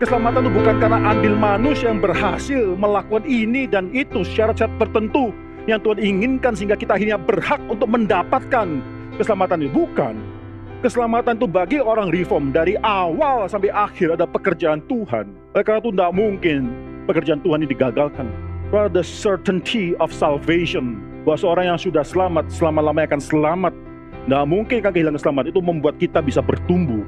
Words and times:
Keselamatan 0.00 0.48
itu 0.48 0.52
bukan 0.56 0.80
karena 0.80 0.98
andil 1.12 1.36
manusia 1.36 1.92
yang 1.92 2.00
berhasil 2.00 2.72
melakukan 2.72 3.20
ini 3.28 3.68
dan 3.68 3.92
itu 3.92 4.24
syarat-syarat 4.24 4.72
tertentu 4.80 5.28
yang 5.68 5.76
Tuhan 5.76 6.00
inginkan 6.00 6.56
sehingga 6.56 6.72
kita 6.72 6.96
akhirnya 6.96 7.20
berhak 7.20 7.60
untuk 7.68 7.84
mendapatkan 7.84 8.80
keselamatan 9.20 9.68
itu. 9.68 9.84
Bukan. 9.84 10.16
Keselamatan 10.80 11.36
itu 11.36 11.44
bagi 11.44 11.84
orang 11.84 12.08
reform 12.08 12.48
dari 12.48 12.80
awal 12.80 13.44
sampai 13.44 13.68
akhir 13.68 14.16
ada 14.16 14.24
pekerjaan 14.24 14.80
Tuhan. 14.88 15.36
Oleh 15.52 15.64
karena 15.68 15.84
itu 15.84 15.92
tidak 15.92 16.12
mungkin 16.16 16.60
pekerjaan 17.04 17.44
Tuhan 17.44 17.60
ini 17.60 17.68
digagalkan. 17.68 18.32
For 18.72 18.88
the 18.88 19.04
certainty 19.04 19.92
of 20.00 20.16
salvation. 20.16 20.96
Bahwa 21.28 21.36
seorang 21.36 21.76
yang 21.76 21.80
sudah 21.80 22.08
selamat, 22.08 22.48
selama-lamanya 22.48 23.12
akan 23.12 23.20
selamat. 23.20 23.76
Tidak 24.24 24.44
mungkin 24.48 24.80
kan 24.80 24.96
kehilangan 24.96 25.20
selamat 25.20 25.52
itu 25.52 25.60
membuat 25.60 26.00
kita 26.00 26.24
bisa 26.24 26.40
bertumbuh 26.40 27.04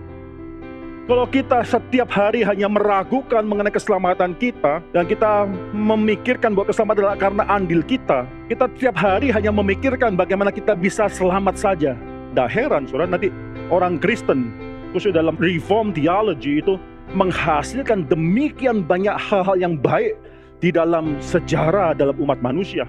kalau 1.12 1.29
kita 1.29 1.60
setiap 1.60 2.08
hari 2.08 2.40
hanya 2.40 2.72
meragukan 2.72 3.44
mengenai 3.44 3.68
keselamatan 3.68 4.32
kita 4.32 4.80
dan 4.96 5.04
kita 5.04 5.44
memikirkan 5.76 6.57
bahwa 6.57 6.72
keselamatan 6.72 7.04
adalah 7.04 7.20
karena 7.20 7.44
andil 7.53 7.84
kita, 7.84 8.25
kita 8.48 8.64
setiap 8.72 8.96
hari 8.96 9.29
hanya 9.29 9.53
memikirkan 9.53 10.17
bagaimana 10.17 10.48
kita 10.48 10.72
bisa 10.72 11.12
selamat 11.12 11.61
saja. 11.61 11.93
Tidak 12.32 12.48
heran, 12.48 12.89
saudara, 12.89 13.12
nanti 13.12 13.29
orang 13.68 14.00
Kristen, 14.00 14.56
khususnya 14.96 15.20
dalam 15.20 15.36
reform 15.36 15.93
theology 15.93 16.64
itu 16.64 16.80
menghasilkan 17.12 18.08
demikian 18.08 18.81
banyak 18.81 19.12
hal-hal 19.12 19.61
yang 19.61 19.76
baik 19.76 20.17
di 20.64 20.72
dalam 20.72 21.20
sejarah 21.20 21.92
dalam 21.92 22.17
umat 22.25 22.40
manusia. 22.40 22.89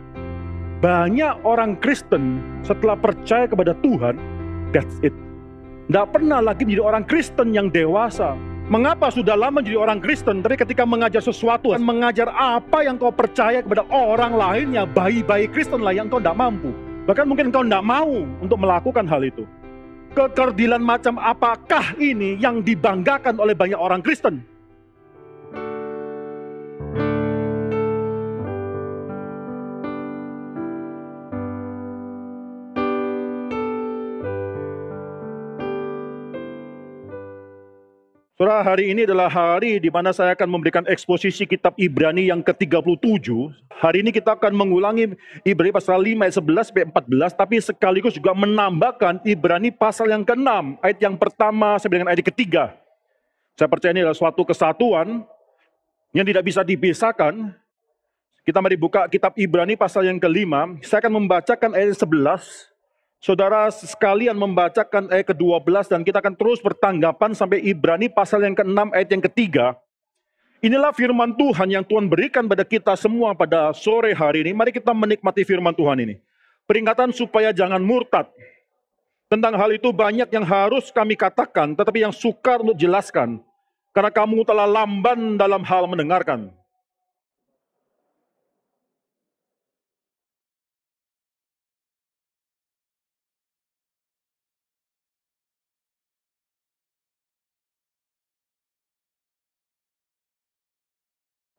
Banyak 0.80 1.44
orang 1.44 1.76
Kristen 1.84 2.40
setelah 2.64 2.96
percaya 2.96 3.52
kepada 3.52 3.76
Tuhan, 3.84 4.16
that's 4.72 4.96
it 5.04 5.12
tidak 5.92 6.16
pernah 6.16 6.40
lagi 6.40 6.64
menjadi 6.64 6.84
orang 6.84 7.04
Kristen 7.04 7.52
yang 7.52 7.68
dewasa. 7.68 8.40
Mengapa 8.72 9.12
sudah 9.12 9.36
lama 9.36 9.60
jadi 9.60 9.76
orang 9.76 10.00
Kristen, 10.00 10.40
tapi 10.40 10.56
ketika 10.56 10.88
mengajar 10.88 11.20
sesuatu, 11.20 11.76
mengajar 11.76 12.32
apa 12.32 12.88
yang 12.88 12.96
kau 12.96 13.12
percaya 13.12 13.60
kepada 13.60 13.84
orang 13.92 14.40
lainnya, 14.40 14.88
bayi-bayi 14.88 15.52
Kristen 15.52 15.84
lah 15.84 15.92
yang 15.92 16.08
kau 16.08 16.24
tidak 16.24 16.40
mampu. 16.40 16.72
Bahkan 17.04 17.28
mungkin 17.28 17.52
kau 17.52 17.68
tidak 17.68 17.84
mau 17.84 18.24
untuk 18.40 18.56
melakukan 18.56 19.04
hal 19.04 19.28
itu. 19.28 19.44
Kekerdilan 20.16 20.80
macam 20.80 21.20
apakah 21.20 22.00
ini 22.00 22.40
yang 22.40 22.64
dibanggakan 22.64 23.36
oleh 23.36 23.52
banyak 23.52 23.76
orang 23.76 24.00
Kristen? 24.00 24.53
Saudara, 38.34 38.66
hari 38.66 38.90
ini 38.90 39.06
adalah 39.06 39.30
hari 39.30 39.78
di 39.78 39.94
mana 39.94 40.10
saya 40.10 40.34
akan 40.34 40.58
memberikan 40.58 40.82
eksposisi 40.90 41.46
kitab 41.46 41.78
Ibrani 41.78 42.34
yang 42.34 42.42
ke-37. 42.42 43.30
Hari 43.70 44.02
ini 44.02 44.10
kita 44.10 44.34
akan 44.34 44.58
mengulangi 44.58 45.14
Ibrani 45.46 45.70
pasal 45.70 46.02
5 46.02 46.18
ayat 46.18 46.36
11 46.42 46.66
sampai 46.66 46.84
14, 46.90 47.30
tapi 47.38 47.56
sekaligus 47.62 48.18
juga 48.18 48.34
menambahkan 48.34 49.22
Ibrani 49.22 49.70
pasal 49.70 50.10
yang 50.10 50.26
ke-6, 50.26 50.50
ayat 50.82 50.98
yang 50.98 51.14
pertama 51.14 51.78
sampai 51.78 52.02
dengan 52.02 52.10
ayat 52.10 52.26
ketiga. 52.26 52.74
Saya 53.54 53.70
percaya 53.70 53.94
ini 53.94 54.02
adalah 54.02 54.18
suatu 54.18 54.42
kesatuan 54.42 55.22
yang 56.10 56.26
tidak 56.26 56.42
bisa 56.42 56.66
dipisahkan. 56.66 57.54
Kita 58.50 58.58
mari 58.66 58.82
buka 58.82 59.14
kitab 59.14 59.38
Ibrani 59.38 59.78
pasal 59.78 60.10
yang 60.10 60.18
kelima. 60.18 60.74
Saya 60.82 61.06
akan 61.06 61.22
membacakan 61.22 61.78
ayat 61.78 62.02
11 62.02 62.73
Saudara 63.24 63.72
sekalian 63.72 64.36
membacakan 64.36 65.08
ayat 65.08 65.32
ke-12 65.32 65.88
dan 65.88 66.04
kita 66.04 66.20
akan 66.20 66.36
terus 66.36 66.60
bertanggapan 66.60 67.32
sampai 67.32 67.64
Ibrani 67.64 68.12
pasal 68.12 68.44
yang 68.44 68.52
ke-6 68.52 68.92
ayat 68.92 69.10
yang 69.16 69.24
ketiga. 69.24 69.80
Inilah 70.60 70.92
firman 70.92 71.32
Tuhan 71.40 71.72
yang 71.72 71.88
Tuhan 71.88 72.12
berikan 72.12 72.52
pada 72.52 72.68
kita 72.68 73.00
semua 73.00 73.32
pada 73.32 73.72
sore 73.72 74.12
hari 74.12 74.44
ini. 74.44 74.52
Mari 74.52 74.76
kita 74.76 74.92
menikmati 74.92 75.48
firman 75.48 75.72
Tuhan 75.72 76.04
ini. 76.04 76.20
Peringatan 76.68 77.16
supaya 77.16 77.56
jangan 77.56 77.80
murtad. 77.80 78.28
Tentang 79.32 79.56
hal 79.56 79.72
itu 79.72 79.96
banyak 79.96 80.28
yang 80.28 80.44
harus 80.44 80.92
kami 80.92 81.16
katakan, 81.16 81.80
tetapi 81.80 82.04
yang 82.04 82.12
sukar 82.12 82.60
untuk 82.60 82.76
jelaskan. 82.76 83.40
Karena 83.96 84.12
kamu 84.12 84.44
telah 84.44 84.68
lamban 84.68 85.40
dalam 85.40 85.64
hal 85.64 85.88
mendengarkan. 85.88 86.52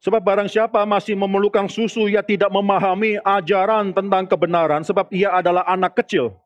Sebab 0.05 0.21
barang 0.21 0.53
siapa 0.53 0.85
masih 0.85 1.17
memerlukan 1.17 1.65
susu, 1.65 2.13
ia 2.13 2.21
tidak 2.21 2.53
memahami 2.53 3.17
ajaran 3.25 3.89
tentang 3.89 4.29
kebenaran, 4.29 4.85
sebab 4.85 5.09
ia 5.09 5.33
adalah 5.33 5.65
anak 5.65 5.97
kecil. 5.97 6.37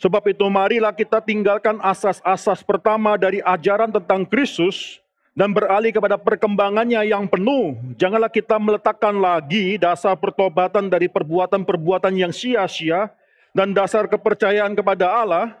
Sebab 0.00 0.32
itu 0.32 0.48
marilah 0.48 0.96
kita 0.96 1.20
tinggalkan 1.20 1.76
asas-asas 1.84 2.64
pertama 2.64 3.20
dari 3.20 3.44
ajaran 3.44 3.92
tentang 3.92 4.24
Kristus 4.24 5.04
dan 5.36 5.52
beralih 5.52 5.92
kepada 5.92 6.16
perkembangannya 6.16 7.04
yang 7.04 7.28
penuh. 7.28 7.76
Janganlah 8.00 8.32
kita 8.32 8.56
meletakkan 8.56 9.20
lagi 9.20 9.76
dasar 9.76 10.16
pertobatan 10.16 10.88
dari 10.88 11.12
perbuatan-perbuatan 11.12 12.16
yang 12.16 12.32
sia-sia, 12.32 13.12
dan 13.50 13.74
dasar 13.74 14.06
kepercayaan 14.06 14.74
kepada 14.78 15.10
Allah 15.10 15.60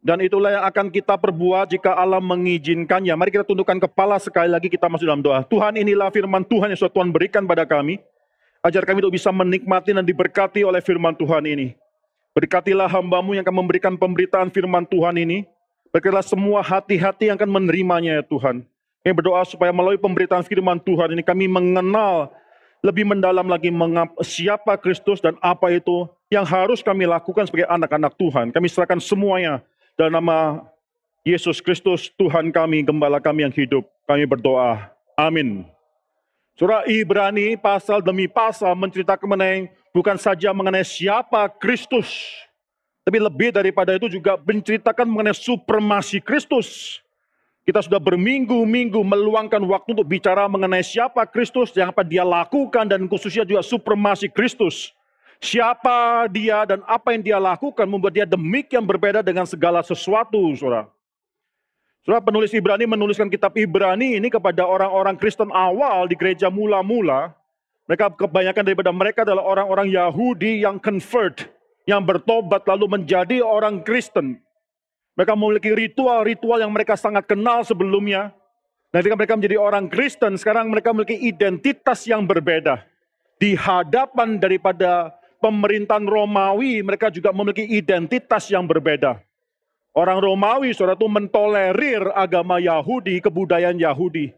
Dan 0.00 0.24
itulah 0.24 0.48
yang 0.48 0.64
akan 0.64 0.88
kita 0.88 1.12
perbuat 1.20 1.76
jika 1.76 1.92
Allah 1.92 2.24
mengizinkannya. 2.24 3.12
Mari 3.12 3.36
kita 3.36 3.44
tundukkan 3.44 3.76
kepala 3.84 4.16
sekali 4.16 4.48
lagi 4.48 4.72
kita 4.72 4.88
masuk 4.88 5.04
dalam 5.04 5.20
doa. 5.20 5.44
Tuhan 5.44 5.76
inilah 5.76 6.08
firman 6.08 6.40
Tuhan 6.40 6.72
yang 6.72 6.80
sudah 6.80 6.88
Tuhan 6.88 7.12
berikan 7.12 7.44
pada 7.44 7.68
kami. 7.68 8.00
Ajar 8.64 8.88
kami 8.88 9.04
untuk 9.04 9.20
bisa 9.20 9.28
menikmati 9.28 9.92
dan 9.92 10.00
diberkati 10.00 10.64
oleh 10.64 10.80
firman 10.80 11.12
Tuhan 11.12 11.44
ini. 11.44 11.76
Berkatilah 12.32 12.88
hambamu 12.88 13.36
yang 13.36 13.44
akan 13.44 13.56
memberikan 13.60 13.92
pemberitaan 14.00 14.48
firman 14.48 14.88
Tuhan 14.88 15.20
ini. 15.20 15.44
Berkatilah 15.92 16.24
semua 16.24 16.64
hati-hati 16.64 17.28
yang 17.28 17.36
akan 17.36 17.60
menerimanya 17.60 18.18
ya 18.18 18.24
Tuhan. 18.24 18.64
Kami 19.00 19.16
berdoa 19.16 19.40
supaya 19.48 19.72
melalui 19.72 19.96
pemberitaan 19.96 20.44
firman 20.44 20.76
Tuhan 20.76 21.16
ini 21.16 21.24
kami 21.24 21.48
mengenal 21.48 22.28
lebih 22.84 23.08
mendalam 23.08 23.48
lagi 23.48 23.72
siapa 24.24 24.76
Kristus 24.76 25.20
dan 25.24 25.36
apa 25.40 25.72
itu 25.72 26.08
yang 26.32 26.44
harus 26.44 26.84
kami 26.84 27.08
lakukan 27.08 27.48
sebagai 27.48 27.68
anak-anak 27.68 28.12
Tuhan. 28.16 28.52
Kami 28.52 28.66
serahkan 28.68 29.00
semuanya 29.00 29.64
dalam 29.96 30.20
nama 30.20 30.64
Yesus 31.24 31.60
Kristus 31.60 32.08
Tuhan 32.16 32.52
kami, 32.52 32.84
gembala 32.84 33.20
kami 33.20 33.44
yang 33.48 33.52
hidup. 33.52 33.84
Kami 34.08 34.24
berdoa. 34.24 34.92
Amin. 35.16 35.68
Surah 36.56 36.84
Ibrani 36.84 37.56
pasal 37.56 38.04
demi 38.04 38.28
pasal 38.28 38.76
menceritakan 38.76 39.28
mengenai 39.28 39.72
bukan 39.96 40.16
saja 40.20 40.52
mengenai 40.52 40.84
siapa 40.84 41.48
Kristus, 41.56 42.12
tapi 43.00 43.16
lebih 43.16 43.48
daripada 43.48 43.96
itu 43.96 44.12
juga 44.12 44.36
menceritakan 44.36 45.08
mengenai 45.08 45.36
supremasi 45.36 46.20
Kristus 46.20 47.00
kita 47.68 47.84
sudah 47.84 48.00
berminggu-minggu 48.00 49.00
meluangkan 49.04 49.60
waktu 49.62 49.92
untuk 49.92 50.08
bicara 50.08 50.48
mengenai 50.48 50.80
siapa 50.80 51.28
Kristus, 51.28 51.70
yang 51.76 51.92
apa 51.92 52.00
dia 52.00 52.24
lakukan, 52.24 52.88
dan 52.88 53.04
khususnya 53.04 53.44
juga 53.44 53.60
supremasi 53.60 54.32
Kristus. 54.32 54.96
Siapa 55.40 56.28
dia 56.28 56.68
dan 56.68 56.84
apa 56.84 57.16
yang 57.16 57.24
dia 57.24 57.38
lakukan 57.40 57.88
membuat 57.88 58.12
dia 58.12 58.28
demikian 58.28 58.84
berbeda 58.84 59.24
dengan 59.24 59.48
segala 59.48 59.80
sesuatu, 59.80 60.36
saudara. 60.52 60.84
Saudara 62.04 62.24
penulis 62.24 62.52
Ibrani 62.52 62.84
menuliskan 62.88 63.28
kitab 63.28 63.56
Ibrani 63.56 64.16
ini 64.16 64.28
kepada 64.32 64.64
orang-orang 64.64 65.20
Kristen 65.20 65.52
awal 65.52 66.08
di 66.08 66.16
gereja 66.16 66.48
mula-mula. 66.48 67.36
Mereka 67.88 68.20
kebanyakan 68.20 68.62
daripada 68.64 68.90
mereka 68.92 69.20
adalah 69.24 69.44
orang-orang 69.44 69.92
Yahudi 69.92 70.64
yang 70.64 70.80
convert, 70.80 71.48
yang 71.84 72.04
bertobat 72.04 72.64
lalu 72.64 72.88
menjadi 73.00 73.44
orang 73.44 73.84
Kristen. 73.84 74.40
Mereka 75.20 75.36
memiliki 75.36 75.68
ritual-ritual 75.76 76.64
yang 76.64 76.72
mereka 76.72 76.96
sangat 76.96 77.28
kenal 77.28 77.60
sebelumnya. 77.60 78.32
Dan 78.88 79.04
ketika 79.04 79.20
mereka 79.20 79.34
menjadi 79.36 79.56
orang 79.60 79.84
Kristen, 79.92 80.40
sekarang 80.40 80.72
mereka 80.72 80.96
memiliki 80.96 81.20
identitas 81.20 82.08
yang 82.08 82.24
berbeda. 82.24 82.80
Di 83.36 83.52
hadapan 83.52 84.40
daripada 84.40 85.12
pemerintahan 85.44 86.08
Romawi, 86.08 86.80
mereka 86.80 87.12
juga 87.12 87.36
memiliki 87.36 87.68
identitas 87.68 88.48
yang 88.48 88.64
berbeda. 88.64 89.20
Orang 89.92 90.24
Romawi, 90.24 90.72
saudara 90.72 90.96
itu 90.96 91.04
mentolerir 91.04 92.00
agama 92.16 92.56
Yahudi, 92.56 93.20
kebudayaan 93.20 93.76
Yahudi. 93.76 94.32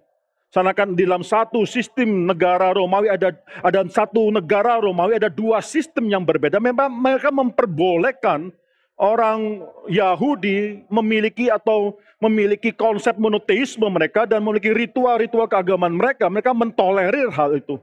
Sana 0.50 0.75
kan 0.75 0.99
di 0.99 1.06
dalam 1.06 1.23
satu 1.23 1.62
sistem 1.62 2.26
negara 2.26 2.75
Romawi 2.75 3.06
ada 3.06 3.31
ada 3.62 3.87
satu 3.87 4.34
negara 4.34 4.82
Romawi 4.82 5.14
ada 5.14 5.31
dua 5.31 5.62
sistem 5.62 6.11
yang 6.11 6.26
berbeda. 6.26 6.58
Memang 6.58 6.90
mereka 6.90 7.31
memperbolehkan 7.31 8.50
orang 8.97 9.65
Yahudi 9.89 10.85
memiliki 10.87 11.49
atau 11.49 11.97
memiliki 12.23 12.71
konsep 12.71 13.19
monoteisme 13.19 13.85
mereka 13.91 14.29
dan 14.29 14.44
memiliki 14.44 14.71
ritual-ritual 14.71 15.50
keagamaan 15.50 15.94
mereka. 15.94 16.31
Mereka 16.31 16.55
mentolerir 16.55 17.29
hal 17.35 17.59
itu. 17.59 17.83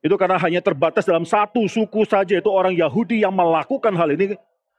Itu 0.00 0.16
karena 0.16 0.40
hanya 0.40 0.64
terbatas 0.64 1.04
dalam 1.04 1.28
satu 1.28 1.68
suku 1.68 2.08
saja, 2.08 2.40
itu 2.40 2.48
orang 2.48 2.72
Yahudi 2.72 3.20
yang 3.20 3.36
melakukan 3.36 3.92
hal 3.96 4.08
ini. 4.16 4.36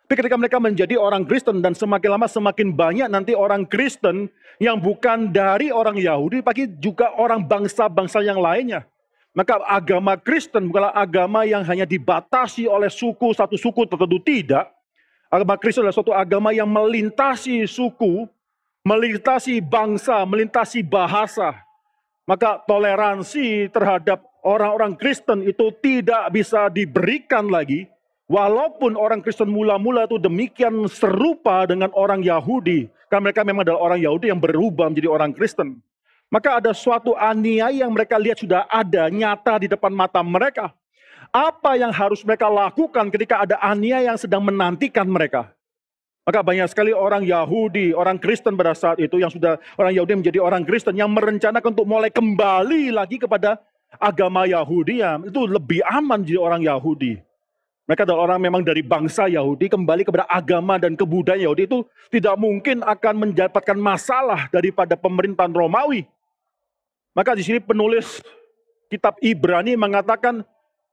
Tapi 0.09 0.27
ketika 0.27 0.35
mereka 0.35 0.57
menjadi 0.59 0.97
orang 0.97 1.23
Kristen 1.23 1.61
dan 1.61 1.71
semakin 1.71 2.19
lama 2.19 2.27
semakin 2.27 2.73
banyak 2.73 3.07
nanti 3.07 3.31
orang 3.31 3.63
Kristen 3.63 4.27
yang 4.59 4.81
bukan 4.81 5.29
dari 5.31 5.71
orang 5.71 5.95
Yahudi, 5.95 6.43
tapi 6.43 6.67
juga 6.81 7.13
orang 7.15 7.45
bangsa-bangsa 7.45 8.19
yang 8.25 8.41
lainnya. 8.41 8.83
Maka 9.31 9.63
agama 9.63 10.19
Kristen 10.19 10.67
bukanlah 10.67 10.91
agama 10.91 11.47
yang 11.47 11.63
hanya 11.63 11.87
dibatasi 11.87 12.67
oleh 12.67 12.91
suku, 12.91 13.31
satu 13.31 13.55
suku 13.55 13.87
tertentu, 13.87 14.19
tidak. 14.19 14.67
Agama 15.31 15.55
Kristen 15.55 15.87
adalah 15.87 15.95
suatu 15.95 16.11
agama 16.11 16.51
yang 16.51 16.67
melintasi 16.67 17.63
suku, 17.63 18.27
melintasi 18.83 19.63
bangsa, 19.63 20.27
melintasi 20.27 20.83
bahasa. 20.83 21.55
Maka 22.27 22.59
toleransi 22.67 23.71
terhadap 23.71 24.27
orang-orang 24.43 24.91
Kristen 24.99 25.47
itu 25.47 25.71
tidak 25.79 26.35
bisa 26.35 26.67
diberikan 26.67 27.47
lagi. 27.47 27.87
Walaupun 28.27 28.99
orang 28.99 29.23
Kristen 29.23 29.47
mula-mula 29.47 30.03
itu 30.03 30.19
demikian 30.19 30.83
serupa 30.91 31.63
dengan 31.63 31.95
orang 31.95 32.19
Yahudi. 32.19 32.91
Karena 33.07 33.31
mereka 33.31 33.47
memang 33.47 33.63
adalah 33.63 33.87
orang 33.87 34.03
Yahudi 34.03 34.35
yang 34.35 34.39
berubah 34.43 34.91
menjadi 34.91 35.07
orang 35.07 35.31
Kristen. 35.31 35.79
Maka 36.27 36.59
ada 36.59 36.75
suatu 36.75 37.15
aniaya 37.15 37.87
yang 37.87 37.91
mereka 37.95 38.19
lihat 38.19 38.43
sudah 38.43 38.67
ada 38.67 39.07
nyata 39.07 39.63
di 39.63 39.67
depan 39.71 39.95
mata 39.95 40.19
mereka. 40.19 40.75
Apa 41.31 41.79
yang 41.79 41.95
harus 41.95 42.27
mereka 42.27 42.51
lakukan 42.51 43.07
ketika 43.07 43.47
ada 43.47 43.55
Ania 43.63 44.03
yang 44.03 44.19
sedang 44.19 44.43
menantikan 44.43 45.07
mereka? 45.07 45.55
Maka 46.27 46.43
banyak 46.43 46.67
sekali 46.69 46.91
orang 46.91 47.23
Yahudi, 47.23 47.95
orang 47.95 48.19
Kristen 48.19 48.53
pada 48.53 48.75
saat 48.75 48.99
itu 48.99 49.17
yang 49.17 49.31
sudah 49.31 49.57
orang 49.79 49.95
Yahudi 49.95 50.21
menjadi 50.21 50.39
orang 50.43 50.67
Kristen 50.67 50.93
yang 50.93 51.09
merencanakan 51.09 51.73
untuk 51.73 51.87
mulai 51.87 52.13
kembali 52.13 52.93
lagi 52.93 53.17
kepada 53.17 53.57
agama 53.95 54.43
Yahudi 54.43 55.01
ya 55.01 55.17
itu 55.23 55.41
lebih 55.49 55.81
aman 55.87 56.21
jadi 56.21 56.37
orang 56.37 56.61
Yahudi. 56.61 57.17
Mereka 57.89 58.05
adalah 58.05 58.31
orang 58.31 58.39
memang 58.39 58.61
dari 58.61 58.85
bangsa 58.85 59.25
Yahudi 59.27 59.67
kembali 59.71 60.05
kepada 60.05 60.29
agama 60.29 60.77
dan 60.77 60.93
kebudayaan 60.93 61.47
Yahudi 61.47 61.63
itu 61.65 61.79
tidak 62.13 62.37
mungkin 62.37 62.85
akan 62.85 63.15
mendapatkan 63.27 63.77
masalah 63.79 64.51
daripada 64.53 64.93
pemerintahan 64.93 65.51
Romawi. 65.51 66.05
Maka 67.11 67.35
di 67.35 67.43
sini 67.43 67.59
penulis 67.59 68.21
kitab 68.87 69.17
Ibrani 69.19 69.73
mengatakan 69.75 70.45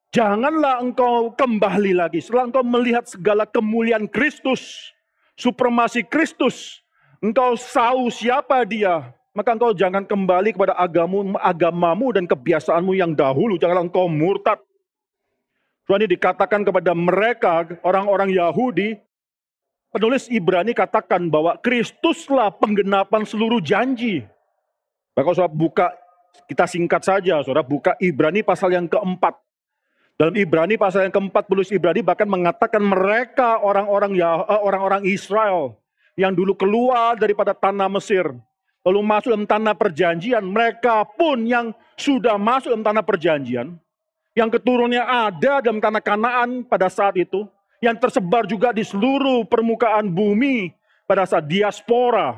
Janganlah 0.09 0.81
engkau 0.81 1.37
kembali 1.37 1.93
lagi 1.93 2.25
setelah 2.25 2.49
engkau 2.49 2.65
melihat 2.65 3.05
segala 3.05 3.45
kemuliaan 3.45 4.09
Kristus, 4.09 4.89
supremasi 5.37 6.01
Kristus, 6.01 6.81
engkau 7.21 7.53
tahu 7.61 8.09
siapa 8.09 8.65
dia, 8.65 9.13
maka 9.37 9.53
engkau 9.53 9.77
jangan 9.77 10.09
kembali 10.09 10.57
kepada 10.57 10.73
agamu, 10.81 11.37
agamamu 11.37 12.09
dan 12.17 12.25
kebiasaanmu 12.25 12.97
yang 12.97 13.13
dahulu. 13.13 13.61
Janganlah 13.61 13.85
engkau 13.85 14.09
murtad. 14.09 14.57
Tuhan 15.85 16.05
ini 16.05 16.17
dikatakan 16.17 16.65
kepada 16.65 16.97
mereka, 16.97 17.69
orang-orang 17.85 18.33
Yahudi, 18.33 18.97
penulis 19.93 20.25
Ibrani 20.33 20.73
katakan 20.73 21.29
bahwa 21.29 21.61
Kristuslah 21.61 22.49
penggenapan 22.57 23.29
seluruh 23.29 23.61
janji. 23.61 24.25
Maka 25.13 25.37
saudara 25.37 25.53
buka, 25.53 25.87
kita 26.49 26.65
singkat 26.65 27.05
saja, 27.05 27.45
saudara 27.45 27.61
buka 27.61 27.93
Ibrani 28.01 28.41
pasal 28.41 28.73
yang 28.73 28.89
keempat. 28.89 29.48
Dalam 30.19 30.35
Ibrani 30.35 30.75
pasal 30.75 31.07
yang 31.07 31.15
keempat 31.15 31.47
penulis 31.47 31.71
Ibrani 31.71 32.03
bahkan 32.03 32.27
mengatakan 32.27 32.83
mereka 32.83 33.63
orang-orang 33.63 34.19
ya 34.19 34.43
orang-orang 34.51 35.07
Israel 35.07 35.79
yang 36.19 36.35
dulu 36.35 36.59
keluar 36.59 37.15
daripada 37.15 37.55
tanah 37.55 37.87
Mesir 37.87 38.27
lalu 38.83 39.01
masuk 39.07 39.31
dalam 39.31 39.47
tanah 39.47 39.79
perjanjian 39.79 40.43
mereka 40.43 41.07
pun 41.07 41.47
yang 41.47 41.71
sudah 41.95 42.35
masuk 42.35 42.75
dalam 42.75 42.83
tanah 42.83 43.05
perjanjian 43.07 43.79
yang 44.35 44.51
keturunannya 44.51 45.07
ada 45.07 45.63
dalam 45.63 45.79
tanah 45.79 46.03
Kanaan 46.03 46.67
pada 46.67 46.91
saat 46.91 47.15
itu 47.15 47.47
yang 47.79 47.95
tersebar 47.95 48.43
juga 48.43 48.75
di 48.75 48.83
seluruh 48.83 49.47
permukaan 49.47 50.11
bumi 50.11 50.75
pada 51.07 51.31
saat 51.31 51.47
diaspora. 51.47 52.35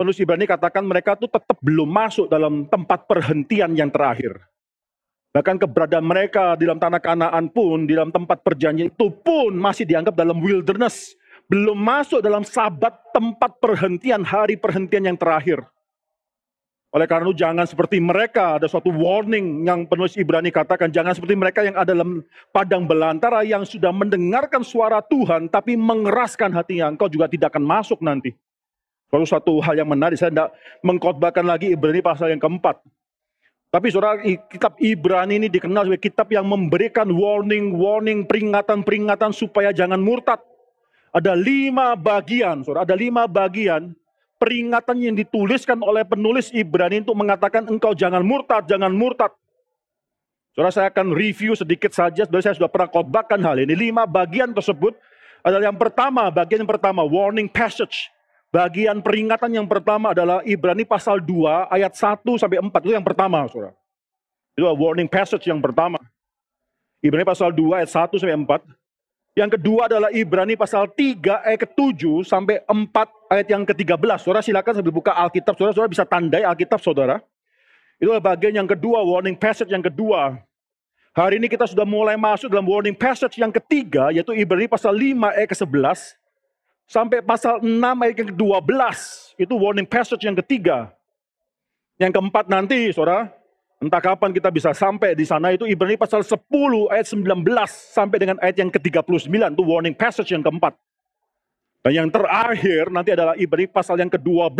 Penulis 0.00 0.16
Ibrani 0.16 0.48
katakan 0.48 0.80
mereka 0.80 1.12
itu 1.12 1.28
tetap 1.28 1.60
belum 1.60 1.92
masuk 1.92 2.24
dalam 2.32 2.64
tempat 2.72 3.04
perhentian 3.04 3.76
yang 3.76 3.92
terakhir 3.92 4.40
Bahkan 5.30 5.62
keberadaan 5.62 6.02
mereka 6.02 6.58
di 6.58 6.66
dalam 6.66 6.82
tanah 6.82 6.98
kanaan 6.98 7.46
pun, 7.54 7.86
di 7.86 7.94
dalam 7.94 8.10
tempat 8.10 8.42
perjanjian 8.42 8.90
itu 8.90 9.14
pun 9.22 9.54
masih 9.54 9.86
dianggap 9.86 10.18
dalam 10.18 10.42
wilderness. 10.42 11.14
Belum 11.46 11.78
masuk 11.78 12.18
dalam 12.18 12.42
sabat 12.42 12.94
tempat 13.14 13.58
perhentian, 13.62 14.26
hari 14.26 14.58
perhentian 14.58 15.06
yang 15.06 15.18
terakhir. 15.18 15.62
Oleh 16.90 17.06
karena 17.06 17.30
itu 17.30 17.38
jangan 17.38 17.66
seperti 17.70 18.02
mereka, 18.02 18.58
ada 18.58 18.66
suatu 18.66 18.90
warning 18.90 19.62
yang 19.62 19.86
penulis 19.86 20.18
Ibrani 20.18 20.50
katakan, 20.50 20.90
jangan 20.90 21.14
seperti 21.14 21.38
mereka 21.38 21.62
yang 21.62 21.78
ada 21.78 21.94
dalam 21.94 22.26
padang 22.50 22.82
belantara 22.82 23.46
yang 23.46 23.62
sudah 23.62 23.94
mendengarkan 23.94 24.66
suara 24.66 24.98
Tuhan, 24.98 25.46
tapi 25.46 25.78
mengeraskan 25.78 26.50
hatinya, 26.50 26.90
engkau 26.90 27.06
juga 27.06 27.30
tidak 27.30 27.54
akan 27.54 27.62
masuk 27.62 28.02
nanti. 28.02 28.34
Lalu 29.14 29.22
satu 29.22 29.62
hal 29.62 29.78
yang 29.78 29.86
menarik, 29.86 30.18
saya 30.18 30.34
tidak 30.34 30.50
mengkhotbahkan 30.82 31.46
lagi 31.46 31.78
Ibrani 31.78 32.02
pasal 32.02 32.34
yang 32.34 32.42
keempat. 32.42 32.82
Tapi 33.70 33.86
saudara, 33.94 34.18
kitab 34.50 34.74
Ibrani 34.82 35.38
ini 35.38 35.46
dikenal 35.46 35.86
sebagai 35.86 36.10
kitab 36.10 36.26
yang 36.34 36.42
memberikan 36.42 37.06
warning-warning, 37.06 38.26
peringatan-peringatan 38.26 39.30
supaya 39.30 39.70
jangan 39.70 40.02
murtad. 40.02 40.42
Ada 41.14 41.38
lima 41.38 41.94
bagian, 41.94 42.66
saudara, 42.66 42.82
ada 42.82 42.98
lima 42.98 43.30
bagian 43.30 43.94
peringatan 44.42 44.96
yang 44.98 45.14
dituliskan 45.14 45.78
oleh 45.86 46.02
penulis 46.02 46.50
Ibrani 46.50 47.06
untuk 47.06 47.14
mengatakan 47.14 47.70
engkau 47.70 47.94
jangan 47.94 48.26
murtad, 48.26 48.66
jangan 48.66 48.90
murtad. 48.90 49.30
Saudara, 50.50 50.74
saya 50.74 50.88
akan 50.90 51.14
review 51.14 51.54
sedikit 51.54 51.94
saja, 51.94 52.26
saudara 52.26 52.42
saya 52.42 52.58
sudah 52.58 52.70
pernah 52.72 52.90
khotbahkan 52.90 53.38
hal 53.38 53.62
ini. 53.62 53.78
Lima 53.78 54.02
bagian 54.02 54.50
tersebut 54.50 54.98
adalah 55.46 55.70
yang 55.70 55.78
pertama, 55.78 56.26
bagian 56.26 56.66
yang 56.66 56.72
pertama, 56.74 57.06
warning 57.06 57.46
passage. 57.46 58.10
Bagian 58.50 58.98
peringatan 58.98 59.62
yang 59.62 59.70
pertama 59.70 60.10
adalah 60.10 60.42
Ibrani 60.42 60.82
pasal 60.82 61.22
2 61.22 61.70
ayat 61.70 61.94
1 61.94 62.26
sampai 62.34 62.58
4. 62.58 62.66
Itu 62.82 62.94
yang 62.98 63.06
pertama, 63.06 63.46
Saudara. 63.46 63.78
Itu 64.58 64.66
warning 64.66 65.06
passage 65.06 65.46
yang 65.46 65.62
pertama. 65.62 66.02
Ibrani 66.98 67.22
pasal 67.22 67.54
2 67.54 67.78
ayat 67.78 67.90
1 67.94 68.18
sampai 68.18 68.34
4. 68.34 69.38
Yang 69.38 69.50
kedua 69.54 69.86
adalah 69.86 70.10
Ibrani 70.10 70.58
pasal 70.58 70.90
3 70.90 71.46
ayat 71.46 71.62
ke-7 71.62 72.26
sampai 72.26 72.58
4 72.66 73.30
ayat 73.30 73.46
yang 73.46 73.62
ke-13. 73.62 74.18
Saudara 74.18 74.42
silakan 74.42 74.72
sambil 74.82 74.94
buka 74.98 75.14
Alkitab, 75.14 75.54
Saudara, 75.54 75.70
Saudara 75.70 75.90
bisa 75.94 76.02
tandai 76.02 76.42
Alkitab 76.42 76.82
Saudara. 76.82 77.22
Itu 78.02 78.10
adalah 78.10 78.34
bagian 78.34 78.58
yang 78.58 78.66
kedua, 78.66 79.06
warning 79.06 79.38
passage 79.38 79.70
yang 79.70 79.86
kedua. 79.86 80.42
Hari 81.14 81.38
ini 81.38 81.46
kita 81.46 81.70
sudah 81.70 81.86
mulai 81.86 82.18
masuk 82.18 82.50
dalam 82.50 82.66
warning 82.66 82.98
passage 82.98 83.38
yang 83.38 83.54
ketiga, 83.54 84.10
yaitu 84.10 84.34
Ibrani 84.34 84.66
pasal 84.66 84.90
5 84.90 85.38
ayat 85.38 85.48
ke-11 85.54 86.19
Sampai 86.90 87.22
pasal 87.22 87.62
6 87.62 87.70
ayat 87.78 88.18
yang 88.18 88.34
ke-12, 88.34 88.66
itu 89.38 89.54
warning 89.54 89.86
passage 89.86 90.26
yang 90.26 90.34
ketiga. 90.42 90.90
Yang 92.02 92.18
keempat 92.18 92.50
nanti, 92.50 92.90
saudara, 92.90 93.30
entah 93.78 94.02
kapan 94.02 94.34
kita 94.34 94.50
bisa 94.50 94.74
sampai 94.74 95.14
di 95.14 95.22
sana, 95.22 95.54
itu 95.54 95.70
Ibrani 95.70 95.94
pasal 95.94 96.26
10 96.26 96.34
ayat 96.90 97.06
19 97.06 97.46
sampai 97.94 98.18
dengan 98.18 98.42
ayat 98.42 98.58
yang 98.58 98.74
ke-39, 98.74 99.30
itu 99.30 99.62
warning 99.62 99.94
passage 99.94 100.34
yang 100.34 100.42
keempat. 100.42 100.74
Dan 101.86 101.92
yang 101.94 102.08
terakhir 102.10 102.90
nanti 102.90 103.14
adalah 103.14 103.38
Ibrani 103.38 103.70
pasal 103.70 103.94
yang 103.94 104.10
ke-12, 104.10 104.58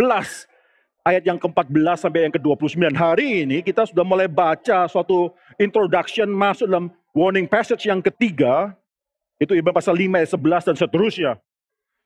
ayat 1.03 1.27
yang 1.27 1.35
ke-14 1.35 1.99
sampai 1.99 2.31
yang 2.31 2.33
ke-29. 2.39 2.79
Hari 2.95 3.27
ini 3.43 3.59
kita 3.59 3.91
sudah 3.91 4.07
mulai 4.07 4.31
baca 4.31 4.87
suatu 4.87 5.35
introduction 5.59 6.31
masuk 6.31 6.71
dalam 6.71 6.95
warning 7.11 7.43
passage 7.43 7.91
yang 7.91 7.99
ketiga, 7.99 8.71
itu 9.35 9.51
Ibrani 9.51 9.75
pasal 9.75 9.99
5 9.99 10.15
ayat 10.15 10.31
11 10.31 10.67
dan 10.71 10.75
seterusnya. 10.79 11.35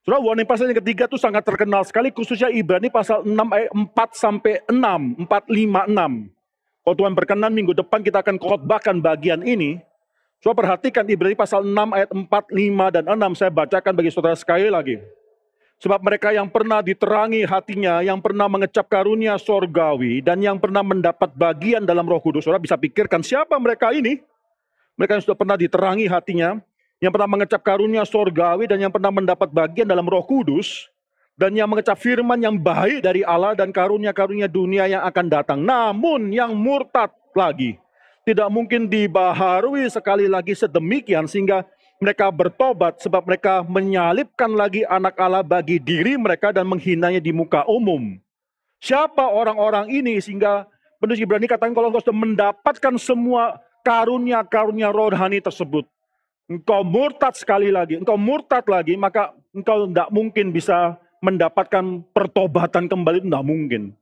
Saudara, 0.06 0.22
warning 0.22 0.46
pasal 0.46 0.70
yang 0.70 0.78
ketiga 0.86 1.10
itu 1.10 1.18
sangat 1.18 1.42
terkenal 1.42 1.82
sekali, 1.82 2.14
khususnya 2.14 2.54
Ibrani 2.54 2.94
pasal 2.94 3.26
6 3.26 3.34
ayat 3.34 3.74
4 3.74 3.90
sampai 4.14 4.62
6, 4.70 5.26
4, 5.26 5.26
5, 5.26 5.90
6. 5.90 6.30
Kalau 6.86 6.96
Tuhan 7.02 7.14
berkenan 7.18 7.50
minggu 7.50 7.74
depan 7.74 8.06
kita 8.06 8.22
akan 8.22 8.38
khotbahkan 8.38 9.02
bagian 9.02 9.42
ini. 9.42 9.82
Coba 10.46 10.62
perhatikan 10.62 11.10
Ibrani 11.10 11.34
pasal 11.34 11.66
6 11.66 11.74
ayat 11.90 12.14
4, 12.14 12.22
5, 12.22 12.94
dan 12.94 13.04
6. 13.18 13.34
Saya 13.34 13.50
bacakan 13.50 13.98
bagi 13.98 14.14
saudara 14.14 14.38
sekali 14.38 14.70
lagi. 14.70 15.02
Sebab 15.82 15.98
mereka 16.06 16.30
yang 16.30 16.54
pernah 16.54 16.86
diterangi 16.86 17.42
hatinya, 17.42 18.06
yang 18.06 18.22
pernah 18.22 18.46
mengecap 18.46 18.86
karunia 18.86 19.42
sorgawi, 19.42 20.22
dan 20.22 20.38
yang 20.38 20.62
pernah 20.62 20.86
mendapat 20.86 21.34
bagian 21.34 21.82
dalam 21.82 22.06
roh 22.06 22.22
kudus. 22.22 22.46
Saudara 22.46 22.62
bisa 22.62 22.78
pikirkan 22.78 23.26
siapa 23.26 23.58
mereka 23.58 23.90
ini? 23.90 24.22
Mereka 25.02 25.18
yang 25.18 25.24
sudah 25.26 25.34
pernah 25.34 25.58
diterangi 25.58 26.06
hatinya, 26.06 26.62
yang 27.04 27.12
pernah 27.12 27.30
mengecap 27.30 27.62
karunia 27.62 28.04
sorgawi 28.08 28.66
dan 28.66 28.80
yang 28.80 28.94
pernah 28.94 29.12
mendapat 29.12 29.52
bagian 29.52 29.88
dalam 29.88 30.08
roh 30.08 30.24
kudus, 30.24 30.88
dan 31.36 31.52
yang 31.52 31.68
mengecap 31.68 32.00
firman 32.00 32.40
yang 32.40 32.56
baik 32.56 33.04
dari 33.04 33.22
Allah 33.28 33.54
dan 33.54 33.70
karunia-karunia 33.70 34.48
dunia 34.48 34.88
yang 34.88 35.04
akan 35.04 35.26
datang. 35.28 35.60
Namun 35.60 36.32
yang 36.32 36.56
murtad 36.56 37.12
lagi, 37.36 37.76
tidak 38.24 38.48
mungkin 38.48 38.88
dibaharui 38.88 39.86
sekali 39.92 40.32
lagi 40.32 40.56
sedemikian 40.56 41.28
sehingga 41.28 41.68
mereka 42.00 42.32
bertobat 42.32 43.00
sebab 43.04 43.24
mereka 43.24 43.64
menyalibkan 43.68 44.52
lagi 44.52 44.84
anak 44.88 45.16
Allah 45.20 45.44
bagi 45.44 45.80
diri 45.80 46.16
mereka 46.20 46.52
dan 46.52 46.68
menghinanya 46.68 47.20
di 47.20 47.32
muka 47.32 47.64
umum. 47.68 48.20
Siapa 48.84 49.32
orang-orang 49.32 49.92
ini 49.92 50.20
sehingga 50.20 50.68
penulis 51.00 51.24
Ibrani 51.24 51.48
katakan 51.48 51.72
kalau 51.72 51.92
engkau 51.92 52.04
sudah 52.04 52.16
mendapatkan 52.16 52.94
semua 53.00 53.60
karunia-karunia 53.84 54.92
rohani 54.92 55.40
tersebut. 55.40 55.88
Engkau 56.46 56.86
murtad 56.86 57.34
sekali 57.34 57.74
lagi, 57.74 57.98
engkau 57.98 58.22
murtad 58.22 58.62
lagi, 58.70 58.94
maka 58.94 59.34
engkau 59.50 59.90
tidak 59.90 60.10
mungkin 60.14 60.54
bisa 60.54 60.94
mendapatkan 61.18 62.06
pertobatan 62.14 62.86
kembali, 62.86 63.26
tidak 63.26 63.46
mungkin. 63.46 63.98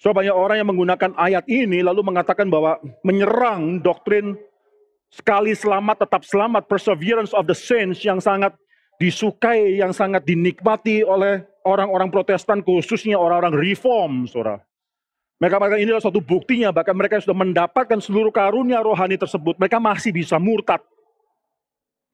So 0.00 0.16
banyak 0.16 0.32
orang 0.32 0.64
yang 0.64 0.68
menggunakan 0.72 1.12
ayat 1.16 1.44
ini 1.44 1.84
lalu 1.84 2.00
mengatakan 2.04 2.48
bahwa 2.48 2.80
menyerang 3.04 3.84
doktrin 3.84 4.36
sekali 5.12 5.52
selamat 5.52 6.08
tetap 6.08 6.24
selamat, 6.24 6.64
perseverance 6.64 7.36
of 7.36 7.44
the 7.44 7.56
saints 7.56 8.00
yang 8.00 8.18
sangat 8.18 8.56
disukai, 8.96 9.76
yang 9.76 9.92
sangat 9.92 10.24
dinikmati 10.24 11.04
oleh 11.04 11.44
orang-orang 11.68 12.08
protestan 12.08 12.64
khususnya 12.64 13.20
orang-orang 13.20 13.54
reform, 13.60 14.24
saudara. 14.24 14.64
Mereka 15.36 15.60
mengatakan 15.60 15.82
inilah 15.82 16.00
suatu 16.00 16.22
buktinya, 16.22 16.72
bahkan 16.72 16.96
mereka 16.96 17.20
sudah 17.20 17.36
mendapatkan 17.36 17.98
seluruh 18.00 18.32
karunia 18.32 18.80
rohani 18.80 19.18
tersebut, 19.18 19.58
mereka 19.60 19.82
masih 19.82 20.14
bisa 20.14 20.40
murtad. 20.40 20.80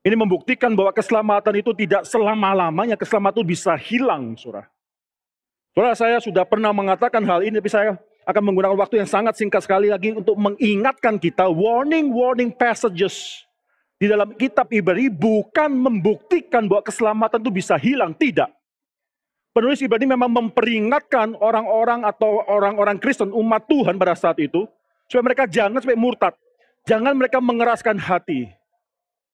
Ini 0.00 0.16
membuktikan 0.16 0.72
bahwa 0.72 0.96
keselamatan 0.96 1.60
itu 1.60 1.76
tidak 1.76 2.08
selama-lamanya, 2.08 2.96
keselamatan 2.96 3.36
itu 3.40 3.46
bisa 3.52 3.76
hilang, 3.76 4.32
saudara. 4.32 4.64
Saudara, 5.76 5.92
saya 5.92 6.16
sudah 6.24 6.48
pernah 6.48 6.72
mengatakan 6.72 7.20
hal 7.20 7.44
ini, 7.44 7.60
tapi 7.60 7.68
saya 7.68 8.00
akan 8.24 8.42
menggunakan 8.48 8.76
waktu 8.80 9.04
yang 9.04 9.10
sangat 9.10 9.36
singkat 9.36 9.60
sekali 9.60 9.92
lagi 9.92 10.16
untuk 10.16 10.40
mengingatkan 10.40 11.20
kita 11.20 11.52
warning-warning 11.52 12.48
passages 12.48 13.44
di 14.00 14.08
dalam 14.08 14.32
kitab 14.32 14.72
Ibrani 14.72 15.12
bukan 15.12 15.68
membuktikan 15.68 16.64
bahwa 16.64 16.80
keselamatan 16.80 17.36
itu 17.44 17.52
bisa 17.52 17.76
hilang, 17.76 18.16
tidak. 18.16 18.48
Penulis 19.52 19.84
Ibrani 19.84 20.08
memang 20.08 20.32
memperingatkan 20.32 21.36
orang-orang 21.36 22.08
atau 22.08 22.40
orang-orang 22.48 22.96
Kristen 22.96 23.28
umat 23.36 23.68
Tuhan 23.68 24.00
pada 24.00 24.16
saat 24.16 24.40
itu 24.40 24.64
supaya 25.04 25.26
mereka 25.26 25.44
jangan 25.44 25.84
sampai 25.84 26.00
murtad, 26.00 26.32
jangan 26.88 27.12
mereka 27.12 27.42
mengeraskan 27.44 28.00
hati. 28.00 28.48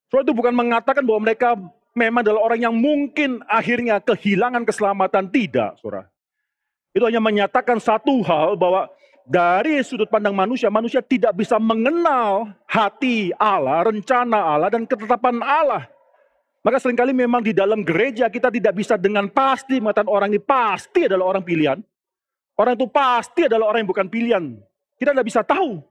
Soal 0.06 0.22
itu 0.22 0.34
bukan 0.34 0.54
mengatakan 0.54 1.02
bahwa 1.02 1.26
mereka 1.26 1.58
memang 1.96 2.22
adalah 2.22 2.52
orang 2.52 2.60
yang 2.62 2.74
mungkin 2.76 3.42
akhirnya 3.50 3.98
kehilangan 3.98 4.62
keselamatan, 4.62 5.26
tidak, 5.32 5.74
saudara. 5.82 6.06
Itu 6.94 7.02
hanya 7.08 7.18
menyatakan 7.18 7.82
satu 7.82 8.22
hal 8.22 8.54
bahwa 8.54 8.86
dari 9.26 9.82
sudut 9.82 10.06
pandang 10.06 10.32
manusia, 10.36 10.70
manusia 10.70 11.02
tidak 11.02 11.34
bisa 11.34 11.58
mengenal 11.58 12.54
hati 12.70 13.34
Allah, 13.34 13.90
rencana 13.90 14.38
Allah, 14.38 14.70
dan 14.70 14.86
ketetapan 14.86 15.42
Allah. 15.42 15.90
Maka 16.62 16.78
sering 16.78 16.98
kali 16.98 17.10
memang 17.10 17.42
di 17.42 17.54
dalam 17.54 17.82
gereja 17.82 18.30
kita 18.30 18.50
tidak 18.50 18.74
bisa 18.74 18.94
dengan 18.94 19.26
pasti 19.30 19.78
mengatakan 19.82 20.10
orang 20.10 20.30
ini 20.34 20.42
pasti 20.42 21.06
adalah 21.06 21.34
orang 21.34 21.42
pilihan. 21.42 21.78
Orang 22.56 22.74
itu 22.78 22.86
pasti 22.90 23.46
adalah 23.46 23.70
orang 23.70 23.86
yang 23.86 23.90
bukan 23.90 24.06
pilihan. 24.06 24.44
Kita 24.96 25.14
tidak 25.14 25.26
bisa 25.26 25.42
tahu. 25.46 25.82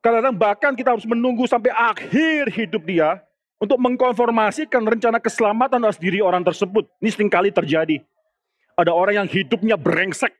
Kadang-kadang 0.00 0.36
bahkan 0.36 0.72
kita 0.72 0.96
harus 0.96 1.04
menunggu 1.04 1.44
sampai 1.44 1.68
akhir 1.74 2.48
hidup 2.48 2.80
dia 2.88 3.20
untuk 3.60 3.76
mengkonformasikan 3.76 4.80
rencana 4.80 5.20
keselamatan 5.20 5.84
atas 5.84 6.00
diri 6.00 6.24
orang 6.24 6.40
tersebut. 6.40 6.88
Ini 7.04 7.10
sering 7.12 7.30
kali 7.30 7.52
terjadi. 7.52 8.00
Ada 8.74 8.96
orang 8.96 9.22
yang 9.24 9.28
hidupnya 9.28 9.76
brengsek. 9.76 10.32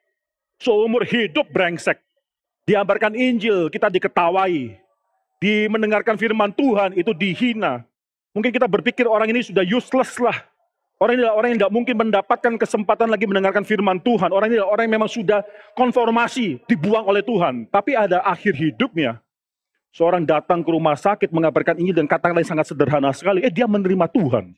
Seumur 0.57 1.05
hidup 1.05 1.53
brengsek. 1.53 2.01
Diambarkan 2.65 3.13
Injil, 3.13 3.69
kita 3.69 3.93
diketawai. 3.93 4.73
Di 5.41 5.55
mendengarkan 5.69 6.17
firman 6.17 6.53
Tuhan, 6.53 6.97
itu 6.97 7.13
dihina. 7.13 7.85
Mungkin 8.33 8.53
kita 8.53 8.69
berpikir 8.69 9.05
orang 9.05 9.29
ini 9.33 9.45
sudah 9.45 9.65
useless 9.65 10.17
lah. 10.21 10.37
Orang 11.01 11.17
ini 11.17 11.25
adalah 11.25 11.37
orang 11.41 11.49
yang 11.57 11.59
tidak 11.65 11.73
mungkin 11.73 11.97
mendapatkan 11.97 12.53
kesempatan 12.61 13.09
lagi 13.09 13.25
mendengarkan 13.25 13.65
firman 13.65 14.05
Tuhan. 14.05 14.37
Orang 14.37 14.53
ini 14.53 14.61
adalah 14.61 14.77
orang 14.77 14.85
yang 14.85 14.95
memang 15.01 15.09
sudah 15.09 15.41
konformasi, 15.73 16.61
dibuang 16.69 17.09
oleh 17.09 17.25
Tuhan. 17.25 17.65
Tapi 17.73 17.97
ada 17.97 18.21
akhir 18.21 18.53
hidupnya. 18.53 19.17
Seorang 19.91 20.23
datang 20.23 20.63
ke 20.63 20.71
rumah 20.71 20.95
sakit 20.95 21.35
mengabarkan 21.35 21.75
Injil 21.83 21.99
dan 21.99 22.07
kata 22.07 22.31
lain 22.31 22.47
sangat 22.47 22.71
sederhana 22.71 23.11
sekali. 23.11 23.43
Eh 23.43 23.51
dia 23.51 23.67
menerima 23.67 24.07
Tuhan. 24.07 24.55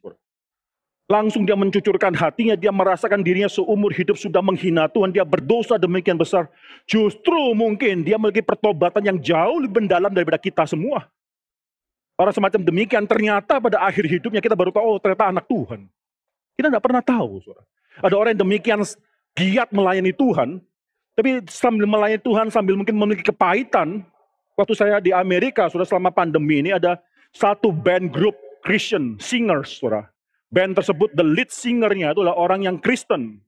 Langsung 1.09 1.45
dia 1.45 1.57
mencucurkan 1.59 2.13
hatinya, 2.17 2.57
dia 2.57 2.73
merasakan 2.73 3.21
dirinya 3.21 3.49
seumur 3.49 3.93
hidup 3.93 4.17
sudah 4.17 4.41
menghina 4.41 4.89
Tuhan, 4.89 5.13
dia 5.13 5.25
berdosa 5.27 5.77
demikian 5.77 6.17
besar. 6.17 6.49
Justru 6.89 7.53
mungkin 7.53 8.05
dia 8.05 8.17
memiliki 8.17 8.45
pertobatan 8.45 9.03
yang 9.03 9.19
jauh 9.21 9.61
lebih 9.61 9.85
mendalam 9.85 10.13
daripada 10.13 10.41
kita 10.41 10.65
semua. 10.65 11.09
Orang 12.17 12.33
semacam 12.33 12.61
demikian 12.63 13.05
ternyata 13.09 13.59
pada 13.59 13.83
akhir 13.83 14.05
hidupnya 14.09 14.41
kita 14.41 14.55
baru 14.55 14.71
tahu, 14.71 14.85
oh 14.85 14.97
ternyata 15.01 15.33
anak 15.33 15.45
Tuhan. 15.49 15.81
Kita 16.55 16.67
tidak 16.69 16.85
pernah 16.85 17.03
tahu. 17.03 17.41
Saudara. 17.41 17.65
Ada 18.01 18.15
orang 18.17 18.31
yang 18.37 18.43
demikian 18.47 18.81
giat 19.37 19.69
melayani 19.73 20.13
Tuhan, 20.13 20.61
tapi 21.13 21.45
sambil 21.49 21.85
melayani 21.85 22.21
Tuhan, 22.21 22.47
sambil 22.49 22.77
mungkin 22.77 22.97
memiliki 22.97 23.27
kepahitan, 23.27 24.05
waktu 24.57 24.75
saya 24.77 24.97
di 25.03 25.15
Amerika, 25.15 25.69
sudah 25.69 25.85
selama 25.85 26.13
pandemi 26.13 26.63
ini 26.65 26.73
ada 26.75 27.01
satu 27.33 27.73
band 27.73 28.13
group 28.13 28.37
Christian 28.63 29.17
singers, 29.19 29.81
saudara 29.81 30.13
band 30.53 30.77
tersebut 30.77 31.09
the 31.17 31.25
lead 31.25 31.49
singernya 31.49 32.13
adalah 32.13 32.37
orang 32.37 32.69
yang 32.69 32.77
Kristen. 32.77 33.41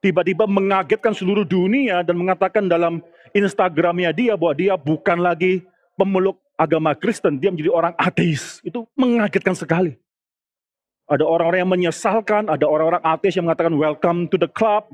Tiba-tiba 0.00 0.48
mengagetkan 0.48 1.12
seluruh 1.12 1.44
dunia 1.44 2.00
dan 2.00 2.16
mengatakan 2.16 2.64
dalam 2.64 3.04
Instagramnya 3.36 4.16
dia 4.16 4.34
bahwa 4.38 4.54
dia 4.56 4.74
bukan 4.80 5.20
lagi 5.20 5.60
pemeluk 5.98 6.40
agama 6.56 6.96
Kristen, 6.96 7.36
dia 7.36 7.52
menjadi 7.52 7.70
orang 7.70 7.94
ateis. 8.00 8.64
Itu 8.64 8.88
mengagetkan 8.96 9.52
sekali. 9.52 10.00
Ada 11.10 11.26
orang-orang 11.26 11.60
yang 11.66 11.72
menyesalkan, 11.72 12.46
ada 12.46 12.64
orang-orang 12.64 13.02
ateis 13.02 13.34
yang 13.36 13.50
mengatakan 13.50 13.74
welcome 13.74 14.30
to 14.30 14.38
the 14.38 14.48
club. 14.48 14.86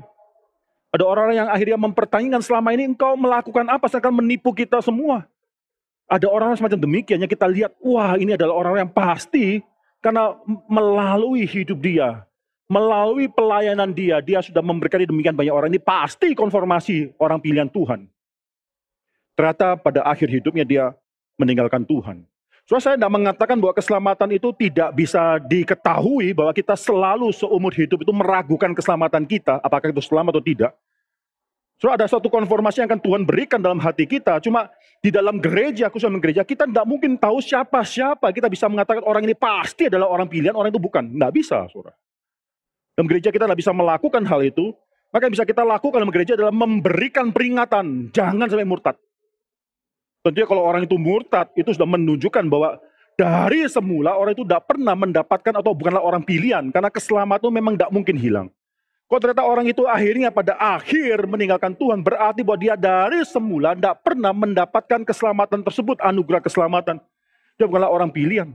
Ada 0.89 1.03
orang-orang 1.05 1.37
yang 1.43 1.49
akhirnya 1.51 1.77
mempertanyakan 1.77 2.41
selama 2.41 2.73
ini 2.73 2.89
engkau 2.89 3.13
melakukan 3.13 3.67
apa, 3.67 3.85
seakan 3.85 4.25
menipu 4.25 4.55
kita 4.55 4.81
semua. 4.81 5.27
Ada 6.05 6.29
orang-orang 6.29 6.61
semacam 6.61 6.79
demikian 6.85 7.17
yang 7.17 7.31
kita 7.31 7.49
lihat, 7.49 7.73
wah 7.81 8.13
ini 8.13 8.37
adalah 8.37 8.53
orang-orang 8.53 8.85
yang 8.85 8.95
pasti 8.95 9.65
karena 10.05 10.37
melalui 10.69 11.49
hidup 11.49 11.81
dia, 11.81 12.21
melalui 12.69 13.25
pelayanan 13.25 13.89
dia, 13.89 14.21
dia 14.21 14.37
sudah 14.41 14.61
memberkati 14.61 15.09
demikian 15.09 15.33
banyak 15.33 15.49
orang. 15.49 15.69
Ini 15.73 15.81
pasti 15.81 16.37
konformasi 16.37 17.17
orang 17.17 17.41
pilihan 17.41 17.69
Tuhan. 17.69 18.05
Ternyata 19.33 19.75
pada 19.81 20.05
akhir 20.05 20.29
hidupnya 20.29 20.61
dia 20.61 20.93
meninggalkan 21.41 21.81
Tuhan. 21.83 22.23
So, 22.65 22.81
saya 22.81 22.97
tidak 22.97 23.13
mengatakan 23.13 23.61
bahwa 23.61 23.77
keselamatan 23.77 24.41
itu 24.41 24.49
tidak 24.57 24.89
bisa 24.97 25.37
diketahui 25.37 26.33
bahwa 26.33 26.49
kita 26.49 26.73
selalu 26.73 27.29
seumur 27.29 27.69
hidup 27.69 28.01
itu 28.01 28.09
meragukan 28.09 28.73
keselamatan 28.73 29.21
kita, 29.29 29.61
apakah 29.61 29.93
itu 29.93 30.01
selamat 30.01 30.41
atau 30.41 30.45
tidak. 30.45 30.71
So 31.75 31.91
ada 31.91 32.07
suatu 32.07 32.31
konformasi 32.31 32.79
yang 32.79 32.87
akan 32.87 33.01
Tuhan 33.03 33.21
berikan 33.27 33.59
dalam 33.59 33.83
hati 33.83 34.07
kita. 34.07 34.39
Cuma 34.39 34.71
di 35.03 35.11
dalam 35.11 35.43
gereja, 35.43 35.91
khususnya 35.91 36.15
gereja, 36.23 36.41
kita 36.47 36.63
tidak 36.63 36.87
mungkin 36.87 37.19
tahu 37.19 37.43
siapa-siapa. 37.43 38.31
Kita 38.31 38.47
bisa 38.47 38.71
mengatakan 38.71 39.03
orang 39.03 39.27
ini 39.27 39.35
pasti 39.35 39.91
adalah 39.91 40.07
orang 40.07 40.31
pilihan, 40.31 40.55
orang 40.55 40.71
itu 40.71 40.79
bukan. 40.79 41.03
Tidak 41.03 41.31
bisa, 41.35 41.67
saudara. 41.67 41.93
Dalam 42.95 43.11
gereja 43.11 43.27
kita 43.27 43.43
tidak 43.43 43.59
bisa 43.59 43.75
melakukan 43.75 44.23
hal 44.23 44.39
itu. 44.39 44.71
Maka 45.11 45.27
yang 45.27 45.35
bisa 45.35 45.47
kita 45.47 45.63
lakukan 45.63 45.99
dalam 45.99 46.11
gereja 46.11 46.33
adalah 46.35 46.55
memberikan 46.55 47.31
peringatan. 47.31 48.11
Jangan 48.11 48.47
sampai 48.51 48.67
murtad. 48.67 48.95
Tentunya 50.23 50.47
kalau 50.47 50.63
orang 50.63 50.87
itu 50.87 50.95
murtad, 50.95 51.51
itu 51.59 51.71
sudah 51.75 51.87
menunjukkan 51.87 52.47
bahwa 52.47 52.79
dari 53.15 53.67
semula 53.67 54.15
orang 54.15 54.35
itu 54.35 54.43
tidak 54.43 54.67
pernah 54.67 54.95
mendapatkan 54.95 55.53
atau 55.59 55.71
bukanlah 55.75 56.03
orang 56.03 56.23
pilihan. 56.23 56.71
Karena 56.71 56.87
keselamatan 56.87 57.51
memang 57.51 57.75
tidak 57.75 57.91
mungkin 57.91 58.15
hilang. 58.15 58.47
Kalau 59.05 59.21
ternyata 59.21 59.45
orang 59.45 59.69
itu 59.69 59.85
akhirnya 59.85 60.33
pada 60.33 60.57
akhir 60.57 61.29
meninggalkan 61.29 61.77
Tuhan, 61.77 62.01
berarti 62.01 62.41
bahwa 62.41 62.57
dia 62.57 62.73
dari 62.73 63.21
semula 63.21 63.77
tidak 63.77 64.01
pernah 64.01 64.33
mendapatkan 64.33 65.05
keselamatan 65.05 65.61
tersebut, 65.61 66.01
anugerah 66.01 66.41
keselamatan. 66.41 66.97
Dia 67.53 67.69
bukanlah 67.69 67.93
orang 67.93 68.09
pilihan. 68.09 68.49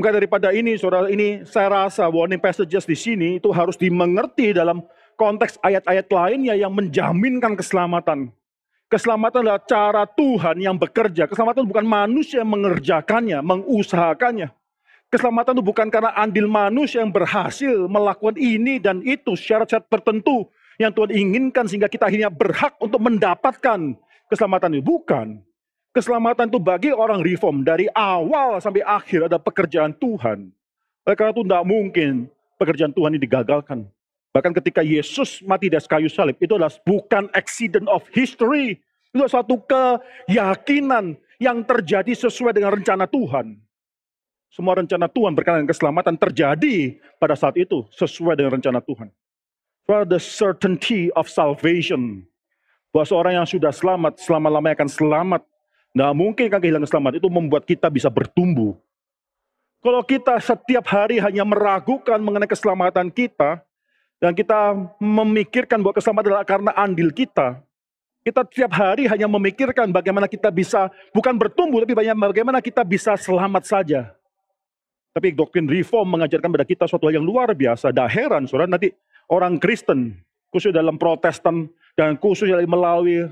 Maka 0.00 0.16
daripada 0.16 0.48
ini, 0.56 0.80
saudara, 0.80 1.12
ini 1.12 1.44
saya 1.44 1.84
rasa 1.84 2.08
warning 2.08 2.40
passages 2.40 2.88
di 2.88 2.96
sini 2.96 3.36
itu 3.36 3.52
harus 3.52 3.76
dimengerti 3.76 4.56
dalam 4.56 4.80
konteks 5.20 5.60
ayat-ayat 5.60 6.08
lainnya 6.08 6.56
yang 6.56 6.72
menjaminkan 6.72 7.52
keselamatan. 7.52 8.32
Keselamatan 8.88 9.44
adalah 9.44 9.60
cara 9.60 10.08
Tuhan 10.08 10.56
yang 10.56 10.80
bekerja. 10.80 11.28
Keselamatan 11.28 11.68
bukan 11.68 11.84
manusia 11.84 12.40
yang 12.40 12.48
mengerjakannya, 12.48 13.44
mengusahakannya. 13.44 14.48
Keselamatan 15.12 15.60
itu 15.60 15.64
bukan 15.68 15.92
karena 15.92 16.08
andil 16.16 16.48
manusia 16.48 17.04
yang 17.04 17.12
berhasil 17.12 17.84
melakukan 17.84 18.32
ini 18.40 18.80
dan 18.80 19.04
itu 19.04 19.36
syarat-syarat 19.36 19.84
tertentu 19.92 20.48
yang 20.80 20.88
Tuhan 20.88 21.12
inginkan 21.12 21.68
sehingga 21.68 21.84
kita 21.84 22.08
akhirnya 22.08 22.32
berhak 22.32 22.80
untuk 22.80 22.96
mendapatkan 22.96 23.92
keselamatan 24.32 24.80
itu. 24.80 24.84
Bukan. 24.88 25.44
Keselamatan 25.92 26.48
itu 26.48 26.56
bagi 26.56 26.88
orang 26.96 27.20
reform 27.20 27.60
dari 27.60 27.84
awal 27.92 28.56
sampai 28.64 28.80
akhir 28.80 29.28
ada 29.28 29.36
pekerjaan 29.36 29.92
Tuhan. 30.00 30.48
Oleh 31.04 31.16
karena 31.20 31.36
itu 31.36 31.44
tidak 31.44 31.64
mungkin 31.68 32.12
pekerjaan 32.56 32.96
Tuhan 32.96 33.12
ini 33.12 33.20
digagalkan. 33.20 33.84
Bahkan 34.32 34.52
ketika 34.64 34.80
Yesus 34.80 35.44
mati 35.44 35.68
di 35.68 35.76
kayu 35.76 36.08
salib, 36.08 36.40
itu 36.40 36.56
adalah 36.56 36.72
bukan 36.88 37.28
accident 37.36 37.84
of 37.84 38.00
history. 38.16 38.80
Itu 39.12 39.28
suatu 39.28 39.60
keyakinan 39.68 41.20
yang 41.36 41.60
terjadi 41.68 42.16
sesuai 42.16 42.56
dengan 42.56 42.72
rencana 42.72 43.04
Tuhan. 43.04 43.60
Semua 44.52 44.76
rencana 44.76 45.08
Tuhan 45.08 45.32
berkaitan 45.32 45.64
dengan 45.64 45.72
keselamatan 45.72 46.14
terjadi 46.20 47.00
pada 47.16 47.32
saat 47.32 47.56
itu 47.56 47.88
sesuai 47.96 48.36
dengan 48.36 48.60
rencana 48.60 48.84
Tuhan. 48.84 49.08
For 49.88 50.04
the 50.04 50.20
certainty 50.20 51.08
of 51.16 51.32
salvation. 51.32 52.28
Bahwa 52.92 53.08
seorang 53.08 53.32
yang 53.40 53.48
sudah 53.48 53.72
selamat, 53.72 54.20
selama-lamanya 54.20 54.84
akan 54.84 54.90
selamat. 54.92 55.42
Nah 55.96 56.12
mungkin 56.12 56.52
kan 56.52 56.60
kehilangan 56.60 56.84
selamat 56.84 57.24
itu 57.24 57.28
membuat 57.32 57.64
kita 57.64 57.88
bisa 57.88 58.12
bertumbuh. 58.12 58.76
Kalau 59.80 60.04
kita 60.04 60.36
setiap 60.36 60.84
hari 60.84 61.16
hanya 61.16 61.48
meragukan 61.48 62.20
mengenai 62.20 62.46
keselamatan 62.46 63.08
kita, 63.08 63.64
dan 64.20 64.36
kita 64.36 64.76
memikirkan 65.00 65.80
bahwa 65.82 65.96
keselamatan 65.96 66.28
adalah 66.28 66.46
karena 66.46 66.70
andil 66.76 67.10
kita, 67.10 67.58
kita 68.22 68.46
tiap 68.52 68.70
hari 68.76 69.08
hanya 69.10 69.26
memikirkan 69.26 69.90
bagaimana 69.90 70.30
kita 70.30 70.52
bisa 70.52 70.92
bukan 71.10 71.34
bertumbuh, 71.34 71.82
tapi 71.82 71.96
bagaimana 71.96 72.60
kita 72.62 72.86
bisa 72.86 73.16
selamat 73.18 73.64
saja. 73.66 74.14
Tapi 75.12 75.36
doktrin 75.36 75.68
reform 75.68 76.16
mengajarkan 76.16 76.48
pada 76.48 76.64
kita 76.64 76.84
suatu 76.88 77.04
hal 77.04 77.20
yang 77.20 77.26
luar 77.28 77.52
biasa. 77.52 77.92
Dah 77.92 78.08
heran, 78.08 78.48
saudara, 78.48 78.64
nanti 78.64 78.88
orang 79.28 79.60
Kristen, 79.60 80.16
khusus 80.48 80.72
dalam 80.72 80.96
protestan, 80.96 81.68
dan 81.92 82.16
khusus 82.16 82.48
melalui 82.64 83.28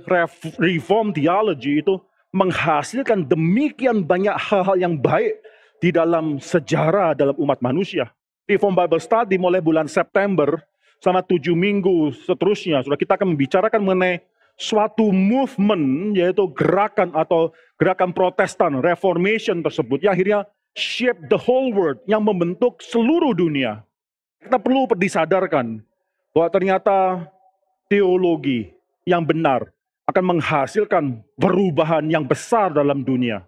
reform 0.60 1.16
theology 1.16 1.80
itu 1.80 1.96
menghasilkan 2.36 3.24
demikian 3.24 4.04
banyak 4.04 4.36
hal-hal 4.36 4.76
yang 4.76 4.94
baik 5.00 5.40
di 5.80 5.88
dalam 5.88 6.36
sejarah 6.36 7.16
dalam 7.16 7.32
umat 7.40 7.64
manusia. 7.64 8.12
Reform 8.44 8.76
Bible 8.76 9.00
Study 9.00 9.40
mulai 9.40 9.64
bulan 9.64 9.88
September 9.88 10.60
sama 11.00 11.24
tujuh 11.24 11.56
minggu 11.56 12.12
seterusnya, 12.28 12.84
sudah 12.84 13.00
kita 13.00 13.16
akan 13.16 13.32
membicarakan 13.32 13.80
mengenai 13.80 14.20
suatu 14.60 15.08
movement, 15.08 16.12
yaitu 16.12 16.44
gerakan 16.52 17.08
atau 17.16 17.56
gerakan 17.80 18.12
protestan, 18.12 18.76
reformation 18.84 19.64
tersebut, 19.64 20.04
yang 20.04 20.12
akhirnya 20.12 20.44
shape 20.74 21.28
the 21.30 21.38
whole 21.38 21.72
world, 21.74 21.98
yang 22.06 22.22
membentuk 22.22 22.82
seluruh 22.84 23.34
dunia. 23.34 23.82
Kita 24.40 24.56
perlu 24.56 24.88
disadarkan 24.96 25.84
bahwa 26.32 26.48
ternyata 26.48 27.28
teologi 27.90 28.72
yang 29.04 29.26
benar 29.26 29.68
akan 30.08 30.38
menghasilkan 30.38 31.22
perubahan 31.38 32.06
yang 32.08 32.24
besar 32.26 32.72
dalam 32.72 33.02
dunia. 33.04 33.46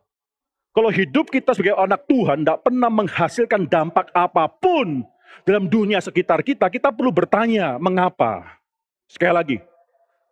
Kalau 0.72 0.88
hidup 0.88 1.28
kita 1.28 1.52
sebagai 1.52 1.76
anak 1.76 2.08
Tuhan 2.08 2.42
tidak 2.42 2.64
pernah 2.64 2.88
menghasilkan 2.88 3.68
dampak 3.68 4.08
apa 4.16 4.48
pun 4.48 5.04
dalam 5.44 5.68
dunia 5.68 6.00
sekitar 6.00 6.40
kita, 6.40 6.72
kita 6.72 6.88
perlu 6.88 7.12
bertanya 7.12 7.76
mengapa. 7.76 8.56
Sekali 9.04 9.32
lagi, 9.36 9.56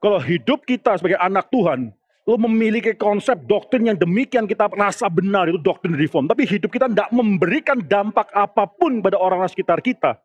kalau 0.01 0.17
hidup 0.17 0.65
kita 0.65 0.97
sebagai 0.97 1.21
anak 1.21 1.53
Tuhan, 1.53 1.93
lo 2.29 2.37
memiliki 2.37 2.93
konsep 2.95 3.37
doktrin 3.49 3.91
yang 3.91 3.99
demikian 3.99 4.45
kita 4.45 4.69
rasa 4.71 5.09
benar 5.09 5.49
itu 5.49 5.57
doktrin 5.57 5.97
reform. 5.97 6.29
Tapi 6.29 6.45
hidup 6.45 6.69
kita 6.69 6.87
tidak 6.87 7.11
memberikan 7.11 7.81
dampak 7.81 8.29
apa 8.37 8.69
pun 8.69 9.01
pada 9.01 9.17
orang 9.17 9.43
sekitar 9.49 9.81
kita. 9.81 10.21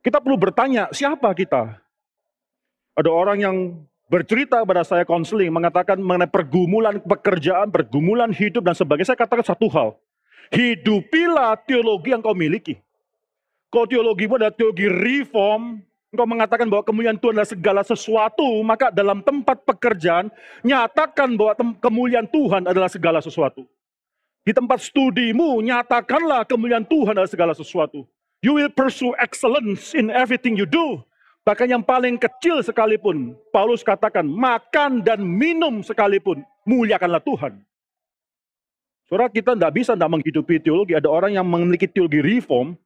Kita 0.00 0.20
perlu 0.20 0.36
bertanya, 0.40 0.88
siapa 0.92 1.32
kita? 1.36 1.76
Ada 2.96 3.10
orang 3.12 3.38
yang 3.40 3.56
bercerita 4.08 4.64
pada 4.64 4.82
saya 4.84 5.04
konseling, 5.04 5.52
mengatakan 5.52 6.00
mengenai 6.00 6.28
pergumulan 6.28 7.00
pekerjaan, 7.00 7.68
pergumulan 7.68 8.32
hidup 8.32 8.64
dan 8.64 8.76
sebagainya. 8.76 9.12
Saya 9.12 9.20
katakan 9.20 9.46
satu 9.46 9.68
hal, 9.72 9.88
hidupilah 10.52 11.56
teologi 11.68 12.12
yang 12.12 12.24
kau 12.24 12.36
miliki. 12.36 12.80
Kalau 13.70 13.86
teologimu 13.86 14.34
adalah 14.34 14.50
teologi 14.50 14.90
reform, 14.90 15.78
engkau 16.10 16.26
mengatakan 16.26 16.66
bahwa 16.66 16.82
kemuliaan 16.82 17.18
Tuhan 17.18 17.38
adalah 17.38 17.50
segala 17.54 17.82
sesuatu, 17.86 18.46
maka 18.66 18.90
dalam 18.90 19.22
tempat 19.22 19.62
pekerjaan, 19.62 20.26
nyatakan 20.66 21.38
bahwa 21.38 21.54
kemuliaan 21.78 22.26
Tuhan 22.26 22.66
adalah 22.66 22.90
segala 22.90 23.22
sesuatu. 23.22 23.62
Di 24.42 24.50
tempat 24.50 24.82
studimu, 24.82 25.62
nyatakanlah 25.62 26.42
kemuliaan 26.50 26.82
Tuhan 26.82 27.14
adalah 27.14 27.30
segala 27.30 27.52
sesuatu. 27.54 28.02
You 28.42 28.58
will 28.58 28.72
pursue 28.72 29.14
excellence 29.22 29.94
in 29.94 30.10
everything 30.10 30.58
you 30.58 30.66
do. 30.66 31.04
Bahkan 31.46 31.70
yang 31.70 31.84
paling 31.86 32.18
kecil 32.18 32.60
sekalipun, 32.64 33.38
Paulus 33.54 33.86
katakan, 33.86 34.26
makan 34.26 35.06
dan 35.06 35.22
minum 35.22 35.80
sekalipun, 35.86 36.42
muliakanlah 36.66 37.22
Tuhan. 37.22 37.62
Saudara 39.06 39.30
kita 39.30 39.54
tidak 39.54 39.72
bisa 39.74 39.92
tidak 39.94 40.10
menghidupi 40.10 40.62
teologi. 40.62 40.94
Ada 40.94 41.10
orang 41.10 41.34
yang 41.34 41.46
memiliki 41.46 41.86
teologi 41.90 42.22
reform, 42.22 42.78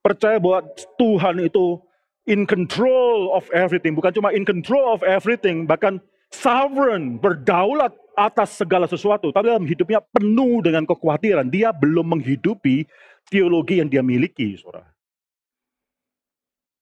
percaya 0.00 0.38
bahwa 0.38 0.64
Tuhan 0.98 1.42
itu 1.46 1.82
in 2.26 2.46
control 2.46 3.34
of 3.34 3.46
everything. 3.50 3.98
Bukan 3.98 4.14
cuma 4.14 4.30
in 4.30 4.46
control 4.46 4.94
of 4.94 5.02
everything, 5.02 5.66
bahkan 5.66 5.98
sovereign, 6.30 7.18
berdaulat 7.18 7.92
atas 8.16 8.56
segala 8.60 8.86
sesuatu. 8.86 9.32
Tapi 9.32 9.52
dalam 9.52 9.66
hidupnya 9.66 10.00
penuh 10.12 10.60
dengan 10.64 10.84
kekhawatiran. 10.84 11.48
Dia 11.48 11.72
belum 11.72 12.18
menghidupi 12.18 12.84
teologi 13.28 13.80
yang 13.80 13.88
dia 13.88 14.04
miliki, 14.04 14.56
saudara. 14.58 14.88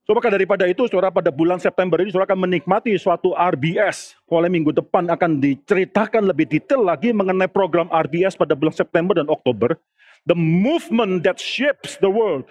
So, 0.08 0.16
maka 0.18 0.26
daripada 0.26 0.66
itu, 0.66 0.90
saudara, 0.90 1.14
pada 1.14 1.30
bulan 1.30 1.62
September 1.62 2.02
ini, 2.02 2.10
saudara 2.10 2.34
akan 2.34 2.42
menikmati 2.50 2.98
suatu 2.98 3.30
RBS. 3.30 4.18
Mulai 4.26 4.50
minggu 4.50 4.74
depan 4.74 5.06
akan 5.06 5.38
diceritakan 5.38 6.26
lebih 6.26 6.50
detail 6.50 6.82
lagi 6.82 7.14
mengenai 7.14 7.46
program 7.46 7.86
RBS 7.94 8.34
pada 8.34 8.58
bulan 8.58 8.74
September 8.74 9.14
dan 9.14 9.30
Oktober. 9.30 9.78
The 10.26 10.34
movement 10.34 11.22
that 11.24 11.38
shapes 11.38 11.94
the 12.02 12.10
world 12.10 12.44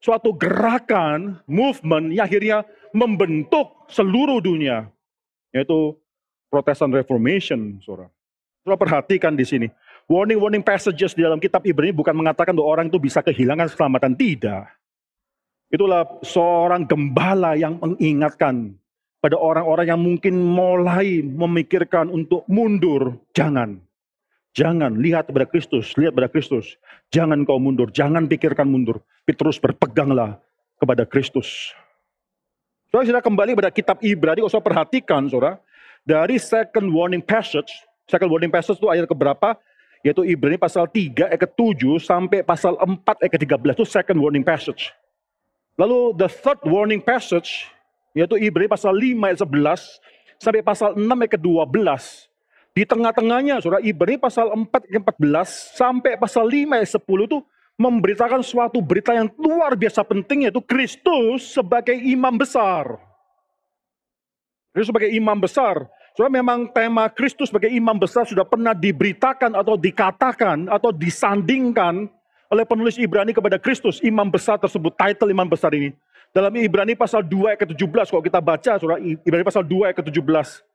suatu 0.00 0.32
gerakan, 0.34 1.38
movement 1.44 2.10
yang 2.10 2.26
akhirnya 2.26 2.58
membentuk 2.90 3.86
seluruh 3.92 4.40
dunia. 4.40 4.88
Yaitu 5.52 5.94
Protestant 6.50 6.90
Reformation, 6.90 7.78
saudara. 7.84 8.10
Saudara 8.64 8.80
perhatikan 8.80 9.36
di 9.36 9.46
sini. 9.46 9.68
Warning-warning 10.10 10.66
passages 10.66 11.14
di 11.14 11.22
dalam 11.22 11.38
kitab 11.38 11.62
Ibrani 11.62 11.94
bukan 11.94 12.16
mengatakan 12.18 12.50
bahwa 12.50 12.74
orang 12.74 12.86
itu 12.90 12.98
bisa 12.98 13.22
kehilangan 13.22 13.70
keselamatan. 13.70 14.18
Tidak. 14.18 14.64
Itulah 15.70 16.02
seorang 16.26 16.82
gembala 16.82 17.54
yang 17.54 17.78
mengingatkan 17.78 18.74
pada 19.22 19.38
orang-orang 19.38 19.86
yang 19.86 20.00
mungkin 20.02 20.34
mulai 20.34 21.22
memikirkan 21.22 22.10
untuk 22.10 22.42
mundur. 22.50 23.22
Jangan. 23.38 23.78
Jangan 24.50 24.98
lihat 24.98 25.30
pada 25.30 25.46
Kristus, 25.46 25.94
lihat 25.94 26.10
pada 26.18 26.26
Kristus. 26.26 26.74
Jangan 27.14 27.46
kau 27.46 27.62
mundur, 27.62 27.94
jangan 27.94 28.26
pikirkan 28.26 28.66
mundur. 28.66 28.98
Terus 29.34 29.56
berpeganglah 29.60 30.40
kepada 30.80 31.04
Kristus. 31.04 31.72
Saudara 32.90 33.06
sudah 33.06 33.22
kembali 33.22 33.54
pada 33.54 33.70
kitab 33.70 34.02
Ibrani, 34.02 34.42
usah 34.42 34.58
perhatikan 34.58 35.30
saudara. 35.30 35.62
Dari 36.02 36.40
second 36.40 36.90
warning 36.90 37.22
passage, 37.22 37.70
second 38.08 38.32
warning 38.32 38.50
passage 38.50 38.80
itu 38.80 38.88
ayat 38.88 39.06
keberapa? 39.06 39.54
Yaitu 40.00 40.24
Ibrani 40.24 40.56
pasal 40.56 40.88
3 40.88 41.28
ayat 41.28 41.40
ke-7 41.44 42.00
sampai 42.00 42.40
pasal 42.40 42.74
4 42.80 43.04
ayat 43.04 43.32
ke-13 43.36 43.76
itu 43.76 43.84
second 43.84 44.18
warning 44.18 44.42
passage. 44.42 44.90
Lalu 45.76 46.16
the 46.16 46.28
third 46.28 46.58
warning 46.64 47.04
passage 47.04 47.68
yaitu 48.16 48.40
Ibrani 48.40 48.66
pasal 48.66 48.96
5 48.96 49.28
ayat 49.28 49.38
11 49.44 50.40
sampai 50.40 50.60
pasal 50.64 50.96
6 50.96 51.04
ayat 51.04 51.32
ke-12 51.36 51.84
di 52.70 52.86
tengah-tengahnya, 52.86 53.58
saudara 53.58 53.82
Ibrani 53.82 54.14
pasal 54.14 54.54
4 54.54 54.66
14 55.02 55.74
sampai 55.74 56.14
pasal 56.14 56.46
5 56.46 56.70
ayat 56.70 56.86
10 56.86 57.28
itu 57.28 57.38
memberitakan 57.80 58.44
suatu 58.44 58.84
berita 58.84 59.16
yang 59.16 59.32
luar 59.40 59.72
biasa 59.72 60.04
penting 60.04 60.44
yaitu 60.44 60.60
Kristus 60.60 61.56
sebagai 61.56 61.96
imam 61.96 62.36
besar. 62.36 63.00
Kristus 64.76 64.92
sebagai 64.92 65.08
imam 65.08 65.40
besar. 65.40 65.88
Saudara 66.12 66.28
memang 66.28 66.68
tema 66.76 67.08
Kristus 67.08 67.48
sebagai 67.48 67.72
imam 67.72 67.96
besar 67.96 68.28
sudah 68.28 68.44
pernah 68.44 68.76
diberitakan 68.76 69.56
atau 69.56 69.80
dikatakan 69.80 70.68
atau 70.68 70.92
disandingkan 70.92 72.04
oleh 72.52 72.64
penulis 72.68 73.00
Ibrani 73.00 73.32
kepada 73.32 73.56
Kristus, 73.56 74.02
imam 74.04 74.28
besar 74.28 74.60
tersebut, 74.60 74.92
title 74.98 75.32
imam 75.32 75.48
besar 75.48 75.72
ini. 75.72 75.94
Dalam 76.34 76.50
Ibrani 76.58 76.98
pasal 76.98 77.22
2 77.22 77.54
ayat 77.54 77.62
ke-17, 77.62 78.10
kalau 78.10 78.22
kita 78.26 78.42
baca, 78.42 78.72
saudara, 78.78 78.98
Ibrani 78.98 79.46
pasal 79.46 79.62
2 79.62 79.86
ayat 79.86 79.96
ke-17. 80.02 80.66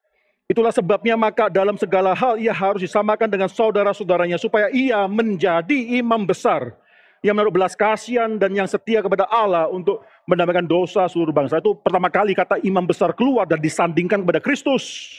Itulah 0.48 0.72
sebabnya 0.72 1.20
maka 1.20 1.52
dalam 1.52 1.76
segala 1.76 2.16
hal 2.16 2.40
ia 2.40 2.56
harus 2.56 2.80
disamakan 2.80 3.28
dengan 3.28 3.52
saudara-saudaranya 3.52 4.40
supaya 4.40 4.72
ia 4.72 5.04
menjadi 5.04 6.00
imam 6.00 6.24
besar 6.24 6.76
yang 7.24 7.36
menaruh 7.38 7.54
belas 7.54 7.78
kasihan 7.78 8.40
dan 8.40 8.52
yang 8.52 8.68
setia 8.68 9.00
kepada 9.00 9.28
Allah 9.30 9.70
untuk 9.72 10.04
mendamaikan 10.28 10.66
dosa 10.66 11.08
seluruh 11.08 11.32
bangsa. 11.32 11.60
Itu 11.60 11.78
pertama 11.78 12.12
kali 12.12 12.34
kata 12.36 12.60
imam 12.64 12.84
besar 12.84 13.14
keluar 13.16 13.46
dan 13.46 13.60
disandingkan 13.60 14.24
kepada 14.24 14.40
Kristus. 14.42 15.16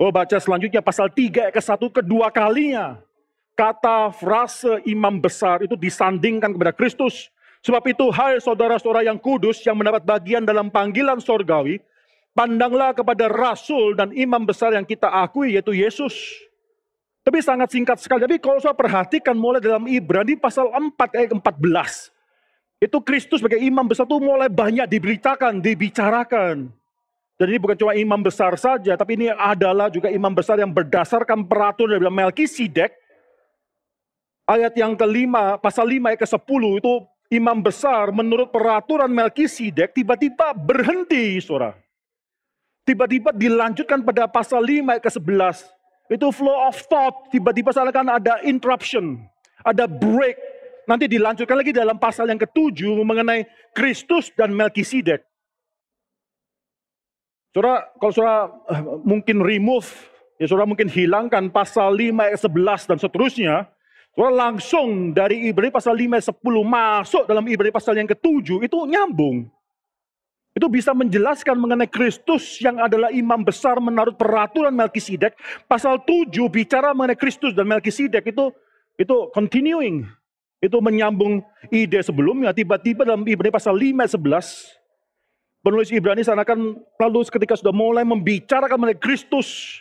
Oh 0.00 0.10
baca 0.10 0.34
selanjutnya 0.38 0.82
pasal 0.82 1.10
3 1.12 1.54
ke 1.54 1.60
1 1.60 1.98
kedua 2.02 2.32
kalinya. 2.34 2.98
Kata 3.54 4.10
frase 4.10 4.82
imam 4.82 5.22
besar 5.22 5.62
itu 5.62 5.78
disandingkan 5.78 6.50
kepada 6.50 6.74
Kristus. 6.74 7.30
Sebab 7.62 7.80
itu 7.86 8.10
hai 8.12 8.42
saudara-saudara 8.42 9.06
yang 9.06 9.16
kudus 9.16 9.62
yang 9.64 9.78
mendapat 9.78 10.02
bagian 10.04 10.44
dalam 10.44 10.68
panggilan 10.68 11.16
sorgawi 11.22 11.80
Pandanglah 12.34 12.90
kepada 12.98 13.30
rasul 13.30 13.94
dan 13.94 14.10
imam 14.10 14.42
besar 14.42 14.74
yang 14.74 14.82
kita 14.82 15.06
akui 15.06 15.54
yaitu 15.54 15.70
Yesus. 15.70 16.18
Tapi 17.24 17.38
sangat 17.40 17.72
singkat 17.72 17.98
sekali. 18.04 18.20
Tapi 18.20 18.36
kalau 18.36 18.60
saya 18.60 18.76
perhatikan 18.76 19.32
mulai 19.32 19.58
dalam 19.64 19.88
Ibrani 19.88 20.36
pasal 20.36 20.68
4 20.68 20.92
ayat 21.16 21.32
14. 21.32 22.12
Itu 22.84 23.00
Kristus 23.00 23.40
sebagai 23.40 23.64
imam 23.64 23.88
besar 23.88 24.04
itu 24.04 24.20
mulai 24.20 24.52
banyak 24.52 24.84
diberitakan, 24.84 25.64
dibicarakan. 25.64 26.68
Dan 27.40 27.46
ini 27.48 27.58
bukan 27.58 27.80
cuma 27.80 27.96
imam 27.96 28.20
besar 28.20 28.54
saja, 28.60 28.94
tapi 28.94 29.18
ini 29.18 29.32
adalah 29.32 29.88
juga 29.90 30.12
imam 30.12 30.30
besar 30.30 30.60
yang 30.60 30.70
berdasarkan 30.70 31.48
peraturan 31.48 31.98
dari 31.98 32.12
Melkisedek 32.12 32.92
Ayat 34.44 34.76
yang 34.76 34.92
kelima, 34.92 35.56
pasal 35.56 35.88
lima 35.88 36.12
ayat 36.12 36.28
ke-10 36.28 36.62
itu 36.76 36.92
imam 37.32 37.64
besar 37.64 38.12
menurut 38.12 38.52
peraturan 38.52 39.08
Melkisedek 39.08 39.96
tiba-tiba 39.96 40.52
berhenti, 40.52 41.40
saudara. 41.40 41.72
Tiba-tiba 42.84 43.32
dilanjutkan 43.32 44.04
pada 44.04 44.28
pasal 44.28 44.60
5 44.60 44.84
ayat 44.84 45.00
ke-11. 45.00 45.64
Itu 46.08 46.28
flow 46.28 46.68
of 46.68 46.76
thought, 46.84 47.32
tiba-tiba 47.32 47.72
seakan 47.72 48.20
ada 48.20 48.44
interruption, 48.44 49.24
ada 49.64 49.88
break. 49.88 50.36
Nanti 50.84 51.08
dilanjutkan 51.08 51.56
lagi 51.56 51.72
dalam 51.72 51.96
pasal 51.96 52.28
yang 52.28 52.36
ketujuh 52.36 53.00
mengenai 53.00 53.48
Kristus 53.72 54.28
dan 54.36 54.52
Melkisedek. 54.52 55.24
Saudara, 57.56 57.88
kalau 57.96 58.12
saudara 58.12 58.38
eh, 58.68 58.82
mungkin 59.00 59.40
remove, 59.40 59.88
ya 60.36 60.44
saudara 60.44 60.68
mungkin 60.68 60.92
hilangkan 60.92 61.48
pasal 61.48 61.96
5 61.96 62.20
ayat 62.20 62.40
11 62.42 62.90
dan 62.90 62.98
seterusnya, 63.00 63.54
saudara 64.12 64.50
langsung 64.50 65.16
dari 65.16 65.48
Ibrani 65.48 65.72
pasal 65.72 65.96
5 65.96 66.20
ayat 66.20 66.26
10 66.34 66.42
masuk 66.66 67.22
dalam 67.24 67.46
Ibrani 67.48 67.72
pasal 67.72 67.96
yang 67.96 68.10
ketujuh, 68.10 68.60
itu 68.60 68.78
nyambung. 68.84 69.48
Itu 70.54 70.70
bisa 70.70 70.94
menjelaskan 70.94 71.58
mengenai 71.58 71.90
Kristus 71.90 72.62
yang 72.62 72.78
adalah 72.78 73.10
imam 73.10 73.42
besar 73.42 73.82
menurut 73.82 74.14
peraturan 74.14 74.70
Melkisedek. 74.70 75.34
Pasal 75.66 75.98
7 76.06 76.30
bicara 76.46 76.94
mengenai 76.94 77.18
Kristus 77.18 77.58
dan 77.58 77.66
Melkisedek 77.66 78.30
itu 78.30 78.54
itu 78.94 79.16
continuing. 79.34 80.06
Itu 80.62 80.78
menyambung 80.78 81.42
ide 81.74 81.98
sebelumnya. 82.06 82.54
Tiba-tiba 82.54 83.02
dalam 83.02 83.26
Ibrani 83.26 83.50
pasal 83.50 83.74
5 83.74 84.14
11 84.14 84.84
penulis 85.66 85.90
Ibrani 85.90 86.22
sanakan 86.22 86.78
lalu 87.02 87.20
ketika 87.26 87.58
sudah 87.58 87.74
mulai 87.74 88.06
membicarakan 88.06 88.78
mengenai 88.78 89.00
Kristus, 89.02 89.80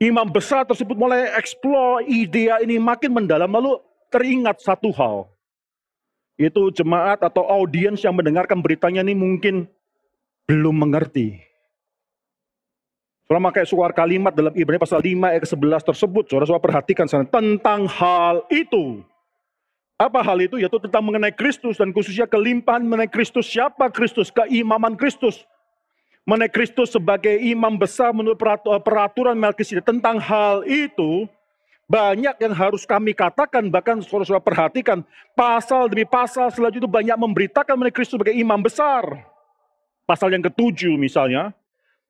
imam 0.00 0.30
besar 0.30 0.64
tersebut 0.64 0.96
mulai 0.96 1.36
explore 1.36 2.06
ide 2.06 2.48
ini 2.64 2.80
makin 2.80 3.12
mendalam 3.12 3.52
lalu 3.52 3.76
teringat 4.08 4.64
satu 4.64 4.88
hal. 4.96 5.28
Itu 6.40 6.72
jemaat 6.72 7.20
atau 7.20 7.44
audiens 7.44 8.00
yang 8.00 8.16
mendengarkan 8.16 8.58
beritanya 8.62 9.04
ini 9.04 9.14
mungkin 9.14 9.68
belum 10.44 10.76
mengerti. 10.76 11.40
Saudara 13.24 13.48
pakai 13.48 13.64
suar 13.64 13.96
kalimat 13.96 14.36
dalam 14.36 14.52
Ibrani 14.52 14.76
pasal 14.76 15.00
5 15.00 15.32
ayat 15.32 15.42
ke-11 15.48 15.82
tersebut. 15.88 16.24
Saudara-saudara 16.28 16.60
perhatikan 16.60 17.08
sana 17.08 17.24
tentang 17.24 17.88
hal 17.88 18.44
itu. 18.52 19.00
Apa 19.96 20.20
hal 20.20 20.44
itu? 20.44 20.60
Yaitu 20.60 20.76
tentang 20.76 21.00
mengenai 21.00 21.32
Kristus 21.32 21.80
dan 21.80 21.88
khususnya 21.96 22.28
kelimpahan 22.28 22.84
mengenai 22.84 23.08
Kristus. 23.08 23.48
Siapa 23.48 23.88
Kristus? 23.88 24.28
Keimaman 24.28 25.00
Kristus. 25.00 25.48
Mengenai 26.28 26.52
Kristus 26.52 26.92
sebagai 26.92 27.32
imam 27.32 27.80
besar 27.80 28.12
menurut 28.12 28.36
peraturan 28.84 29.40
Melkisedek. 29.40 29.88
Tentang 29.88 30.20
hal 30.20 30.60
itu, 30.68 31.24
banyak 31.88 32.36
yang 32.44 32.52
harus 32.52 32.84
kami 32.84 33.16
katakan, 33.16 33.72
bahkan 33.72 34.04
saudara-saudara 34.04 34.44
perhatikan, 34.44 35.00
pasal 35.32 35.88
demi 35.88 36.04
pasal 36.04 36.52
selanjutnya 36.52 36.88
banyak 36.88 37.16
memberitakan 37.16 37.72
mengenai 37.72 37.96
Kristus 37.96 38.20
sebagai 38.20 38.36
imam 38.36 38.60
besar 38.60 39.33
pasal 40.04 40.32
yang 40.32 40.44
ketujuh 40.44 40.94
misalnya, 40.96 41.52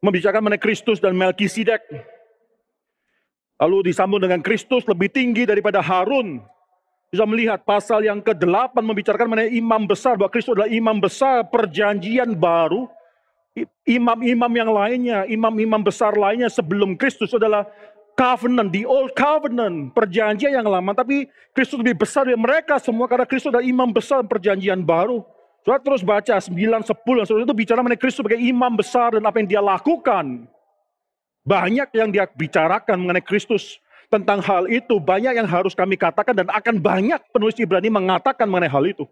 membicarakan 0.05 0.45
mengenai 0.45 0.63
Kristus 0.63 1.01
dan 1.01 1.17
Melkisedek. 1.17 1.81
Lalu 3.59 3.95
disambung 3.95 4.21
dengan 4.21 4.43
Kristus 4.43 4.85
lebih 4.85 5.09
tinggi 5.09 5.47
daripada 5.47 5.81
Harun. 5.81 6.43
Bisa 7.09 7.23
melihat 7.25 7.63
pasal 7.63 8.03
yang 8.03 8.19
ke-8 8.19 8.75
membicarakan 8.83 9.31
mengenai 9.31 9.55
imam 9.55 9.87
besar, 9.87 10.19
bahwa 10.19 10.29
Kristus 10.35 10.59
adalah 10.59 10.69
imam 10.69 10.99
besar 10.99 11.47
perjanjian 11.47 12.35
baru. 12.35 12.91
Imam-imam 13.87 14.51
yang 14.51 14.71
lainnya, 14.75 15.19
imam-imam 15.31 15.79
besar 15.79 16.19
lainnya 16.19 16.51
sebelum 16.51 16.99
Kristus 16.99 17.31
adalah 17.31 17.71
covenant, 18.19 18.75
the 18.75 18.83
old 18.83 19.15
covenant, 19.15 19.95
perjanjian 19.95 20.59
yang 20.59 20.67
lama. 20.67 20.91
Tapi 20.91 21.31
Kristus 21.55 21.79
lebih 21.79 22.03
besar 22.03 22.27
dari 22.27 22.35
mereka 22.35 22.83
semua 22.83 23.07
karena 23.07 23.23
Kristus 23.31 23.55
adalah 23.55 23.63
imam 23.63 23.95
besar 23.95 24.27
perjanjian 24.27 24.83
baru. 24.83 25.23
Saudara 25.65 25.81
terus 25.81 26.05
baca 26.05 26.37
9, 26.37 26.53
10, 26.53 27.25
saudara 27.25 27.49
itu 27.49 27.57
bicara 27.57 27.81
mengenai 27.81 27.97
Kristus 27.97 28.21
sebagai 28.21 28.37
imam 28.37 28.77
besar 28.77 29.17
dan 29.17 29.25
apa 29.25 29.41
yang 29.41 29.49
dia 29.49 29.63
lakukan. 29.65 30.45
Banyak 31.41 31.89
yang 31.97 32.13
dia 32.13 32.29
bicarakan 32.29 33.01
mengenai 33.01 33.25
Kristus 33.25 33.81
tentang 34.13 34.45
hal 34.45 34.69
itu. 34.69 35.01
Banyak 35.01 35.33
yang 35.41 35.49
harus 35.49 35.73
kami 35.73 35.97
katakan 35.97 36.37
dan 36.37 36.53
akan 36.53 36.77
banyak 36.77 37.17
penulis 37.33 37.57
Ibrani 37.57 37.89
mengatakan 37.89 38.45
mengenai 38.45 38.69
hal 38.69 38.85
itu. 38.85 39.09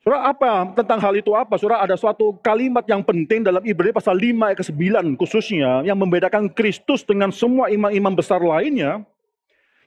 Saudara 0.00 0.32
apa 0.32 0.72
tentang 0.72 1.04
hal 1.04 1.12
itu 1.12 1.36
apa? 1.36 1.60
Saudara 1.60 1.84
ada 1.84 1.92
suatu 1.92 2.32
kalimat 2.40 2.88
yang 2.88 3.04
penting 3.04 3.44
dalam 3.44 3.60
Ibrani 3.60 3.92
pasal 3.92 4.16
5 4.16 4.24
ayat 4.40 4.56
ke-9 4.56 5.20
khususnya 5.20 5.84
yang 5.84 6.00
membedakan 6.00 6.48
Kristus 6.48 7.04
dengan 7.04 7.28
semua 7.28 7.68
imam-imam 7.68 8.16
besar 8.16 8.40
lainnya. 8.40 9.04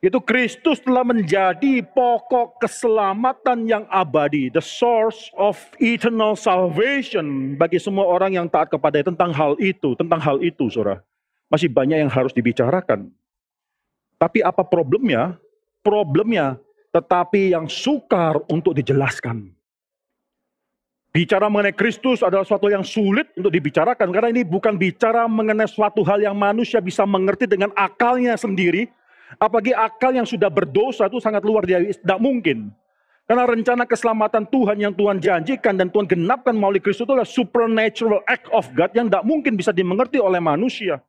Itu 0.01 0.17
Kristus 0.17 0.81
telah 0.81 1.05
menjadi 1.05 1.85
pokok 1.93 2.57
keselamatan 2.57 3.69
yang 3.69 3.85
abadi, 3.85 4.49
the 4.49 4.57
source 4.57 5.29
of 5.37 5.53
eternal 5.77 6.33
salvation 6.33 7.53
bagi 7.53 7.77
semua 7.77 8.09
orang 8.09 8.33
yang 8.33 8.49
taat 8.49 8.73
kepada 8.73 8.97
tentang 9.05 9.29
hal 9.29 9.53
itu, 9.61 9.93
tentang 9.93 10.17
hal 10.17 10.41
itu, 10.41 10.73
Saudara. 10.73 11.05
Masih 11.53 11.69
banyak 11.69 12.01
yang 12.01 12.09
harus 12.09 12.33
dibicarakan. 12.33 13.13
Tapi 14.17 14.41
apa 14.41 14.65
problemnya? 14.65 15.37
Problemnya 15.85 16.57
tetapi 16.91 17.55
yang 17.55 17.69
sukar 17.69 18.41
untuk 18.51 18.75
dijelaskan. 18.75 19.53
Bicara 21.11 21.51
mengenai 21.51 21.75
Kristus 21.75 22.23
adalah 22.23 22.47
suatu 22.47 22.71
yang 22.71 22.87
sulit 22.87 23.27
untuk 23.35 23.51
dibicarakan 23.51 24.15
karena 24.15 24.31
ini 24.31 24.47
bukan 24.47 24.79
bicara 24.79 25.27
mengenai 25.27 25.67
suatu 25.67 26.07
hal 26.07 26.23
yang 26.23 26.33
manusia 26.39 26.79
bisa 26.79 27.03
mengerti 27.03 27.45
dengan 27.51 27.67
akalnya 27.75 28.39
sendiri, 28.39 28.87
Apalagi 29.39 29.71
akal 29.71 30.11
yang 30.11 30.27
sudah 30.27 30.51
berdosa 30.51 31.07
itu 31.07 31.21
sangat 31.23 31.45
luar 31.45 31.63
biasa, 31.63 32.03
tidak 32.03 32.19
mungkin. 32.19 32.73
Karena 33.29 33.47
rencana 33.47 33.87
keselamatan 33.87 34.43
Tuhan 34.51 34.75
yang 34.75 34.91
Tuhan 34.91 35.23
janjikan 35.23 35.79
dan 35.79 35.87
Tuhan 35.87 36.03
genapkan 36.03 36.51
melalui 36.51 36.83
Kristus 36.83 37.07
itu 37.07 37.15
adalah 37.15 37.29
supernatural 37.29 38.19
act 38.27 38.51
of 38.51 38.67
God 38.75 38.91
yang 38.91 39.07
tidak 39.07 39.23
mungkin 39.23 39.55
bisa 39.55 39.71
dimengerti 39.71 40.19
oleh 40.19 40.43
manusia. 40.43 40.99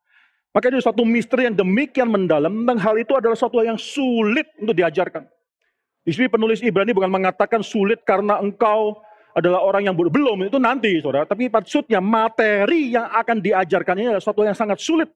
Maka 0.55 0.69
itu 0.71 0.85
satu 0.85 1.03
misteri 1.03 1.49
yang 1.49 1.57
demikian 1.57 2.13
mendalam 2.13 2.63
tentang 2.63 2.79
hal 2.79 2.95
itu 3.01 3.17
adalah 3.17 3.35
suatu 3.35 3.59
yang 3.65 3.81
sulit 3.81 4.47
untuk 4.61 4.77
diajarkan. 4.77 5.25
Di 6.07 6.15
sini 6.15 6.29
penulis 6.31 6.63
Ibrani 6.63 6.93
bukan 6.95 7.11
mengatakan 7.11 7.65
sulit 7.65 8.05
karena 8.07 8.39
engkau 8.39 9.03
adalah 9.33 9.65
orang 9.65 9.89
yang 9.89 9.97
belum 9.97 10.45
itu 10.45 10.61
nanti 10.61 11.01
saudara. 11.01 11.25
Tapi 11.25 11.49
maksudnya 11.49 11.99
materi 12.05 12.93
yang 12.93 13.09
akan 13.09 13.41
diajarkan 13.41 13.97
ini 13.97 14.07
adalah 14.13 14.23
suatu 14.23 14.45
yang 14.45 14.55
sangat 14.55 14.79
sulit 14.79 15.09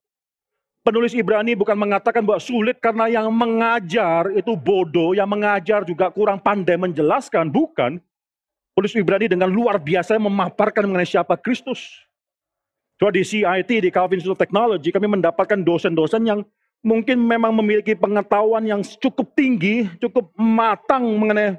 Penulis 0.87 1.19
Ibrani 1.19 1.59
bukan 1.59 1.75
mengatakan 1.75 2.23
bahwa 2.23 2.39
sulit 2.39 2.79
karena 2.79 3.11
yang 3.11 3.27
mengajar 3.35 4.31
itu 4.31 4.55
bodoh, 4.55 5.19
yang 5.19 5.27
mengajar 5.27 5.83
juga 5.83 6.15
kurang 6.15 6.39
pandai 6.39 6.79
menjelaskan, 6.79 7.51
bukan. 7.51 7.99
Penulis 8.71 8.95
Ibrani 8.95 9.27
dengan 9.27 9.51
luar 9.51 9.83
biasa 9.83 10.15
memaparkan 10.15 10.87
mengenai 10.87 11.11
siapa 11.11 11.35
Kristus. 11.35 12.07
Coba 13.03 13.11
di 13.11 13.27
CIT, 13.27 13.83
di 13.83 13.91
Calvin 13.91 14.23
Institute 14.23 14.39
of 14.39 14.43
Technology, 14.47 14.95
kami 14.95 15.11
mendapatkan 15.11 15.59
dosen-dosen 15.59 16.23
yang 16.23 16.47
mungkin 16.87 17.19
memang 17.19 17.51
memiliki 17.51 17.99
pengetahuan 17.99 18.63
yang 18.63 18.87
cukup 18.87 19.35
tinggi, 19.35 19.91
cukup 19.99 20.31
matang 20.39 21.03
mengenai 21.19 21.59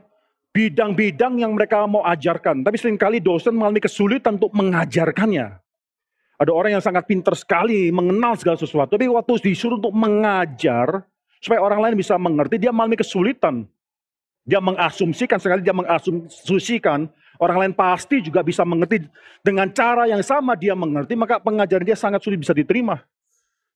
bidang-bidang 0.56 1.36
yang 1.44 1.52
mereka 1.52 1.84
mau 1.84 2.00
ajarkan. 2.08 2.64
Tapi 2.64 2.80
sering 2.80 2.96
kali 2.96 3.20
dosen 3.20 3.60
mengalami 3.60 3.84
kesulitan 3.84 4.40
untuk 4.40 4.56
mengajarkannya. 4.56 5.67
Ada 6.38 6.54
orang 6.54 6.78
yang 6.78 6.84
sangat 6.86 7.10
pintar 7.10 7.34
sekali 7.34 7.90
mengenal 7.90 8.38
segala 8.38 8.62
sesuatu, 8.62 8.94
tapi 8.94 9.10
waktu 9.10 9.42
disuruh 9.42 9.82
untuk 9.82 9.94
mengajar 9.94 11.02
supaya 11.42 11.62
orang 11.66 11.82
lain 11.82 11.96
bisa 11.98 12.14
mengerti, 12.18 12.62
dia 12.62 12.70
mengalami 12.70 12.98
kesulitan. 13.02 13.66
Dia 14.48 14.64
mengasumsikan 14.64 15.42
sekali 15.44 15.60
dia 15.60 15.76
mengasumsikan 15.76 17.10
orang 17.42 17.58
lain 17.66 17.74
pasti 17.74 18.22
juga 18.22 18.42
bisa 18.42 18.66
mengerti 18.66 19.06
dengan 19.46 19.70
cara 19.74 20.10
yang 20.10 20.22
sama 20.26 20.58
dia 20.58 20.74
mengerti, 20.74 21.14
maka 21.14 21.42
pengajaran 21.42 21.86
dia 21.86 21.98
sangat 21.98 22.22
sulit 22.22 22.42
bisa 22.42 22.54
diterima. 22.54 23.02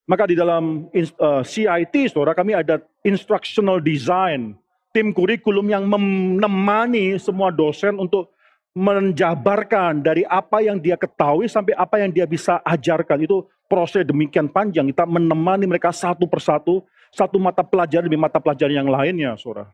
Maka 0.10 0.28
di 0.28 0.36
dalam 0.36 0.90
uh, 0.92 1.44
CIT, 1.46 2.12
saudara 2.12 2.34
kami 2.34 2.58
ada 2.58 2.82
instructional 3.06 3.80
design, 3.80 4.58
tim 4.92 5.14
kurikulum 5.14 5.70
yang 5.70 5.86
menemani 5.88 7.16
semua 7.22 7.54
dosen 7.54 7.96
untuk 8.02 8.34
menjabarkan 8.72 10.00
dari 10.00 10.24
apa 10.24 10.64
yang 10.64 10.80
dia 10.80 10.96
ketahui 10.96 11.52
sampai 11.52 11.76
apa 11.76 12.00
yang 12.00 12.12
dia 12.12 12.24
bisa 12.24 12.64
ajarkan. 12.64 13.20
Itu 13.28 13.48
proses 13.68 14.08
demikian 14.08 14.48
panjang. 14.48 14.88
Kita 14.92 15.04
menemani 15.04 15.68
mereka 15.68 15.92
satu 15.92 16.24
persatu, 16.28 16.84
satu 17.12 17.36
mata 17.40 17.64
pelajaran 17.64 18.08
demi 18.08 18.20
mata 18.20 18.40
pelajaran 18.40 18.76
yang 18.84 18.88
lainnya, 18.88 19.36
saudara. 19.36 19.72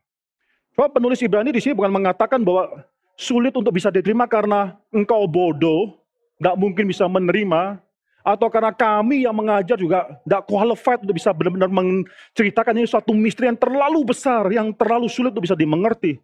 Coba 0.78 0.94
penulis 0.94 1.22
Ibrani 1.22 1.50
di 1.50 1.62
sini 1.62 1.74
bukan 1.74 1.90
mengatakan 1.90 2.42
bahwa 2.46 2.86
sulit 3.18 3.54
untuk 3.58 3.74
bisa 3.74 3.90
diterima 3.90 4.30
karena 4.30 4.78
engkau 4.94 5.26
bodoh, 5.26 5.98
nggak 6.38 6.56
mungkin 6.58 6.86
bisa 6.86 7.10
menerima, 7.10 7.82
atau 8.22 8.52
karena 8.52 8.76
kami 8.76 9.26
yang 9.26 9.34
mengajar 9.34 9.80
juga 9.80 10.06
tidak 10.22 10.44
qualified 10.46 11.00
untuk 11.02 11.16
bisa 11.18 11.34
benar-benar 11.34 11.72
menceritakan 11.72 12.78
ini 12.78 12.86
suatu 12.86 13.16
misteri 13.16 13.50
yang 13.50 13.58
terlalu 13.58 14.06
besar, 14.06 14.46
yang 14.54 14.70
terlalu 14.76 15.10
sulit 15.10 15.34
untuk 15.34 15.50
bisa 15.50 15.58
dimengerti. 15.58 16.22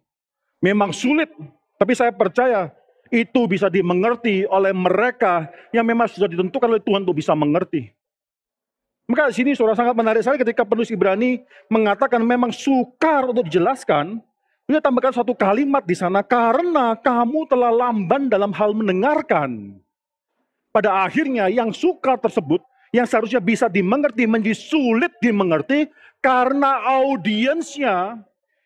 Memang 0.62 0.94
sulit, 0.94 1.32
tapi 1.78 1.92
saya 1.92 2.14
percaya 2.14 2.70
itu 3.12 3.46
bisa 3.46 3.70
dimengerti 3.70 4.42
oleh 4.48 4.74
mereka 4.74 5.46
yang 5.70 5.86
memang 5.86 6.10
sudah 6.10 6.26
ditentukan 6.26 6.68
oleh 6.70 6.82
Tuhan 6.82 7.06
untuk 7.06 7.18
bisa 7.18 7.36
mengerti. 7.36 7.94
Maka 9.04 9.28
di 9.28 9.36
sini 9.36 9.50
saudara 9.52 9.76
sangat 9.76 9.92
menarik 9.92 10.24
sekali 10.24 10.40
ketika 10.40 10.64
penulis 10.64 10.88
Ibrani 10.88 11.44
mengatakan 11.68 12.24
memang 12.24 12.50
sukar 12.50 13.28
untuk 13.28 13.46
dijelaskan. 13.46 14.18
Dia 14.64 14.80
tambahkan 14.80 15.12
satu 15.12 15.36
kalimat 15.36 15.84
di 15.84 15.92
sana, 15.92 16.24
karena 16.24 16.96
kamu 16.96 17.44
telah 17.52 17.68
lamban 17.68 18.32
dalam 18.32 18.48
hal 18.56 18.72
mendengarkan. 18.72 19.76
Pada 20.72 21.04
akhirnya 21.04 21.52
yang 21.52 21.68
sukar 21.68 22.16
tersebut, 22.16 22.64
yang 22.88 23.04
seharusnya 23.04 23.44
bisa 23.44 23.68
dimengerti 23.68 24.24
menjadi 24.24 24.56
sulit 24.56 25.12
dimengerti 25.20 25.84
karena 26.24 26.80
audiensnya 26.96 28.24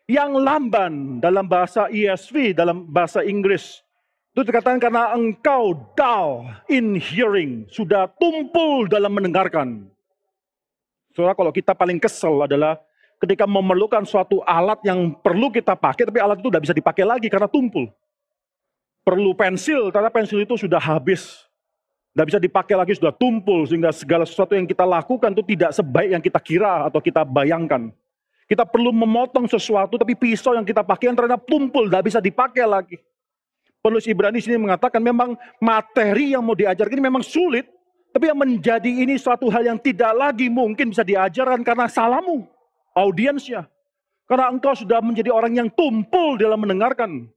yang 0.08 0.32
lamban 0.40 1.20
dalam 1.20 1.44
bahasa 1.44 1.92
ESV, 1.92 2.56
dalam 2.56 2.88
bahasa 2.88 3.20
Inggris. 3.20 3.84
Itu 4.32 4.40
dikatakan 4.40 4.80
karena 4.80 5.12
engkau 5.12 5.76
dull 5.92 6.48
in 6.72 6.96
hearing, 6.96 7.68
sudah 7.68 8.08
tumpul 8.16 8.88
dalam 8.88 9.12
mendengarkan. 9.12 9.84
Saudara, 11.12 11.36
kalau 11.36 11.52
kita 11.52 11.76
paling 11.76 12.00
kesel 12.00 12.48
adalah 12.48 12.80
ketika 13.20 13.44
memerlukan 13.44 14.08
suatu 14.08 14.40
alat 14.48 14.80
yang 14.86 15.12
perlu 15.20 15.52
kita 15.52 15.76
pakai, 15.76 16.08
tapi 16.08 16.24
alat 16.24 16.40
itu 16.40 16.48
tidak 16.48 16.64
bisa 16.64 16.74
dipakai 16.74 17.04
lagi 17.04 17.28
karena 17.28 17.50
tumpul. 17.50 17.92
Perlu 19.04 19.36
pensil, 19.36 19.92
karena 19.92 20.08
pensil 20.08 20.40
itu 20.40 20.56
sudah 20.56 20.80
habis. 20.80 21.44
Tidak 22.14 22.26
bisa 22.28 22.40
dipakai 22.40 22.74
lagi, 22.78 22.92
sudah 22.96 23.12
tumpul. 23.12 23.66
Sehingga 23.66 23.90
segala 23.90 24.24
sesuatu 24.24 24.54
yang 24.54 24.68
kita 24.68 24.84
lakukan 24.84 25.32
itu 25.32 25.44
tidak 25.56 25.70
sebaik 25.74 26.10
yang 26.12 26.22
kita 26.22 26.40
kira 26.40 26.86
atau 26.86 27.00
kita 27.02 27.24
bayangkan. 27.24 27.90
Kita 28.48 28.64
perlu 28.64 28.96
memotong 28.96 29.44
sesuatu, 29.44 30.00
tapi 30.00 30.16
pisau 30.16 30.56
yang 30.56 30.64
kita 30.64 30.80
pakai 30.80 31.12
yang 31.12 31.16
ternyata 31.20 31.36
tumpul, 31.36 31.84
tidak 31.84 32.08
bisa 32.08 32.18
dipakai 32.18 32.64
lagi. 32.64 32.96
Penulis 33.84 34.08
Ibrani 34.08 34.40
sini 34.40 34.56
mengatakan 34.56 35.04
memang 35.04 35.36
materi 35.60 36.32
yang 36.32 36.40
mau 36.40 36.56
diajarkan 36.56 36.96
ini 36.96 37.04
memang 37.12 37.20
sulit, 37.20 37.68
tapi 38.08 38.32
yang 38.32 38.40
menjadi 38.40 38.88
ini 38.88 39.20
suatu 39.20 39.52
hal 39.52 39.68
yang 39.68 39.76
tidak 39.76 40.16
lagi 40.16 40.48
mungkin 40.48 40.96
bisa 40.96 41.04
diajarkan 41.04 41.60
karena 41.60 41.92
salahmu, 41.92 42.48
audiensnya. 42.96 43.68
Karena 44.24 44.48
engkau 44.48 44.72
sudah 44.72 45.04
menjadi 45.04 45.28
orang 45.28 45.52
yang 45.52 45.68
tumpul 45.68 46.40
dalam 46.40 46.60
mendengarkan. 46.60 47.28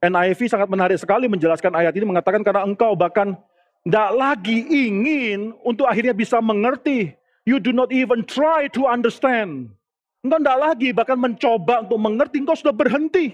NIV 0.00 0.40
sangat 0.48 0.70
menarik 0.70 0.96
sekali 0.96 1.26
menjelaskan 1.28 1.76
ayat 1.76 1.92
ini 1.98 2.08
mengatakan 2.08 2.40
karena 2.40 2.64
engkau 2.64 2.94
bahkan 2.94 3.36
tidak 3.82 4.10
lagi 4.16 4.64
ingin 4.70 5.50
untuk 5.66 5.90
akhirnya 5.90 6.14
bisa 6.14 6.38
mengerti. 6.38 7.12
You 7.42 7.58
do 7.58 7.74
not 7.74 7.90
even 7.90 8.22
try 8.22 8.70
to 8.70 8.86
understand. 8.86 9.79
Engkau 10.20 10.36
tidak 10.36 10.58
lagi 10.60 10.88
bahkan 10.92 11.16
mencoba 11.16 11.80
untuk 11.80 11.96
mengerti, 11.96 12.44
engkau 12.44 12.56
sudah 12.56 12.76
berhenti. 12.76 13.32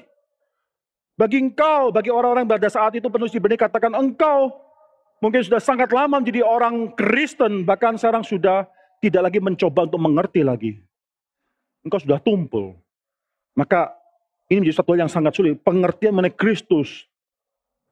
Bagi 1.18 1.42
engkau, 1.42 1.90
bagi 1.90 2.12
orang-orang 2.12 2.46
pada 2.46 2.68
saat 2.70 2.94
itu 2.94 3.08
penulis 3.08 3.34
Ibrani 3.34 3.58
katakan 3.58 3.96
engkau 3.96 4.52
mungkin 5.18 5.42
sudah 5.42 5.58
sangat 5.58 5.90
lama 5.90 6.22
menjadi 6.22 6.44
orang 6.46 6.94
Kristen, 6.94 7.66
bahkan 7.66 7.98
sekarang 7.98 8.22
sudah 8.22 8.68
tidak 9.02 9.32
lagi 9.32 9.40
mencoba 9.42 9.88
untuk 9.90 9.98
mengerti 9.98 10.40
lagi. 10.46 10.72
Engkau 11.82 11.98
sudah 11.98 12.22
tumpul. 12.22 12.78
Maka 13.56 13.90
ini 14.46 14.62
menjadi 14.62 14.78
satu 14.78 14.94
yang 14.94 15.10
sangat 15.10 15.34
sulit. 15.34 15.58
Pengertian 15.64 16.14
mengenai 16.14 16.36
Kristus, 16.36 17.08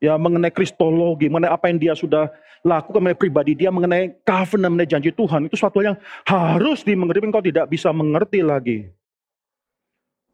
ya 0.02 0.14
mengenai 0.18 0.50
kristologi, 0.50 1.30
mengenai 1.30 1.52
apa 1.52 1.70
yang 1.70 1.78
dia 1.78 1.94
sudah 1.94 2.30
lakukan 2.64 3.04
mengenai 3.04 3.20
pribadi 3.20 3.52
dia, 3.52 3.68
mengenai 3.68 4.16
covenant, 4.24 4.72
mengenai 4.72 4.90
janji 4.90 5.10
Tuhan, 5.12 5.46
itu 5.46 5.56
suatu 5.60 5.84
yang 5.84 5.94
harus 6.24 6.80
dimengerti, 6.82 7.20
engkau 7.20 7.44
tidak 7.44 7.68
bisa 7.68 7.92
mengerti 7.92 8.40
lagi. 8.40 8.78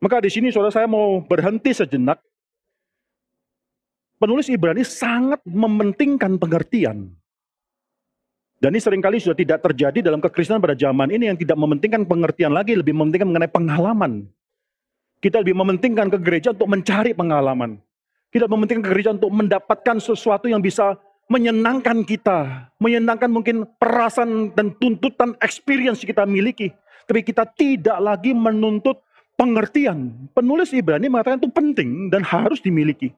Maka 0.00 0.22
di 0.24 0.30
sini 0.32 0.48
saudara 0.48 0.72
saya 0.72 0.88
mau 0.88 1.20
berhenti 1.20 1.76
sejenak 1.76 2.22
penulis 4.16 4.48
Ibrani 4.48 4.86
sangat 4.86 5.44
mementingkan 5.44 6.40
pengertian. 6.40 7.12
Dan 8.60 8.76
ini 8.76 8.80
sering 8.80 9.00
kali 9.00 9.16
sudah 9.16 9.36
tidak 9.36 9.64
terjadi 9.64 10.04
dalam 10.04 10.20
kekristenan 10.20 10.60
pada 10.60 10.76
zaman 10.76 11.08
ini 11.08 11.32
yang 11.32 11.38
tidak 11.40 11.56
mementingkan 11.56 12.04
pengertian 12.04 12.52
lagi, 12.52 12.76
lebih 12.76 12.92
mementingkan 12.92 13.28
mengenai 13.32 13.48
pengalaman. 13.48 14.28
Kita 15.20 15.40
lebih 15.40 15.56
mementingkan 15.56 16.12
ke 16.12 16.20
gereja 16.20 16.52
untuk 16.52 16.68
mencari 16.68 17.16
pengalaman. 17.16 17.80
Kita 18.30 18.46
mementingkan 18.46 18.86
gereja 18.86 19.10
untuk 19.10 19.34
mendapatkan 19.34 19.98
sesuatu 19.98 20.46
yang 20.46 20.62
bisa 20.62 20.94
menyenangkan 21.26 22.06
kita. 22.06 22.70
Menyenangkan 22.78 23.30
mungkin 23.30 23.66
perasaan 23.78 24.54
dan 24.54 24.74
tuntutan 24.78 25.34
experience 25.42 26.06
kita 26.06 26.22
miliki. 26.26 26.70
Tapi 27.10 27.26
kita 27.26 27.42
tidak 27.58 27.98
lagi 27.98 28.30
menuntut 28.30 29.02
pengertian. 29.34 30.30
Penulis 30.30 30.70
Ibrani 30.70 31.10
mengatakan 31.10 31.42
itu 31.42 31.50
penting 31.50 32.06
dan 32.06 32.22
harus 32.22 32.62
dimiliki. 32.62 33.10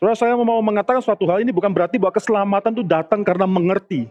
Saudara 0.00 0.16
saya 0.16 0.34
mau 0.36 0.60
mengatakan 0.64 1.04
suatu 1.04 1.24
hal 1.28 1.44
ini 1.44 1.52
bukan 1.52 1.72
berarti 1.72 2.00
bahwa 2.00 2.16
keselamatan 2.16 2.76
itu 2.76 2.84
datang 2.84 3.20
karena 3.24 3.44
mengerti. 3.44 4.08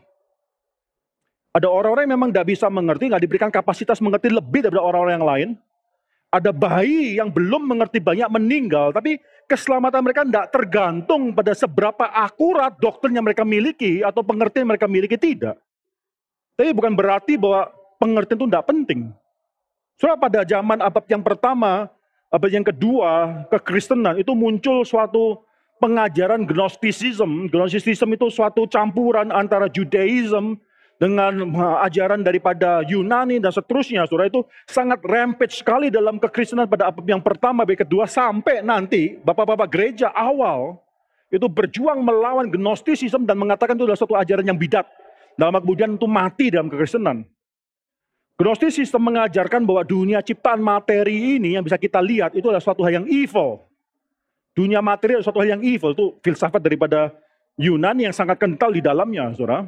Ada 1.54 1.70
orang-orang 1.70 2.10
yang 2.10 2.14
memang 2.18 2.30
tidak 2.34 2.50
bisa 2.50 2.66
mengerti, 2.66 3.14
nggak 3.14 3.24
diberikan 3.24 3.50
kapasitas 3.54 4.02
mengerti 4.02 4.34
lebih 4.34 4.66
daripada 4.66 4.82
orang-orang 4.82 5.14
yang 5.22 5.28
lain. 5.28 5.50
Ada 6.34 6.50
bayi 6.50 7.22
yang 7.22 7.30
belum 7.30 7.70
mengerti 7.70 8.02
banyak 8.02 8.26
meninggal, 8.34 8.90
tapi 8.90 9.22
keselamatan 9.46 10.02
mereka 10.02 10.26
tidak 10.26 10.50
tergantung 10.50 11.30
pada 11.30 11.54
seberapa 11.54 12.10
akurat 12.10 12.74
dokternya 12.82 13.22
mereka 13.22 13.46
miliki 13.46 14.02
atau 14.02 14.26
pengertian 14.26 14.66
mereka 14.66 14.90
miliki 14.90 15.14
tidak. 15.14 15.62
Tapi 16.58 16.74
bukan 16.74 16.98
berarti 16.98 17.38
bahwa 17.38 17.70
pengertian 18.02 18.38
itu 18.42 18.48
tidak 18.50 18.66
penting. 18.66 19.14
Soalnya 20.02 20.18
pada 20.18 20.40
zaman 20.42 20.82
abad 20.82 21.06
yang 21.06 21.22
pertama, 21.22 21.86
abad 22.34 22.50
yang 22.50 22.66
kedua, 22.66 23.46
kekristenan 23.54 24.18
itu 24.18 24.34
muncul 24.34 24.82
suatu 24.82 25.46
pengajaran 25.78 26.50
Gnosticism. 26.50 27.46
Gnosticism 27.54 28.10
itu 28.10 28.34
suatu 28.34 28.66
campuran 28.66 29.30
antara 29.30 29.70
Judaism 29.70 30.58
dengan 31.02 31.52
ajaran 31.84 32.22
daripada 32.22 32.86
Yunani 32.86 33.42
dan 33.42 33.52
seterusnya. 33.52 34.06
Saudara 34.08 34.30
itu 34.30 34.46
sangat 34.70 35.02
rampage 35.04 35.60
sekali 35.60 35.90
dalam 35.90 36.22
kekristenan 36.22 36.70
pada 36.70 36.90
abad 36.94 37.04
yang 37.04 37.22
pertama, 37.24 37.66
abad 37.68 37.84
kedua 37.84 38.06
sampai 38.08 38.62
nanti 38.64 39.18
bapak-bapak 39.20 39.68
gereja 39.68 40.14
awal 40.14 40.80
itu 41.34 41.50
berjuang 41.50 42.06
melawan 42.06 42.46
Gnosticism 42.46 43.26
dan 43.26 43.42
mengatakan 43.42 43.74
itu 43.74 43.90
adalah 43.90 43.98
suatu 43.98 44.14
ajaran 44.14 44.46
yang 44.46 44.60
bidat. 44.60 44.86
Dalam 45.34 45.58
kemudian 45.66 45.98
itu 45.98 46.06
mati 46.06 46.54
dalam 46.54 46.70
kekristenan. 46.70 47.26
Gnosticism 48.38 49.02
mengajarkan 49.02 49.66
bahwa 49.66 49.82
dunia 49.82 50.22
ciptaan 50.22 50.62
materi 50.62 51.38
ini 51.42 51.58
yang 51.58 51.66
bisa 51.66 51.78
kita 51.78 51.98
lihat 52.02 52.38
itu 52.38 52.46
adalah 52.50 52.62
suatu 52.62 52.86
hal 52.86 53.02
yang 53.02 53.08
evil. 53.10 53.66
Dunia 54.54 54.82
materi 54.86 55.18
adalah 55.18 55.26
suatu 55.26 55.42
hal 55.42 55.58
yang 55.58 55.64
evil, 55.66 55.98
itu 55.98 56.06
filsafat 56.22 56.62
daripada 56.62 57.10
Yunani 57.58 58.06
yang 58.06 58.14
sangat 58.14 58.38
kental 58.38 58.70
di 58.70 58.82
dalamnya, 58.82 59.34
saudara. 59.34 59.66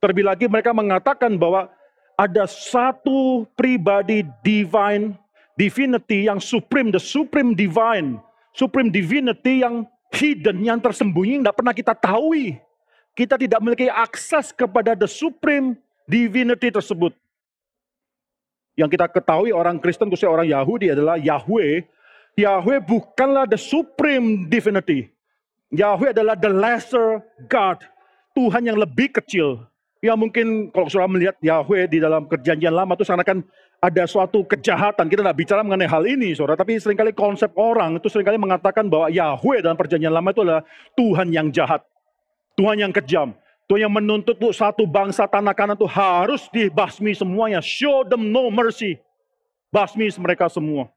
Terlebih 0.00 0.24
lagi 0.24 0.46
mereka 0.48 0.72
mengatakan 0.72 1.36
bahwa 1.36 1.68
ada 2.16 2.48
satu 2.48 3.44
pribadi 3.52 4.24
divine, 4.40 5.16
divinity 5.60 6.24
yang 6.24 6.40
supreme, 6.40 6.88
the 6.88 7.00
supreme 7.00 7.52
divine, 7.52 8.16
supreme 8.56 8.88
divinity 8.88 9.60
yang 9.60 9.84
hidden, 10.12 10.64
yang 10.64 10.80
tersembunyi, 10.80 11.44
tidak 11.44 11.56
pernah 11.56 11.74
kita 11.76 11.92
tahu. 11.92 12.56
Kita 13.12 13.36
tidak 13.36 13.60
memiliki 13.60 13.92
akses 13.92 14.56
kepada 14.56 14.96
the 14.96 15.08
supreme 15.08 15.76
divinity 16.08 16.72
tersebut. 16.72 17.12
Yang 18.74 18.96
kita 18.96 19.06
ketahui 19.12 19.52
orang 19.52 19.76
Kristen, 19.76 20.08
khususnya 20.08 20.32
orang 20.32 20.48
Yahudi 20.48 20.96
adalah 20.96 21.20
Yahweh 21.20 21.84
Yahweh 22.38 22.78
bukanlah 22.82 23.44
the 23.48 23.58
supreme 23.58 24.46
divinity. 24.46 25.10
Yahweh 25.70 26.14
adalah 26.14 26.34
the 26.38 26.50
lesser 26.50 27.22
God. 27.46 27.82
Tuhan 28.34 28.66
yang 28.66 28.78
lebih 28.78 29.10
kecil. 29.10 29.66
Ya 30.00 30.16
mungkin 30.16 30.72
kalau 30.72 30.88
saudara 30.88 31.12
melihat 31.12 31.36
Yahweh 31.44 31.84
di 31.84 32.00
dalam 32.00 32.24
perjanjian 32.24 32.72
lama 32.72 32.96
itu 32.96 33.04
seakan 33.04 33.44
ada 33.84 34.04
suatu 34.08 34.48
kejahatan. 34.48 35.12
Kita 35.12 35.20
tidak 35.20 35.36
bicara 35.36 35.60
mengenai 35.60 35.84
hal 35.84 36.04
ini, 36.08 36.32
saudara. 36.32 36.56
Tapi 36.56 36.80
sering 36.80 36.96
kali 36.96 37.12
konsep 37.12 37.52
orang 37.60 38.00
itu 38.00 38.08
sering 38.08 38.24
kali 38.24 38.40
mengatakan 38.40 38.88
bahwa 38.88 39.12
Yahweh 39.12 39.60
dalam 39.60 39.76
perjanjian 39.76 40.08
lama 40.08 40.32
itu 40.32 40.40
adalah 40.40 40.64
Tuhan 40.96 41.28
yang 41.32 41.52
jahat. 41.52 41.84
Tuhan 42.56 42.80
yang 42.80 42.92
kejam. 42.96 43.36
Tuhan 43.68 43.86
yang 43.86 43.94
menuntut 43.94 44.40
satu 44.56 44.88
bangsa 44.88 45.28
tanah 45.28 45.52
kanan 45.52 45.76
itu 45.76 45.86
harus 45.86 46.48
dibasmi 46.48 47.12
semuanya. 47.12 47.60
Show 47.60 48.08
them 48.08 48.32
no 48.32 48.48
mercy. 48.48 48.96
Basmi 49.68 50.08
mereka 50.16 50.48
semua. 50.48 50.88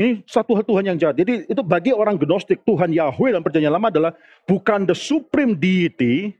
Ini 0.00 0.24
satu 0.24 0.56
Tuhan 0.56 0.88
yang 0.88 0.96
jahat. 0.96 1.20
Jadi 1.20 1.44
itu 1.44 1.60
bagi 1.60 1.92
orang 1.92 2.16
gnostik, 2.16 2.64
Tuhan 2.64 2.88
Yahweh 2.96 3.36
dalam 3.36 3.44
perjanjian 3.44 3.68
lama 3.68 3.92
adalah 3.92 4.12
bukan 4.48 4.88
the 4.88 4.96
supreme 4.96 5.52
deity, 5.52 6.32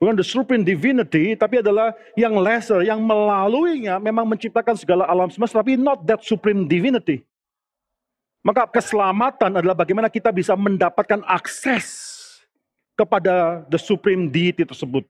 bukan 0.00 0.16
the 0.16 0.24
supreme 0.24 0.64
divinity, 0.64 1.36
tapi 1.36 1.60
adalah 1.60 1.92
yang 2.16 2.32
lesser, 2.40 2.80
yang 2.80 3.04
melaluinya 3.04 4.00
memang 4.00 4.24
menciptakan 4.24 4.72
segala 4.72 5.04
alam 5.04 5.28
semesta, 5.28 5.60
tapi 5.60 5.76
not 5.76 6.00
that 6.08 6.24
supreme 6.24 6.64
divinity. 6.64 7.20
Maka 8.40 8.64
keselamatan 8.64 9.60
adalah 9.60 9.76
bagaimana 9.76 10.08
kita 10.08 10.32
bisa 10.32 10.56
mendapatkan 10.56 11.20
akses 11.28 12.16
kepada 12.96 13.60
the 13.68 13.76
supreme 13.76 14.32
deity 14.32 14.64
tersebut. 14.64 15.04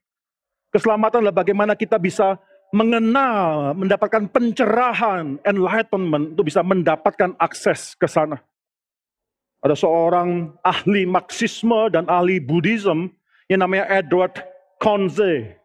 Keselamatan 0.74 1.22
adalah 1.22 1.38
bagaimana 1.46 1.78
kita 1.78 1.94
bisa 1.94 2.34
mengenal, 2.74 3.70
mendapatkan 3.78 4.26
pencerahan, 4.26 5.38
enlightenment 5.46 6.34
untuk 6.34 6.50
bisa 6.50 6.66
mendapatkan 6.66 7.38
akses 7.38 7.94
ke 7.94 8.10
sana. 8.10 8.42
Ada 9.62 9.78
seorang 9.78 10.50
ahli 10.66 11.06
Marxisme 11.06 11.86
dan 11.94 12.10
ahli 12.10 12.42
Buddhism 12.42 13.14
yang 13.46 13.62
namanya 13.62 13.86
Edward 13.90 14.49
Conze. 14.80 15.60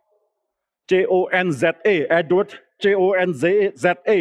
C-O-N-Z-E, 0.86 2.06
Edward 2.12 2.62
C-O-N-Z-E. 2.78 4.20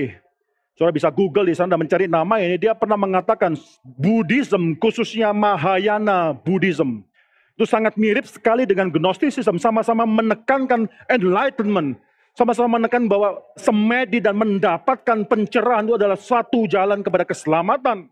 Saudara 0.74 0.90
bisa 0.94 1.10
Google 1.12 1.50
di 1.50 1.54
sana 1.54 1.78
mencari 1.78 2.10
nama 2.10 2.40
ini. 2.42 2.58
Dia 2.58 2.74
pernah 2.74 2.98
mengatakan 2.98 3.54
Buddhism, 3.84 4.74
khususnya 4.78 5.30
Mahayana 5.30 6.34
Buddhism. 6.34 7.06
Itu 7.54 7.68
sangat 7.68 7.94
mirip 7.94 8.26
sekali 8.26 8.66
dengan 8.66 8.90
Gnosticism. 8.90 9.62
Sama-sama 9.62 10.02
menekankan 10.02 10.90
enlightenment. 11.06 11.94
Sama-sama 12.34 12.82
menekan 12.82 13.06
bahwa 13.06 13.38
semedi 13.54 14.18
dan 14.18 14.34
mendapatkan 14.34 15.22
pencerahan 15.22 15.86
itu 15.86 15.94
adalah 15.94 16.18
satu 16.18 16.66
jalan 16.66 16.98
kepada 17.06 17.22
keselamatan. 17.22 18.10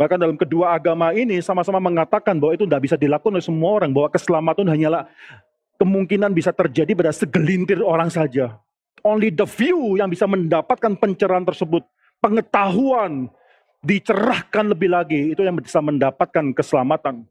Bahkan 0.00 0.16
dalam 0.16 0.40
kedua 0.40 0.72
agama 0.72 1.12
ini 1.12 1.36
sama-sama 1.44 1.76
mengatakan 1.76 2.40
bahwa 2.40 2.56
itu 2.56 2.64
tidak 2.64 2.88
bisa 2.88 2.96
dilakukan 2.96 3.36
oleh 3.36 3.44
semua 3.44 3.76
orang. 3.76 3.92
Bahwa 3.92 4.08
keselamatan 4.08 4.64
hanyalah 4.64 5.04
kemungkinan 5.82 6.30
bisa 6.30 6.54
terjadi 6.54 6.94
pada 6.94 7.10
segelintir 7.10 7.82
orang 7.82 8.06
saja. 8.06 8.54
Only 9.02 9.34
the 9.34 9.42
few 9.50 9.98
yang 9.98 10.06
bisa 10.06 10.30
mendapatkan 10.30 10.94
pencerahan 10.94 11.42
tersebut. 11.42 11.82
Pengetahuan 12.22 13.26
dicerahkan 13.82 14.70
lebih 14.70 14.94
lagi. 14.94 15.34
Itu 15.34 15.42
yang 15.42 15.58
bisa 15.58 15.82
mendapatkan 15.82 16.54
keselamatan. 16.54 17.26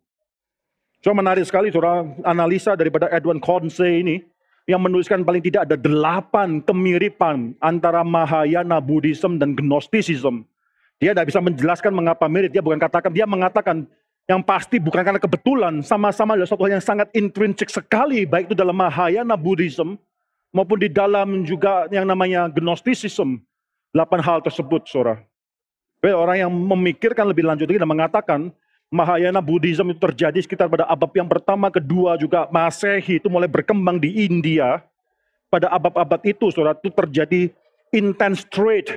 So 1.00 1.16
menarik 1.16 1.48
sekali 1.48 1.72
saudara 1.72 2.04
analisa 2.28 2.76
daripada 2.76 3.08
Edwin 3.08 3.40
Conce 3.40 3.88
ini. 3.88 4.20
Yang 4.68 4.82
menuliskan 4.84 5.24
paling 5.26 5.42
tidak 5.42 5.66
ada 5.66 5.80
delapan 5.80 6.62
kemiripan 6.62 7.58
antara 7.64 8.06
Mahayana 8.06 8.78
Buddhism 8.78 9.40
dan 9.40 9.58
Gnosticism. 9.58 10.46
Dia 11.02 11.18
tidak 11.18 11.34
bisa 11.34 11.40
menjelaskan 11.42 11.96
mengapa 11.96 12.30
mirip. 12.30 12.54
Dia 12.54 12.62
bukan 12.62 12.78
katakan, 12.78 13.10
dia 13.10 13.26
mengatakan 13.26 13.90
yang 14.32 14.40
pasti 14.40 14.80
bukan 14.80 15.04
karena 15.04 15.20
kebetulan, 15.20 15.84
sama-sama 15.84 16.40
adalah 16.40 16.48
suatu 16.48 16.64
hal 16.64 16.80
yang 16.80 16.86
sangat 16.86 17.12
intrinsik 17.12 17.68
sekali, 17.68 18.24
baik 18.24 18.48
itu 18.48 18.56
dalam 18.56 18.80
Mahayana 18.80 19.36
Buddhism 19.36 20.00
maupun 20.56 20.80
di 20.80 20.88
dalam 20.88 21.44
juga 21.44 21.92
yang 21.92 22.08
namanya 22.08 22.48
Gnosticism. 22.48 23.44
Delapan 23.92 24.24
hal 24.24 24.40
tersebut, 24.40 24.88
saudara. 24.88 25.20
Orang 26.00 26.40
yang 26.40 26.48
memikirkan 26.48 27.28
lebih 27.28 27.44
lanjut 27.44 27.68
lagi 27.68 27.84
dan 27.84 27.92
mengatakan 27.92 28.40
Mahayana 28.88 29.44
Buddhism 29.44 29.92
itu 29.92 30.00
terjadi 30.00 30.40
sekitar 30.40 30.72
pada 30.72 30.88
abad 30.88 31.12
yang 31.12 31.28
pertama, 31.28 31.68
kedua 31.68 32.16
juga 32.16 32.48
Masehi 32.48 33.20
itu 33.20 33.28
mulai 33.28 33.52
berkembang 33.52 34.00
di 34.00 34.24
India. 34.24 34.80
Pada 35.52 35.68
abad-abad 35.68 36.24
itu, 36.24 36.48
saudara, 36.56 36.80
itu 36.80 36.88
terjadi 36.88 37.52
intense 37.92 38.48
trade 38.48 38.96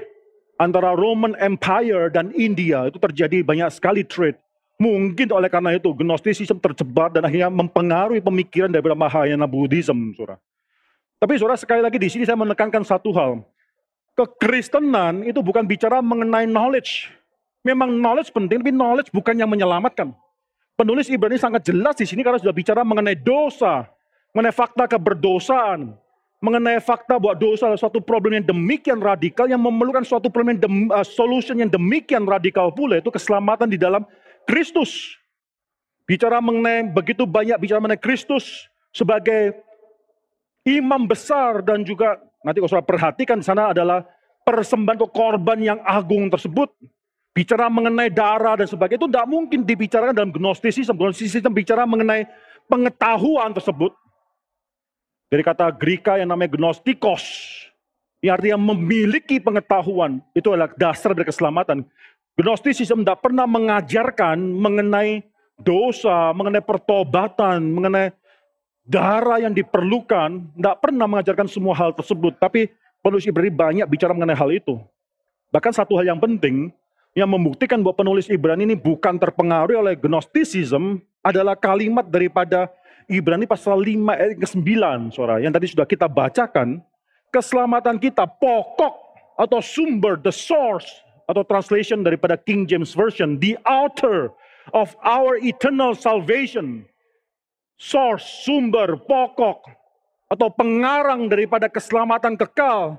antara 0.63 0.95
Roman 0.95 1.35
Empire 1.43 2.07
dan 2.15 2.31
India. 2.39 2.87
Itu 2.87 3.03
terjadi 3.03 3.43
banyak 3.43 3.75
sekali 3.75 4.07
trade. 4.07 4.39
Mungkin 4.75 5.31
oleh 5.31 5.47
karena 5.47 5.71
itu 5.79 5.87
Gnosticism 5.95 6.59
terjebak 6.59 7.15
dan 7.15 7.23
akhirnya 7.23 7.47
mempengaruhi 7.47 8.19
pemikiran 8.19 8.67
daripada 8.67 8.99
Mahayana 8.99 9.47
Buddhism, 9.47 10.11
saudara. 10.19 10.37
Tapi 11.23 11.33
saudara 11.39 11.55
sekali 11.55 11.81
lagi 11.81 11.97
di 11.97 12.11
sini 12.11 12.27
saya 12.27 12.35
menekankan 12.35 12.83
satu 12.83 13.15
hal. 13.15 13.47
Kekristenan 14.19 15.23
itu 15.23 15.39
bukan 15.43 15.63
bicara 15.63 16.03
mengenai 16.03 16.47
knowledge. 16.51 17.11
Memang 17.63 17.97
knowledge 17.97 18.35
penting, 18.35 18.61
tapi 18.61 18.75
knowledge 18.75 19.09
bukan 19.15 19.39
yang 19.39 19.49
menyelamatkan. 19.49 20.13
Penulis 20.75 21.07
Ibrani 21.07 21.39
sangat 21.39 21.71
jelas 21.71 21.95
di 21.95 22.05
sini 22.05 22.27
karena 22.27 22.43
sudah 22.43 22.53
bicara 22.53 22.83
mengenai 22.83 23.15
dosa, 23.15 23.87
mengenai 24.35 24.51
fakta 24.51 24.91
keberdosaan, 24.91 25.95
mengenai 26.43 26.83
fakta 26.83 27.17
bahwa 27.17 27.39
dosa 27.39 27.71
adalah 27.71 27.81
suatu 27.81 28.03
problem 28.03 28.37
yang 28.43 28.45
demikian 28.45 28.99
radikal 28.99 29.49
yang 29.49 29.63
memerlukan 29.63 30.05
suatu 30.05 30.29
problem 30.29 30.59
yang 30.59 30.93
uh, 30.93 31.07
solution 31.07 31.57
yang 31.57 31.73
demikian 31.73 32.29
radikal 32.29 32.69
pula 32.69 33.01
itu 33.01 33.09
keselamatan 33.09 33.71
di 33.71 33.81
dalam 33.81 34.05
Kristus. 34.47 35.17
Bicara 36.05 36.39
mengenai 36.39 36.85
begitu 36.85 37.25
banyak 37.25 37.57
bicara 37.57 37.81
mengenai 37.81 38.01
Kristus 38.01 38.69
sebagai 38.93 39.57
imam 40.69 41.09
besar 41.09 41.65
dan 41.65 41.81
juga 41.81 42.21
nanti 42.45 42.61
kalau 42.61 42.71
saudara 42.71 42.89
perhatikan 42.89 43.41
di 43.41 43.47
sana 43.47 43.73
adalah 43.73 44.05
persembahan 44.45 45.01
atau 45.01 45.09
korban 45.09 45.59
yang 45.61 45.81
agung 45.85 46.29
tersebut. 46.29 46.69
Bicara 47.35 47.67
mengenai 47.67 48.15
darah 48.15 48.55
dan 48.55 48.71
sebagainya 48.71 49.01
itu 49.03 49.11
tidak 49.11 49.27
mungkin 49.27 49.67
dibicarakan 49.67 50.15
dalam 50.15 50.31
gnosticism. 50.31 50.95
Gnosticism 50.95 51.51
bicara 51.51 51.83
mengenai 51.83 52.31
pengetahuan 52.71 53.51
tersebut. 53.51 53.91
Dari 55.33 55.43
kata 55.43 55.75
Greka 55.75 56.15
yang 56.23 56.31
namanya 56.31 56.55
gnostikos. 56.55 57.27
Yang 58.23 58.33
artinya 58.39 58.59
memiliki 58.71 59.43
pengetahuan. 59.43 60.23
Itu 60.31 60.55
adalah 60.55 60.71
dasar 60.79 61.11
dari 61.11 61.27
keselamatan. 61.27 61.83
Gnosticism 62.35 63.07
tidak 63.07 63.23
pernah 63.23 63.47
mengajarkan 63.47 64.39
mengenai 64.39 65.23
dosa, 65.55 66.35
mengenai 66.35 66.63
pertobatan, 66.67 67.63
mengenai 67.63 68.11
darah 68.83 69.39
yang 69.39 69.55
diperlukan, 69.55 70.43
tidak 70.59 70.77
pernah 70.83 71.07
mengajarkan 71.07 71.47
semua 71.47 71.79
hal 71.79 71.95
tersebut. 71.95 72.35
Tapi 72.43 72.67
penulis 72.99 73.23
Ibrani 73.31 73.55
banyak 73.55 73.87
bicara 73.87 74.11
mengenai 74.11 74.35
hal 74.35 74.51
itu. 74.51 74.83
Bahkan 75.55 75.71
satu 75.71 75.95
hal 75.95 76.11
yang 76.11 76.19
penting, 76.19 76.75
yang 77.15 77.31
membuktikan 77.31 77.79
bahwa 77.79 78.03
penulis 78.03 78.27
Ibrani 78.27 78.67
ini 78.67 78.75
bukan 78.75 79.15
terpengaruh 79.15 79.87
oleh 79.87 79.95
Gnosticism, 79.95 80.99
adalah 81.23 81.55
kalimat 81.55 82.05
daripada 82.11 82.67
Ibrani 83.07 83.47
pasal 83.47 83.79
5 83.79 84.11
ayat 84.11 84.37
ke-9, 84.43 84.69
suara, 85.15 85.39
yang 85.39 85.55
tadi 85.55 85.71
sudah 85.71 85.87
kita 85.87 86.11
bacakan. 86.11 86.83
Keselamatan 87.31 87.99
kita 87.99 88.27
pokok 88.27 88.95
atau 89.39 89.59
sumber, 89.63 90.19
the 90.19 90.31
source, 90.31 91.04
atau 91.25 91.43
translation 91.45 92.05
daripada 92.05 92.37
King 92.37 92.69
James 92.69 92.93
Version, 92.93 93.41
the 93.41 93.57
author 93.65 94.33
of 94.73 94.97
our 95.05 95.37
eternal 95.41 95.93
salvation 95.93 96.85
source, 97.77 98.25
sumber, 98.47 98.97
pokok, 98.97 99.67
atau 100.31 100.49
pengarang 100.55 101.29
daripada 101.29 101.69
keselamatan 101.69 102.39
kekal. 102.39 102.99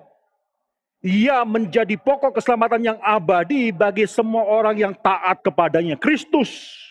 Ia 1.05 1.45
menjadi 1.45 1.93
pokok 2.01 2.33
keselamatan 2.41 2.81
yang 2.81 2.97
abadi 2.97 3.69
bagi 3.69 4.09
semua 4.09 4.41
orang 4.41 4.73
yang 4.73 4.93
taat 4.97 5.37
kepadanya. 5.45 5.93
Kristus 6.01 6.81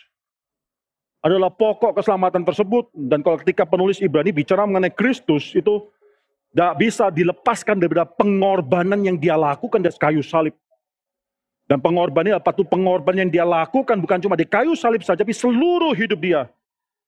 adalah 1.18 1.50
pokok 1.50 1.98
keselamatan 1.98 2.46
tersebut. 2.46 2.94
Dan 2.94 3.26
kalau 3.26 3.42
ketika 3.42 3.66
penulis 3.66 3.98
Ibrani 3.98 4.30
bicara 4.30 4.62
mengenai 4.70 4.94
Kristus, 4.94 5.50
itu 5.58 5.90
tidak 6.54 6.74
bisa 6.78 7.10
dilepaskan 7.10 7.82
daripada 7.82 8.06
pengorbanan 8.06 9.02
yang 9.02 9.18
dia 9.18 9.34
lakukan 9.34 9.82
di 9.82 9.90
kayu 9.98 10.22
salib. 10.22 10.54
Dan 11.64 11.80
pengorbanan 11.80 12.36
apa 12.36 12.52
tuh 12.52 12.68
pengorbanan 12.68 13.24
yang 13.24 13.30
dia 13.32 13.44
lakukan 13.48 13.96
bukan 13.96 14.20
cuma 14.20 14.36
di 14.36 14.44
kayu 14.44 14.76
salib 14.76 15.00
saja, 15.00 15.24
tapi 15.24 15.32
seluruh 15.32 15.96
hidup 15.96 16.20
dia 16.20 16.44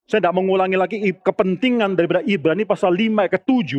saya 0.07 0.23
tidak 0.23 0.39
mengulangi 0.39 0.79
lagi 0.79 0.97
kepentingan 1.19 1.99
daripada 1.99 2.23
Ibrani 2.23 2.63
pasal 2.63 2.95
5 2.95 3.27
ayat 3.27 3.33
ke-7. 3.43 3.75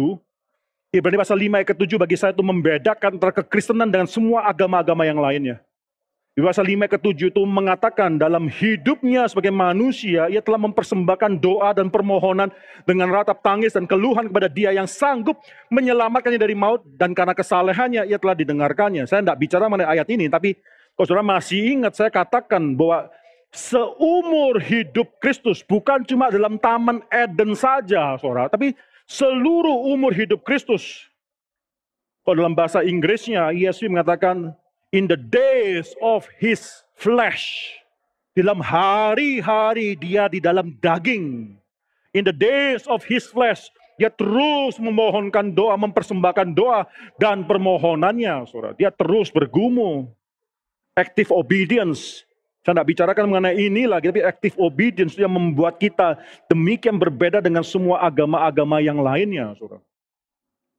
Ibrani 0.91 1.17
pasal 1.23 1.39
5 1.39 1.55
ayat 1.55 1.67
ke-7 1.71 1.91
bagi 1.95 2.17
saya 2.19 2.35
itu 2.35 2.43
membedakan 2.43 3.15
antara 3.15 3.31
kekristenan 3.31 3.87
dengan 3.87 4.11
semua 4.11 4.43
agama-agama 4.43 5.07
yang 5.07 5.23
lainnya. 5.23 5.63
Di 6.37 6.45
pasal 6.45 6.69
5 6.69 6.85
ayat 6.85 6.93
ke-7 7.01 7.33
itu 7.33 7.41
mengatakan 7.49 8.21
dalam 8.21 8.45
hidupnya 8.45 9.25
sebagai 9.25 9.49
manusia, 9.49 10.29
ia 10.29 10.37
telah 10.37 10.61
mempersembahkan 10.69 11.41
doa 11.41 11.73
dan 11.73 11.89
permohonan 11.89 12.53
dengan 12.85 13.09
ratap 13.09 13.41
tangis 13.41 13.73
dan 13.73 13.89
keluhan 13.89 14.29
kepada 14.29 14.45
dia 14.45 14.69
yang 14.69 14.85
sanggup 14.85 15.41
menyelamatkannya 15.73 16.37
dari 16.37 16.53
maut. 16.53 16.85
Dan 16.93 17.17
karena 17.17 17.33
kesalehannya, 17.33 18.05
ia 18.05 18.21
telah 18.21 18.37
didengarkannya. 18.37 19.09
Saya 19.09 19.25
tidak 19.25 19.41
bicara 19.41 19.65
mengenai 19.65 19.97
ayat 19.97 20.05
ini, 20.13 20.29
tapi 20.29 20.53
kalau 20.93 21.09
saudara 21.09 21.25
masih 21.25 21.73
ingat, 21.73 21.97
saya 21.97 22.13
katakan 22.13 22.77
bahwa 22.77 23.09
seumur 23.49 24.61
hidup 24.61 25.09
Kristus, 25.17 25.65
bukan 25.65 26.05
cuma 26.05 26.29
dalam 26.29 26.61
taman 26.61 27.01
Eden 27.09 27.57
saja, 27.57 28.13
saudara, 28.21 28.45
tapi 28.45 28.77
seluruh 29.09 29.89
umur 29.89 30.13
hidup 30.13 30.45
Kristus. 30.45 31.09
Kalau 32.21 32.45
dalam 32.45 32.53
bahasa 32.53 32.85
Inggrisnya, 32.85 33.49
ESV 33.57 33.89
mengatakan, 33.89 34.53
in 34.91 35.07
the 35.07 35.19
days 35.19 35.91
of 35.99 36.27
his 36.39 36.83
flesh. 36.95 37.73
Dalam 38.37 38.61
hari-hari 38.61 39.97
dia 39.97 40.29
di 40.29 40.37
dalam 40.37 40.77
daging. 40.77 41.57
In 42.13 42.23
the 42.23 42.33
days 42.33 42.85
of 42.85 43.01
his 43.01 43.25
flesh, 43.25 43.65
dia 43.97 44.13
terus 44.13 44.77
memohonkan 44.77 45.49
doa, 45.57 45.73
mempersembahkan 45.73 46.53
doa 46.53 46.85
dan 47.17 47.49
permohonannya, 47.49 48.45
saudara. 48.45 48.77
Dia 48.77 48.93
terus 48.93 49.33
bergumul. 49.33 50.13
Active 50.93 51.33
obedience 51.33 52.27
saya 52.67 52.83
tidak 52.83 52.89
bicarakan 52.91 53.31
mengenai 53.31 53.55
ini 53.63 53.87
lagi, 53.87 54.11
tapi 54.11 54.27
active 54.27 54.59
obedience 54.59 55.15
yang 55.15 55.31
membuat 55.31 55.79
kita 55.79 56.19
demikian 56.51 56.99
berbeda 56.99 57.39
dengan 57.39 57.63
semua 57.63 58.03
agama-agama 58.03 58.83
yang 58.83 58.99
lainnya. 58.99 59.55
Saudara. 59.55 59.79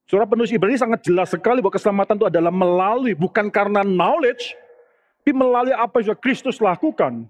Surah 0.09 0.25
penulis 0.25 0.49
Ibrani 0.49 0.81
sangat 0.81 1.05
jelas 1.05 1.29
sekali 1.29 1.61
bahwa 1.61 1.77
keselamatan 1.77 2.17
itu 2.17 2.27
adalah 2.33 2.49
melalui, 2.49 3.13
bukan 3.13 3.53
karena 3.53 3.85
knowledge, 3.85 4.57
tapi 5.21 5.37
melalui 5.37 5.77
apa 5.77 6.01
yang 6.01 6.17
Kristus 6.17 6.65
lakukan. 6.65 7.29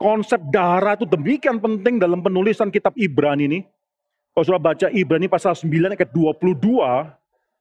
Konsep 0.00 0.40
darah 0.48 0.96
itu 0.96 1.04
demikian 1.04 1.60
penting 1.60 2.00
dalam 2.00 2.24
penulisan 2.24 2.72
kitab 2.72 2.96
Ibrani 2.96 3.44
ini. 3.44 3.60
Kalau 4.32 4.44
sudah 4.48 4.62
baca 4.64 4.88
Ibrani 4.88 5.28
pasal 5.28 5.52
9 5.52 5.92
ayat 5.92 6.08
22, 6.08 6.56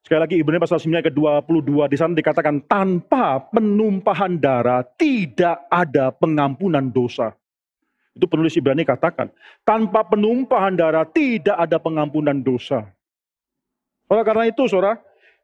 Sekali 0.03 0.19
lagi 0.19 0.36
Ibrani 0.39 0.59
pasal 0.63 0.80
9 0.80 1.03
ayat 1.03 1.15
22 1.15 1.91
di 1.91 1.97
sana 1.99 2.15
dikatakan 2.15 2.63
tanpa 2.63 3.43
penumpahan 3.51 4.39
darah 4.39 4.88
tidak 4.95 5.67
ada 5.67 6.15
pengampunan 6.15 6.88
dosa. 6.88 7.36
Itu 8.15 8.32
penulis 8.32 8.55
Ibrani 8.55 8.88
katakan, 8.88 9.28
tanpa 9.67 10.07
penumpahan 10.07 10.80
darah 10.80 11.03
tidak 11.03 11.59
ada 11.59 11.76
pengampunan 11.76 12.39
dosa. 12.39 12.88
Oleh 14.12 14.24
karena 14.26 14.49
itu, 14.49 14.66
saudara, 14.68 14.99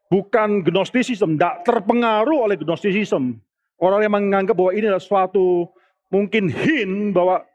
bukan 0.10 0.66
gnostisism, 0.66 1.38
tidak 1.38 1.64
terpengaruh 1.64 2.50
oleh 2.50 2.58
gnostisism. 2.58 3.38
Orang 3.80 4.04
yang 4.04 4.14
menganggap 4.14 4.58
bahwa 4.58 4.76
ini 4.76 4.92
adalah 4.92 5.04
suatu 5.04 5.72
mungkin 6.12 6.52
hin 6.52 7.16
bahwa 7.16 7.46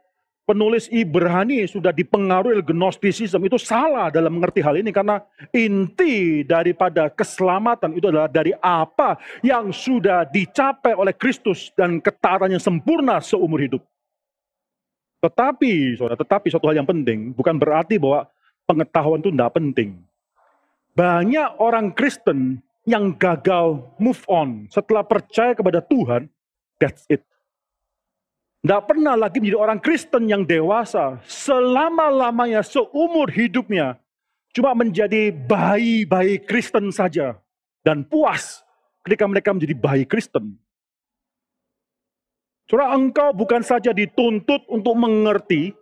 penulis 0.45 0.89
Ibrani 0.93 1.65
sudah 1.65 1.91
dipengaruhi 1.91 2.61
oleh 2.61 2.67
gnostisism 2.67 3.41
itu 3.45 3.57
salah 3.57 4.13
dalam 4.13 4.37
mengerti 4.37 4.61
hal 4.61 4.77
ini 4.77 4.93
karena 4.93 5.21
inti 5.53 6.45
daripada 6.45 7.09
keselamatan 7.13 7.97
itu 7.97 8.09
adalah 8.09 8.29
dari 8.29 8.53
apa 8.61 9.17
yang 9.41 9.73
sudah 9.73 10.29
dicapai 10.29 10.97
oleh 10.97 11.13
Kristus 11.17 11.73
dan 11.77 12.01
ketaatan 12.01 12.57
yang 12.57 12.63
sempurna 12.63 13.21
seumur 13.21 13.61
hidup. 13.61 13.83
Tetapi, 15.25 15.97
saudara, 15.97 16.21
tetapi 16.21 16.53
satu 16.53 16.69
hal 16.69 16.85
yang 16.85 16.89
penting 16.89 17.33
bukan 17.33 17.57
berarti 17.57 17.97
bahwa 17.97 18.29
pengetahuan 18.69 19.25
itu 19.25 19.33
tidak 19.33 19.57
penting. 19.57 19.97
Banyak 20.95 21.59
orang 21.59 21.91
Kristen 21.91 22.63
yang 22.87 23.19
gagal 23.19 23.83
move 23.99 24.23
on 24.31 24.71
setelah 24.71 25.03
percaya 25.03 25.53
kepada 25.53 25.83
Tuhan, 25.83 26.31
that's 26.79 27.03
it. 27.11 27.27
Tidak 28.65 28.83
pernah 28.89 29.13
lagi 29.13 29.45
menjadi 29.45 29.61
orang 29.61 29.77
Kristen 29.77 30.25
yang 30.25 30.49
dewasa. 30.49 31.21
Selama-lamanya, 31.29 32.65
seumur 32.65 33.29
hidupnya. 33.29 34.01
Cuma 34.57 34.73
menjadi 34.73 35.29
bayi-bayi 35.29 36.41
Kristen 36.41 36.89
saja. 36.89 37.37
Dan 37.85 38.09
puas 38.09 38.65
ketika 39.05 39.29
mereka 39.29 39.53
menjadi 39.53 39.77
bayi 39.77 40.09
Kristen. 40.09 40.57
Surah 42.65 42.97
engkau 42.97 43.37
bukan 43.37 43.61
saja 43.61 43.93
dituntut 43.93 44.65
untuk 44.73 44.97
mengerti. 44.97 45.77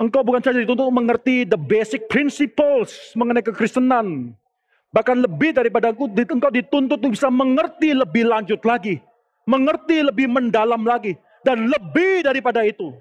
Engkau 0.00 0.24
bukan 0.24 0.40
saja 0.40 0.56
dituntut 0.56 0.88
mengerti 0.88 1.44
the 1.44 1.60
basic 1.60 2.08
principles 2.08 3.12
mengenai 3.12 3.44
kekristenan. 3.44 4.32
Bahkan 4.96 5.28
lebih 5.28 5.52
daripada 5.52 5.92
engkau 5.92 6.48
dituntut 6.50 6.98
untuk 6.98 7.12
bisa 7.12 7.28
mengerti 7.28 7.92
lebih 7.92 8.24
lanjut 8.24 8.64
lagi. 8.64 8.98
Mengerti 9.44 10.00
lebih 10.00 10.24
mendalam 10.24 10.80
lagi 10.88 11.20
dan 11.40 11.68
lebih 11.68 12.24
daripada 12.24 12.60
itu, 12.64 12.92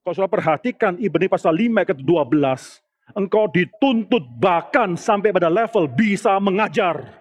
kalau 0.00 0.14
saudara 0.16 0.32
perhatikan 0.32 0.96
Ibrani 0.96 1.28
pasal 1.28 1.52
5 1.52 1.76
ayat 1.76 2.00
12, 2.00 3.20
engkau 3.20 3.44
dituntut 3.52 4.24
bahkan 4.40 4.96
sampai 4.96 5.28
pada 5.28 5.52
level 5.52 5.84
bisa 5.92 6.40
mengajar. 6.40 7.19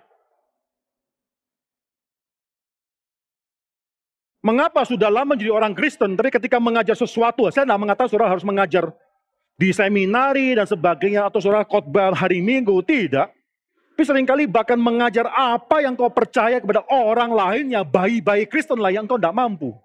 Mengapa 4.40 4.88
sudah 4.88 5.12
lama 5.12 5.36
jadi 5.36 5.52
orang 5.52 5.76
Kristen, 5.76 6.16
tapi 6.16 6.32
ketika 6.32 6.64
mengajar 6.64 6.96
sesuatu, 6.96 7.52
saya 7.52 7.68
tidak 7.68 7.80
mengatakan 7.80 8.08
saudara 8.08 8.32
harus 8.32 8.48
mengajar 8.48 8.88
di 9.60 9.76
seminari 9.76 10.56
dan 10.56 10.64
sebagainya, 10.64 11.28
atau 11.28 11.44
saudara 11.44 11.68
khotbah 11.68 12.16
hari 12.16 12.40
Minggu, 12.40 12.80
tidak. 12.88 13.36
Tapi 13.92 14.08
sering 14.08 14.24
kali 14.24 14.48
bahkan 14.48 14.80
mengajar 14.80 15.28
apa 15.28 15.84
yang 15.84 15.92
kau 16.00 16.08
percaya 16.08 16.64
kepada 16.64 16.88
orang 16.88 17.36
lainnya, 17.36 17.84
bayi-bayi 17.84 18.48
Kristen 18.48 18.80
lah 18.80 18.96
yang 18.96 19.04
kau 19.04 19.20
tidak 19.20 19.36
mampu. 19.36 19.76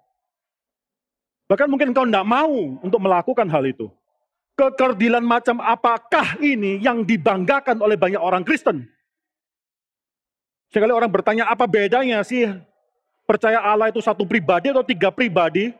Bahkan 1.51 1.67
mungkin 1.67 1.91
engkau 1.91 2.07
tidak 2.07 2.23
mau 2.23 2.79
untuk 2.79 3.03
melakukan 3.03 3.51
hal 3.51 3.67
itu. 3.67 3.91
Kekerdilan 4.55 5.19
macam 5.19 5.59
apakah 5.59 6.39
ini 6.39 6.79
yang 6.79 7.03
dibanggakan 7.03 7.75
oleh 7.83 7.99
banyak 7.99 8.23
orang 8.23 8.47
Kristen? 8.47 8.87
Sekali 10.71 10.95
orang 10.95 11.11
bertanya, 11.11 11.51
apa 11.51 11.67
bedanya 11.67 12.23
sih 12.23 12.47
percaya 13.25 13.59
Allah 13.59 13.89
itu 13.89 13.99
satu 13.99 14.23
pribadi 14.23 14.71
atau 14.71 14.85
tiga 14.85 15.09
pribadi? 15.09 15.73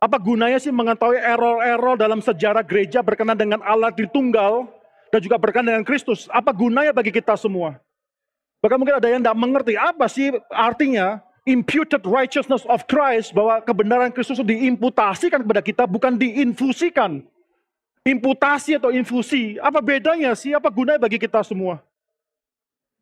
Apa 0.00 0.16
gunanya 0.16 0.56
sih 0.56 0.72
mengetahui 0.72 1.20
error-error 1.20 2.00
dalam 2.00 2.24
sejarah 2.24 2.64
gereja 2.64 3.04
berkenan 3.04 3.36
dengan 3.36 3.60
Allah 3.60 3.92
Tritunggal 3.92 4.64
dan 5.12 5.20
juga 5.20 5.36
berkenan 5.36 5.76
dengan 5.76 5.84
Kristus? 5.84 6.24
Apa 6.32 6.56
gunanya 6.56 6.96
bagi 6.96 7.12
kita 7.12 7.36
semua? 7.36 7.76
Bahkan 8.64 8.76
mungkin 8.80 8.96
ada 8.96 9.08
yang 9.12 9.20
tidak 9.20 9.36
mengerti 9.36 9.74
apa 9.76 10.08
sih 10.08 10.32
artinya 10.48 11.20
imputed 11.48 12.04
righteousness 12.04 12.64
of 12.68 12.84
Christ, 12.86 13.32
bahwa 13.32 13.60
kebenaran 13.64 14.12
Kristus 14.12 14.40
diimputasikan 14.40 15.42
kepada 15.42 15.62
kita, 15.64 15.82
bukan 15.88 16.16
diinfusikan. 16.16 17.24
Imputasi 18.00 18.80
atau 18.80 18.88
infusi, 18.88 19.60
apa 19.60 19.84
bedanya 19.84 20.32
sih? 20.32 20.56
Apa 20.56 20.72
gunanya 20.72 21.04
bagi 21.04 21.20
kita 21.20 21.44
semua? 21.44 21.84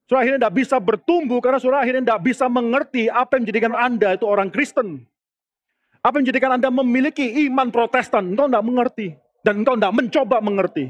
Surah 0.08 0.24
akhirnya 0.24 0.48
tidak 0.48 0.56
bisa 0.56 0.76
bertumbuh 0.80 1.36
karena 1.44 1.60
surah 1.60 1.84
akhirnya 1.84 2.02
tidak 2.08 2.22
bisa 2.24 2.48
mengerti 2.48 3.12
apa 3.12 3.36
yang 3.36 3.42
menjadikan 3.44 3.72
Anda 3.76 4.08
itu 4.16 4.24
orang 4.24 4.48
Kristen. 4.48 5.04
Apa 6.00 6.16
yang 6.16 6.24
menjadikan 6.24 6.50
Anda 6.56 6.68
memiliki 6.72 7.44
iman 7.44 7.68
protestan. 7.68 8.32
Engkau 8.32 8.48
tidak 8.48 8.64
mengerti. 8.64 9.06
Dan 9.44 9.60
engkau 9.60 9.76
tidak 9.76 9.92
mencoba 9.92 10.36
mengerti. 10.40 10.88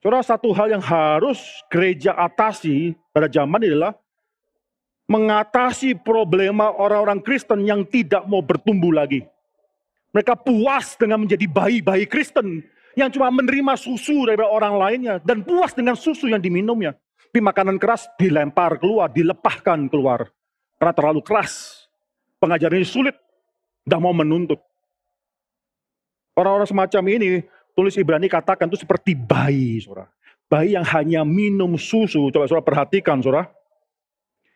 Saudara, 0.00 0.24
satu 0.24 0.50
hal 0.56 0.72
yang 0.72 0.82
harus 0.82 1.38
gereja 1.68 2.16
atasi 2.16 2.96
pada 3.12 3.28
zaman 3.28 3.60
adalah 3.60 3.94
mengatasi 5.06 6.00
problema 6.00 6.72
orang-orang 6.72 7.20
Kristen 7.20 7.68
yang 7.68 7.84
tidak 7.84 8.24
mau 8.24 8.40
bertumbuh 8.40 8.90
lagi. 8.90 9.22
Mereka 10.16 10.32
puas 10.40 10.96
dengan 10.96 11.22
menjadi 11.22 11.44
bayi-bayi 11.44 12.08
Kristen 12.08 12.64
yang 12.96 13.08
cuma 13.12 13.32
menerima 13.32 13.76
susu 13.76 14.28
dari 14.28 14.40
orang 14.40 14.76
lainnya 14.76 15.14
dan 15.24 15.40
puas 15.44 15.72
dengan 15.76 15.96
susu 15.96 16.28
yang 16.28 16.40
diminumnya. 16.40 16.96
Tapi 17.32 17.40
makanan 17.40 17.80
keras 17.80 18.12
dilempar 18.20 18.76
keluar, 18.76 19.08
dilepahkan 19.08 19.88
keluar. 19.88 20.28
Karena 20.76 20.92
terlalu 20.92 21.24
keras. 21.24 21.88
Pengajaran 22.36 22.76
ini 22.76 22.84
sulit, 22.84 23.16
tidak 23.88 24.00
mau 24.04 24.12
menuntut. 24.12 24.60
Orang-orang 26.36 26.68
semacam 26.68 27.02
ini, 27.08 27.40
tulis 27.72 27.96
Ibrani 27.96 28.28
katakan 28.28 28.68
itu 28.68 28.84
seperti 28.84 29.16
bayi, 29.16 29.80
saudara. 29.80 30.12
Bayi 30.44 30.76
yang 30.76 30.84
hanya 30.84 31.24
minum 31.24 31.80
susu. 31.80 32.28
Coba 32.28 32.44
saudara 32.44 32.68
perhatikan, 32.68 33.24
saudara 33.24 33.48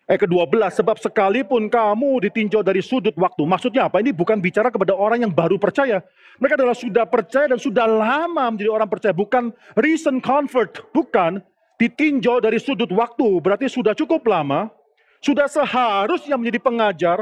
Ayat 0.06 0.22
ke-12, 0.22 0.62
sebab 0.70 0.96
sekalipun 1.02 1.66
kamu 1.66 2.22
ditinjau 2.28 2.62
dari 2.62 2.78
sudut 2.78 3.10
waktu. 3.18 3.42
Maksudnya 3.42 3.90
apa? 3.90 3.98
Ini 3.98 4.14
bukan 4.14 4.38
bicara 4.38 4.70
kepada 4.70 4.94
orang 4.94 5.26
yang 5.26 5.34
baru 5.34 5.58
percaya. 5.58 5.98
Mereka 6.38 6.54
adalah 6.54 6.78
sudah 6.78 7.10
percaya 7.10 7.50
dan 7.50 7.58
sudah 7.58 7.90
lama 7.90 8.54
menjadi 8.54 8.70
orang 8.70 8.86
percaya. 8.86 9.10
Bukan 9.10 9.50
recent 9.74 10.22
convert, 10.22 10.78
bukan 10.94 11.42
ditinjau 11.76 12.40
dari 12.40 12.60
sudut 12.60 12.88
waktu. 12.92 13.40
Berarti 13.40 13.68
sudah 13.68 13.92
cukup 13.92 14.24
lama, 14.28 14.68
sudah 15.20 15.48
seharusnya 15.48 16.36
menjadi 16.36 16.60
pengajar. 16.60 17.18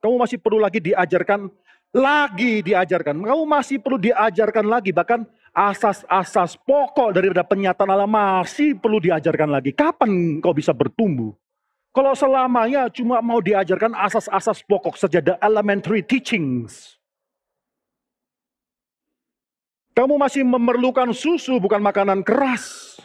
Kamu 0.00 0.20
masih 0.20 0.38
perlu 0.38 0.60
lagi 0.60 0.78
diajarkan, 0.78 1.48
lagi 1.96 2.60
diajarkan. 2.60 3.16
Kamu 3.16 3.44
masih 3.48 3.80
perlu 3.80 3.96
diajarkan 3.96 4.64
lagi, 4.68 4.92
bahkan 4.92 5.24
asas-asas 5.56 6.60
pokok 6.60 7.16
daripada 7.16 7.40
penyataan 7.40 7.88
Allah 7.88 8.08
masih 8.08 8.76
perlu 8.76 9.00
diajarkan 9.00 9.48
lagi. 9.48 9.72
Kapan 9.72 10.38
kau 10.44 10.52
bisa 10.52 10.76
bertumbuh? 10.76 11.32
Kalau 11.96 12.12
selamanya 12.12 12.92
cuma 12.92 13.24
mau 13.24 13.40
diajarkan 13.40 13.96
asas-asas 13.96 14.60
pokok 14.68 15.00
saja, 15.00 15.24
the 15.24 15.32
elementary 15.40 16.04
teachings. 16.04 17.00
Kamu 19.96 20.20
masih 20.20 20.44
memerlukan 20.44 21.08
susu 21.16 21.56
bukan 21.56 21.80
makanan 21.80 22.20
keras. 22.20 23.00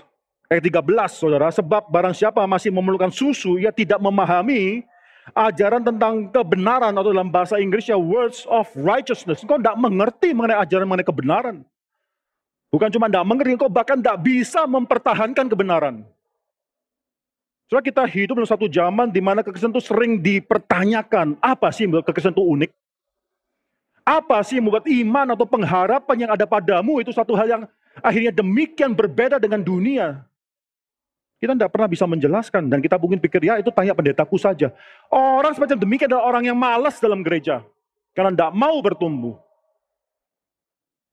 Ayat 0.51 0.67
13 0.67 0.83
saudara, 1.15 1.47
sebab 1.47 1.87
barang 1.87 2.11
siapa 2.11 2.43
masih 2.43 2.75
memerlukan 2.75 3.07
susu, 3.07 3.55
ia 3.55 3.71
tidak 3.71 4.03
memahami 4.03 4.83
ajaran 5.31 5.79
tentang 5.79 6.27
kebenaran 6.27 6.91
atau 6.91 7.15
dalam 7.15 7.31
bahasa 7.31 7.55
Inggrisnya 7.55 7.95
words 7.95 8.43
of 8.51 8.67
righteousness. 8.75 9.47
Engkau 9.47 9.63
tidak 9.63 9.79
mengerti 9.79 10.35
mengenai 10.35 10.59
ajaran 10.59 10.91
mengenai 10.91 11.07
kebenaran. 11.07 11.55
Bukan 12.67 12.91
cuma 12.91 13.07
tidak 13.07 13.23
mengerti, 13.23 13.55
engkau 13.55 13.71
bahkan 13.71 13.95
tidak 14.03 14.19
bisa 14.27 14.67
mempertahankan 14.67 15.47
kebenaran. 15.47 16.03
Soalnya 17.71 17.87
kita 17.87 18.03
hidup 18.03 18.43
dalam 18.43 18.51
satu 18.51 18.67
zaman 18.67 19.07
di 19.07 19.23
mana 19.23 19.47
kekristenan 19.47 19.71
itu 19.79 19.87
sering 19.87 20.19
dipertanyakan. 20.19 21.39
Apa 21.39 21.71
sih 21.71 21.87
membuat 21.87 22.11
kekristenan 22.11 22.35
itu 22.35 22.43
unik? 22.43 22.71
Apa 24.03 24.43
sih 24.43 24.59
membuat 24.59 24.83
iman 24.83 25.31
atau 25.31 25.47
pengharapan 25.47 26.27
yang 26.27 26.31
ada 26.35 26.43
padamu 26.43 26.99
itu 26.99 27.15
satu 27.15 27.39
hal 27.39 27.47
yang 27.47 27.63
akhirnya 28.03 28.35
demikian 28.35 28.91
berbeda 28.91 29.39
dengan 29.39 29.63
dunia. 29.63 30.27
Kita 31.41 31.57
tidak 31.57 31.73
pernah 31.73 31.89
bisa 31.89 32.05
menjelaskan 32.05 32.69
dan 32.69 32.85
kita 32.85 33.01
mungkin 33.01 33.17
pikir 33.17 33.41
ya 33.41 33.57
itu 33.57 33.73
tanya 33.73 33.97
pendetaku 33.97 34.37
saja. 34.37 34.69
Orang 35.09 35.57
semacam 35.57 35.73
demikian 35.81 36.13
adalah 36.13 36.29
orang 36.29 36.53
yang 36.53 36.57
malas 36.57 37.01
dalam 37.01 37.25
gereja. 37.25 37.65
Karena 38.13 38.29
tidak 38.29 38.53
mau 38.53 38.77
bertumbuh. 38.77 39.41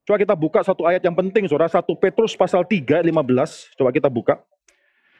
Coba 0.05 0.21
kita 0.21 0.37
buka 0.37 0.61
satu 0.61 0.85
ayat 0.85 1.01
yang 1.01 1.17
penting, 1.17 1.49
saudara. 1.49 1.69
1 1.69 1.81
Petrus 1.97 2.37
pasal 2.37 2.61
3, 2.61 3.01
15. 3.01 3.73
Coba 3.73 3.89
kita 3.89 4.05
buka. 4.05 4.37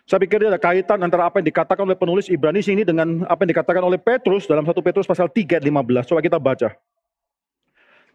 Saya 0.10 0.22
pikir 0.26 0.46
ada 0.46 0.58
kaitan 0.58 0.98
antara 1.02 1.30
apa 1.30 1.38
yang 1.42 1.54
dikatakan 1.54 1.86
oleh 1.86 1.94
penulis 1.94 2.30
Ibrani 2.30 2.66
sini 2.66 2.82
dengan 2.82 3.26
apa 3.30 3.46
yang 3.46 3.54
dikatakan 3.54 3.86
oleh 3.86 4.02
Petrus 4.02 4.50
dalam 4.50 4.66
1 4.66 4.74
Petrus 4.82 5.06
pasal 5.06 5.30
3 5.30 5.58
ayat 5.58 5.66
15. 5.66 6.10
Coba 6.10 6.22
kita 6.22 6.38
baca. 6.42 6.70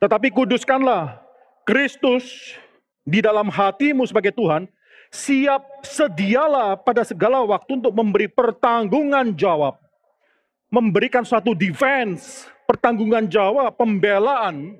Tetapi 0.03 0.31
kuduskanlah 0.35 1.23
Kristus 1.63 2.55
di 3.07 3.23
dalam 3.23 3.47
hatimu 3.51 4.03
sebagai 4.11 4.35
Tuhan, 4.35 4.67
siap 5.15 5.87
sedialah 5.87 6.75
pada 6.83 7.07
segala 7.07 7.47
waktu 7.47 7.79
untuk 7.79 7.95
memberi 7.95 8.27
pertanggungan 8.27 9.31
jawab. 9.39 9.79
Memberikan 10.75 11.23
suatu 11.23 11.55
defense, 11.55 12.51
pertanggungan 12.67 13.31
jawab, 13.31 13.71
pembelaan 13.79 14.75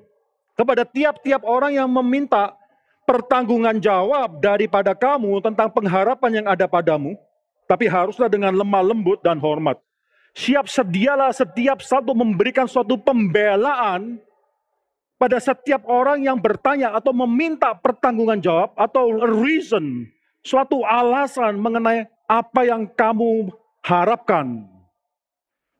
kepada 0.59 0.83
tiap-tiap 0.83 1.39
orang 1.47 1.79
yang 1.79 1.87
meminta 1.87 2.51
pertanggungan 3.07 3.79
jawab 3.79 4.43
daripada 4.43 4.91
kamu 4.91 5.39
tentang 5.39 5.71
pengharapan 5.71 6.43
yang 6.43 6.47
ada 6.51 6.67
padamu, 6.67 7.15
tapi 7.63 7.87
haruslah 7.87 8.27
dengan 8.27 8.51
lemah 8.51 8.83
lembut 8.91 9.23
dan 9.23 9.39
hormat. 9.39 9.79
Siap 10.35 10.67
sedialah 10.67 11.31
setiap 11.31 11.79
satu 11.79 12.11
memberikan 12.11 12.67
suatu 12.67 12.99
pembelaan 12.99 14.19
pada 15.15 15.39
setiap 15.39 15.87
orang 15.87 16.27
yang 16.27 16.35
bertanya 16.35 16.91
atau 16.91 17.15
meminta 17.15 17.71
pertanggungan 17.71 18.43
jawab 18.43 18.75
atau 18.75 19.15
reason, 19.39 20.11
suatu 20.45 20.85
alasan 20.85 21.57
mengenai 21.57 22.05
apa 22.29 22.61
yang 22.61 22.85
kamu 22.85 23.49
harapkan. 23.81 24.69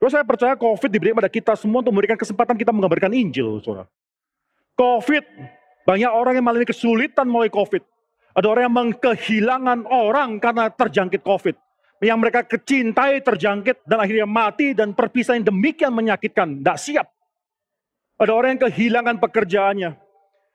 Terus 0.01 0.11
saya 0.11 0.25
percaya 0.25 0.57
COVID 0.57 0.89
diberikan 0.89 1.21
pada 1.21 1.29
kita 1.29 1.53
semua 1.53 1.85
untuk 1.85 1.93
memberikan 1.93 2.17
kesempatan 2.17 2.57
kita 2.57 2.73
mengabarkan 2.73 3.13
Injil, 3.13 3.61
saudara. 3.61 3.85
COVID, 4.75 5.23
banyak 5.87 6.11
orang 6.11 6.33
yang 6.35 6.43
mengalami 6.43 6.67
kesulitan 6.67 7.29
mulai 7.29 7.47
COVID. 7.47 7.79
Ada 8.35 8.47
orang 8.51 8.63
yang 8.67 8.75
mengkehilangan 8.75 9.79
orang 9.87 10.43
karena 10.43 10.67
terjangkit 10.67 11.23
COVID. 11.23 11.55
Yang 12.03 12.19
mereka 12.19 12.43
kecintai 12.43 13.23
terjangkit 13.23 13.87
dan 13.87 14.03
akhirnya 14.03 14.27
mati 14.27 14.75
dan 14.75 14.91
perpisahan 14.91 15.47
demikian 15.47 15.95
menyakitkan. 15.95 16.59
Tidak 16.59 16.77
siap. 16.77 17.07
Ada 18.19 18.31
orang 18.35 18.59
yang 18.59 18.61
kehilangan 18.67 19.15
pekerjaannya. 19.23 20.04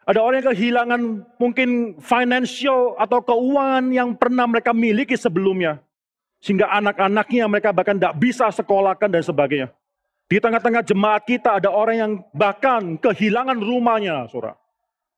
Ada 0.09 0.21
orang 0.25 0.41
yang 0.41 0.51
kehilangan 0.57 1.01
mungkin 1.37 1.69
financial 2.01 2.97
atau 2.97 3.21
keuangan 3.21 3.93
yang 3.93 4.17
pernah 4.17 4.49
mereka 4.49 4.73
miliki 4.73 5.15
sebelumnya. 5.15 5.79
Sehingga 6.41 6.73
anak-anaknya 6.73 7.45
mereka 7.47 7.71
bahkan 7.71 8.01
tidak 8.01 8.17
bisa 8.17 8.49
sekolahkan 8.49 9.13
dan 9.13 9.21
sebagainya. 9.21 9.69
Di 10.31 10.41
tengah-tengah 10.41 10.87
jemaat 10.87 11.27
kita 11.27 11.61
ada 11.61 11.69
orang 11.69 11.97
yang 11.99 12.13
bahkan 12.33 12.97
kehilangan 12.97 13.61
rumahnya, 13.61 14.25
saudara. 14.31 14.57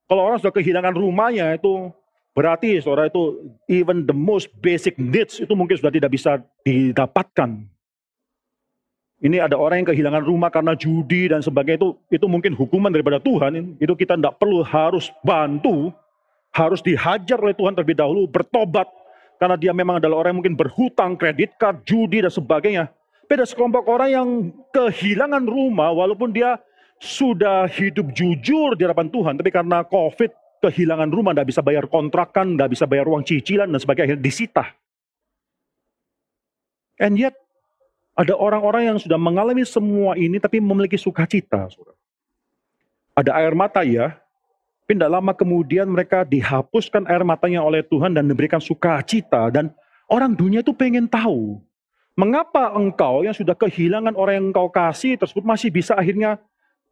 Kalau 0.09 0.23
orang 0.29 0.41
sudah 0.43 0.53
kehilangan 0.57 0.93
rumahnya 0.97 1.57
itu 1.57 1.93
berarti 2.33 2.81
saudara 2.81 3.09
itu 3.09 3.55
even 3.69 4.09
the 4.09 4.17
most 4.17 4.49
basic 4.61 4.97
needs 4.97 5.39
itu 5.39 5.53
mungkin 5.53 5.79
sudah 5.79 5.93
tidak 5.95 6.11
bisa 6.11 6.43
didapatkan. 6.67 7.65
Ini 9.23 9.39
ada 9.39 9.55
orang 9.55 9.87
yang 9.87 9.95
kehilangan 9.95 10.27
rumah 10.27 10.51
karena 10.51 10.75
judi 10.75 11.31
dan 11.31 11.39
sebagainya 11.39 11.79
itu 11.79 11.95
itu 12.11 12.27
mungkin 12.27 12.59
hukuman 12.59 12.91
daripada 12.91 13.23
Tuhan. 13.23 13.79
Itu 13.79 13.95
kita 13.95 14.19
tidak 14.19 14.43
perlu 14.43 14.67
harus 14.67 15.15
bantu, 15.23 15.95
harus 16.51 16.83
dihajar 16.83 17.39
oleh 17.39 17.55
Tuhan 17.55 17.79
terlebih 17.79 18.03
dahulu, 18.03 18.27
bertobat 18.27 18.91
karena 19.39 19.55
dia 19.55 19.71
memang 19.71 20.03
adalah 20.03 20.27
orang 20.27 20.35
yang 20.35 20.41
mungkin 20.43 20.59
berhutang, 20.59 21.15
kredit 21.15 21.55
card, 21.55 21.87
judi 21.87 22.23
dan 22.23 22.35
sebagainya. 22.35 22.91
Beda 23.31 23.47
sekelompok 23.47 23.87
orang 23.87 24.11
yang 24.11 24.29
kehilangan 24.75 25.47
rumah 25.47 25.95
walaupun 25.95 26.35
dia 26.35 26.59
sudah 27.03 27.67
hidup 27.67 28.15
jujur 28.15 28.79
di 28.79 28.87
hadapan 28.87 29.11
Tuhan, 29.11 29.35
tapi 29.35 29.51
karena 29.51 29.83
COVID 29.83 30.31
kehilangan 30.63 31.11
rumah, 31.11 31.35
tidak 31.35 31.51
bisa 31.51 31.59
bayar 31.59 31.91
kontrakan, 31.91 32.55
tidak 32.55 32.71
bisa 32.71 32.87
bayar 32.87 33.11
uang 33.11 33.27
cicilan 33.27 33.67
dan 33.67 33.83
sebagainya, 33.83 34.15
disita. 34.15 34.63
And 37.03 37.19
yet 37.19 37.35
ada 38.13 38.37
orang-orang 38.37 38.93
yang 38.93 38.99
sudah 39.01 39.17
mengalami 39.17 39.65
semua 39.65 40.17
ini 40.21 40.37
tapi 40.37 40.61
memiliki 40.61 41.01
sukacita. 41.01 41.69
Ada 43.17 43.33
air 43.41 43.53
mata 43.57 43.81
ya, 43.85 44.17
tapi 44.85 45.01
tidak 45.01 45.13
lama 45.13 45.33
kemudian 45.33 45.89
mereka 45.89 46.25
dihapuskan 46.25 47.09
air 47.09 47.25
matanya 47.25 47.65
oleh 47.65 47.81
Tuhan 47.81 48.13
dan 48.13 48.29
diberikan 48.29 48.61
sukacita. 48.61 49.49
Dan 49.49 49.73
orang 50.13 50.37
dunia 50.37 50.61
itu 50.61 50.77
pengen 50.77 51.09
tahu, 51.09 51.61
mengapa 52.13 52.77
engkau 52.77 53.25
yang 53.25 53.33
sudah 53.33 53.57
kehilangan 53.57 54.13
orang 54.13 54.35
yang 54.37 54.47
engkau 54.53 54.69
kasih 54.69 55.17
tersebut 55.17 55.45
masih 55.45 55.73
bisa 55.73 55.97
akhirnya 55.97 56.37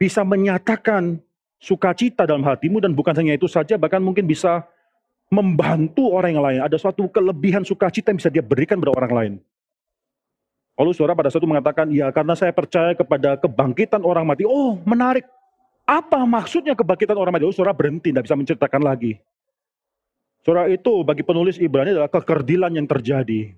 bisa 0.00 0.24
menyatakan 0.24 1.20
sukacita 1.60 2.24
dalam 2.24 2.40
hatimu 2.40 2.80
dan 2.80 2.96
bukan 2.96 3.12
hanya 3.12 3.36
itu 3.36 3.44
saja, 3.44 3.76
bahkan 3.76 4.00
mungkin 4.00 4.24
bisa 4.24 4.64
membantu 5.28 6.08
orang 6.08 6.32
yang 6.32 6.44
lain. 6.44 6.60
Ada 6.64 6.80
suatu 6.80 7.04
kelebihan 7.12 7.68
sukacita 7.68 8.08
yang 8.08 8.18
bisa 8.18 8.32
dia 8.32 8.40
berikan 8.40 8.80
kepada 8.80 8.96
orang 8.96 9.12
lain. 9.12 9.34
Lalu 10.80 10.96
saudara 10.96 11.12
pada 11.12 11.28
satu 11.28 11.44
mengatakan, 11.44 11.92
ya 11.92 12.08
karena 12.08 12.32
saya 12.32 12.56
percaya 12.56 12.96
kepada 12.96 13.36
kebangkitan 13.36 14.00
orang 14.00 14.24
mati. 14.24 14.48
Oh 14.48 14.80
menarik. 14.88 15.28
Apa 15.84 16.24
maksudnya 16.24 16.72
kebangkitan 16.72 17.20
orang 17.20 17.36
mati? 17.36 17.44
Lalu 17.44 17.52
saudara 17.52 17.76
berhenti, 17.76 18.08
tidak 18.08 18.24
bisa 18.24 18.32
menceritakan 18.32 18.80
lagi. 18.80 19.20
Saudara 20.40 20.72
itu 20.72 21.04
bagi 21.04 21.20
penulis 21.20 21.60
Ibrani 21.60 21.92
adalah 21.92 22.08
kekerdilan 22.08 22.72
yang 22.72 22.88
terjadi. 22.88 23.52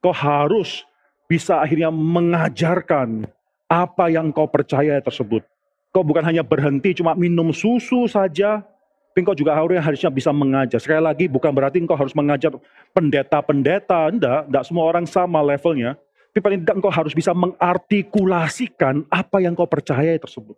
Kau 0.00 0.16
harus 0.16 0.88
bisa 1.28 1.60
akhirnya 1.60 1.92
mengajarkan 1.92 3.28
apa 3.68 4.08
yang 4.08 4.32
kau 4.32 4.48
percaya 4.48 4.96
tersebut. 5.04 5.44
Kau 5.92 6.00
bukan 6.00 6.24
hanya 6.24 6.40
berhenti 6.40 6.96
cuma 6.96 7.12
minum 7.12 7.52
susu 7.52 8.08
saja, 8.08 8.64
tapi 9.12 9.20
juga 9.36 9.52
harusnya 9.52 9.84
harusnya 9.84 10.10
bisa 10.12 10.32
mengajar. 10.32 10.80
Sekali 10.80 11.04
lagi 11.04 11.28
bukan 11.28 11.52
berarti 11.52 11.84
kau 11.84 12.00
harus 12.00 12.16
mengajar 12.16 12.56
pendeta-pendeta, 12.96 14.08
enggak, 14.08 14.48
enggak 14.48 14.64
semua 14.64 14.88
orang 14.88 15.04
sama 15.04 15.44
levelnya. 15.44 16.00
Tapi 16.36 16.44
paling 16.44 16.68
tidak 16.68 16.76
engkau 16.76 16.92
harus 16.92 17.16
bisa 17.16 17.32
mengartikulasikan 17.32 19.08
apa 19.08 19.40
yang 19.40 19.56
kau 19.56 19.64
percaya 19.64 20.12
tersebut. 20.20 20.52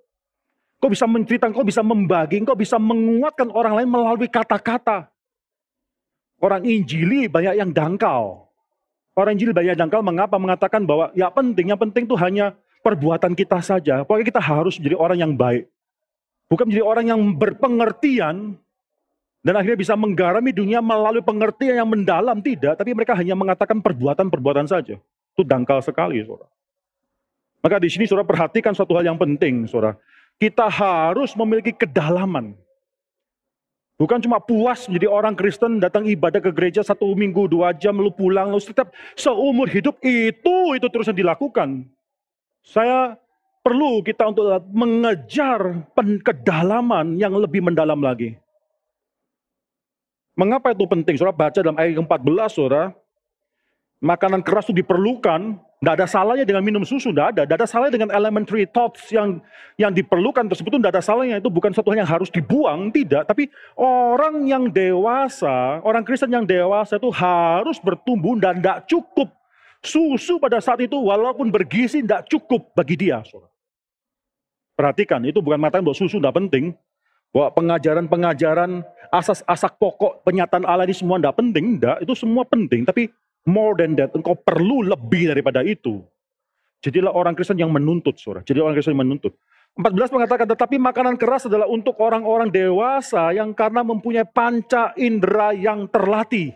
Kau 0.83 0.91
bisa 0.91 1.07
menceritakan, 1.07 1.55
kau 1.55 1.63
bisa 1.63 1.87
membagi, 1.87 2.43
kau 2.43 2.59
bisa 2.59 2.83
menguatkan 2.83 3.47
orang 3.55 3.79
lain 3.79 3.87
melalui 3.87 4.27
kata-kata. 4.27 5.07
Orang 6.43 6.67
Injili 6.67 7.31
banyak 7.31 7.63
yang 7.63 7.71
dangkal. 7.71 8.51
Orang 9.15 9.39
Injili 9.39 9.55
banyak 9.55 9.79
yang 9.79 9.87
dangkal 9.87 10.03
mengapa? 10.03 10.35
Mengatakan 10.35 10.83
bahwa 10.83 11.15
ya 11.15 11.31
penting, 11.31 11.71
yang 11.71 11.79
penting 11.79 12.11
itu 12.11 12.19
hanya 12.19 12.59
perbuatan 12.83 13.39
kita 13.39 13.63
saja. 13.63 14.03
Pokoknya 14.03 14.35
kita 14.35 14.43
harus 14.43 14.83
menjadi 14.83 14.99
orang 14.99 15.19
yang 15.23 15.33
baik. 15.39 15.71
Bukan 16.51 16.75
menjadi 16.75 16.87
orang 16.91 17.07
yang 17.07 17.23
berpengertian 17.39 18.59
dan 19.47 19.55
akhirnya 19.55 19.79
bisa 19.79 19.95
menggarami 19.95 20.51
dunia 20.51 20.83
melalui 20.83 21.23
pengertian 21.23 21.79
yang 21.79 21.87
mendalam. 21.87 22.43
Tidak, 22.43 22.75
tapi 22.75 22.91
mereka 22.99 23.15
hanya 23.15 23.39
mengatakan 23.39 23.79
perbuatan-perbuatan 23.79 24.67
saja. 24.67 24.99
Itu 25.39 25.47
dangkal 25.47 25.79
sekali, 25.87 26.19
saudara. 26.27 26.51
Maka 27.63 27.79
di 27.79 27.87
sini 27.87 28.11
saudara 28.11 28.27
perhatikan 28.27 28.75
suatu 28.75 28.99
hal 28.99 29.07
yang 29.07 29.15
penting, 29.15 29.71
saudara. 29.71 29.95
Kita 30.35 30.67
harus 30.67 31.31
memiliki 31.39 31.71
kedalaman. 31.71 32.59
Bukan 34.03 34.19
cuma 34.19 34.43
puas 34.43 34.91
menjadi 34.91 35.07
orang 35.07 35.39
Kristen, 35.39 35.79
datang 35.79 36.11
ibadah 36.11 36.43
ke 36.43 36.51
gereja 36.51 36.83
satu 36.83 37.15
minggu, 37.15 37.47
dua 37.47 37.71
jam, 37.71 37.95
lalu 38.03 38.11
pulang, 38.19 38.51
lalu 38.51 38.63
setiap 38.67 38.91
seumur 39.15 39.71
hidup 39.71 39.95
itu, 40.03 40.75
itu 40.75 40.87
terus 40.91 41.11
dilakukan. 41.15 41.87
Saya 42.67 43.15
perlu 43.63 44.03
kita 44.03 44.27
untuk 44.27 44.59
mengejar 44.75 45.87
kedalaman 46.27 47.15
yang 47.15 47.31
lebih 47.39 47.63
mendalam 47.63 48.03
lagi. 48.03 48.35
Mengapa 50.35 50.75
itu 50.75 50.83
penting? 50.83 51.15
Saudara 51.15 51.35
baca 51.35 51.59
dalam 51.63 51.79
ayat 51.79 51.95
14, 51.95 52.51
saudara 52.51 52.91
makanan 53.99 54.47
keras 54.47 54.71
itu 54.71 54.83
diperlukan, 54.83 55.59
tidak 55.79 55.95
ada 55.95 56.07
salahnya 56.11 56.43
dengan 56.43 56.63
minum 56.67 56.83
susu, 56.83 57.15
tidak 57.15 57.35
ada. 57.35 57.43
Tidak 57.47 57.57
ada 57.63 57.69
salahnya 57.71 57.95
dengan 58.03 58.11
elementary 58.11 58.67
thoughts 58.67 59.15
yang 59.15 59.39
yang 59.79 59.95
diperlukan 59.95 60.51
tersebut 60.51 60.75
tidak 60.75 60.99
ada 60.99 61.03
salahnya. 61.03 61.39
Itu 61.39 61.51
bukan 61.51 61.71
sesuatu 61.71 61.95
yang 61.95 62.07
harus 62.07 62.31
dibuang, 62.35 62.91
tidak. 62.91 63.31
Tapi 63.31 63.47
orang 63.79 64.43
yang 64.51 64.67
dewasa, 64.71 65.79
orang 65.87 66.03
Kristen 66.03 66.35
yang 66.35 66.43
dewasa 66.43 66.99
itu 66.99 67.11
harus 67.15 67.79
bertumbuh 67.79 68.35
dan 68.43 68.59
tidak 68.59 68.91
cukup. 68.91 69.31
Susu 69.79 70.43
pada 70.43 70.59
saat 70.59 70.83
itu 70.83 70.99
walaupun 70.99 71.55
bergizi 71.55 72.03
tidak 72.03 72.27
cukup 72.27 72.75
bagi 72.75 72.99
dia. 72.99 73.23
Perhatikan, 74.75 75.23
itu 75.27 75.39
bukan 75.39 75.63
mengatakan 75.63 75.87
bahwa 75.87 75.95
susu 75.95 76.19
tidak 76.19 76.35
penting. 76.35 76.75
Bahwa 77.31 77.55
pengajaran-pengajaran 77.55 78.83
asas-asak 79.15 79.79
pokok 79.79 80.27
penyataan 80.27 80.67
Allah 80.67 80.91
ini 80.91 80.97
semua 80.99 81.23
tidak 81.23 81.39
penting. 81.39 81.79
Tidak, 81.79 81.97
itu 82.03 82.13
semua 82.19 82.43
penting. 82.43 82.83
Tapi 82.83 83.15
More 83.49 83.81
than 83.81 83.97
that, 83.97 84.13
engkau 84.13 84.37
perlu 84.37 84.85
lebih 84.85 85.33
daripada 85.33 85.65
itu. 85.65 86.05
Jadilah 86.85 87.17
orang 87.17 87.33
Kristen 87.33 87.57
yang 87.57 87.73
menuntut, 87.73 88.21
saudara. 88.21 88.45
Jadi 88.45 88.61
orang 88.61 88.77
Kristen 88.77 88.93
yang 88.93 89.09
menuntut. 89.09 89.33
14 89.73 90.13
mengatakan, 90.13 90.47
tetapi 90.53 90.77
makanan 90.77 91.17
keras 91.17 91.49
adalah 91.49 91.65
untuk 91.65 91.97
orang-orang 91.97 92.53
dewasa 92.53 93.33
yang 93.33 93.57
karena 93.57 93.81
mempunyai 93.81 94.29
panca 94.29 94.93
indera 95.01 95.57
yang 95.57 95.89
terlatih. 95.89 96.53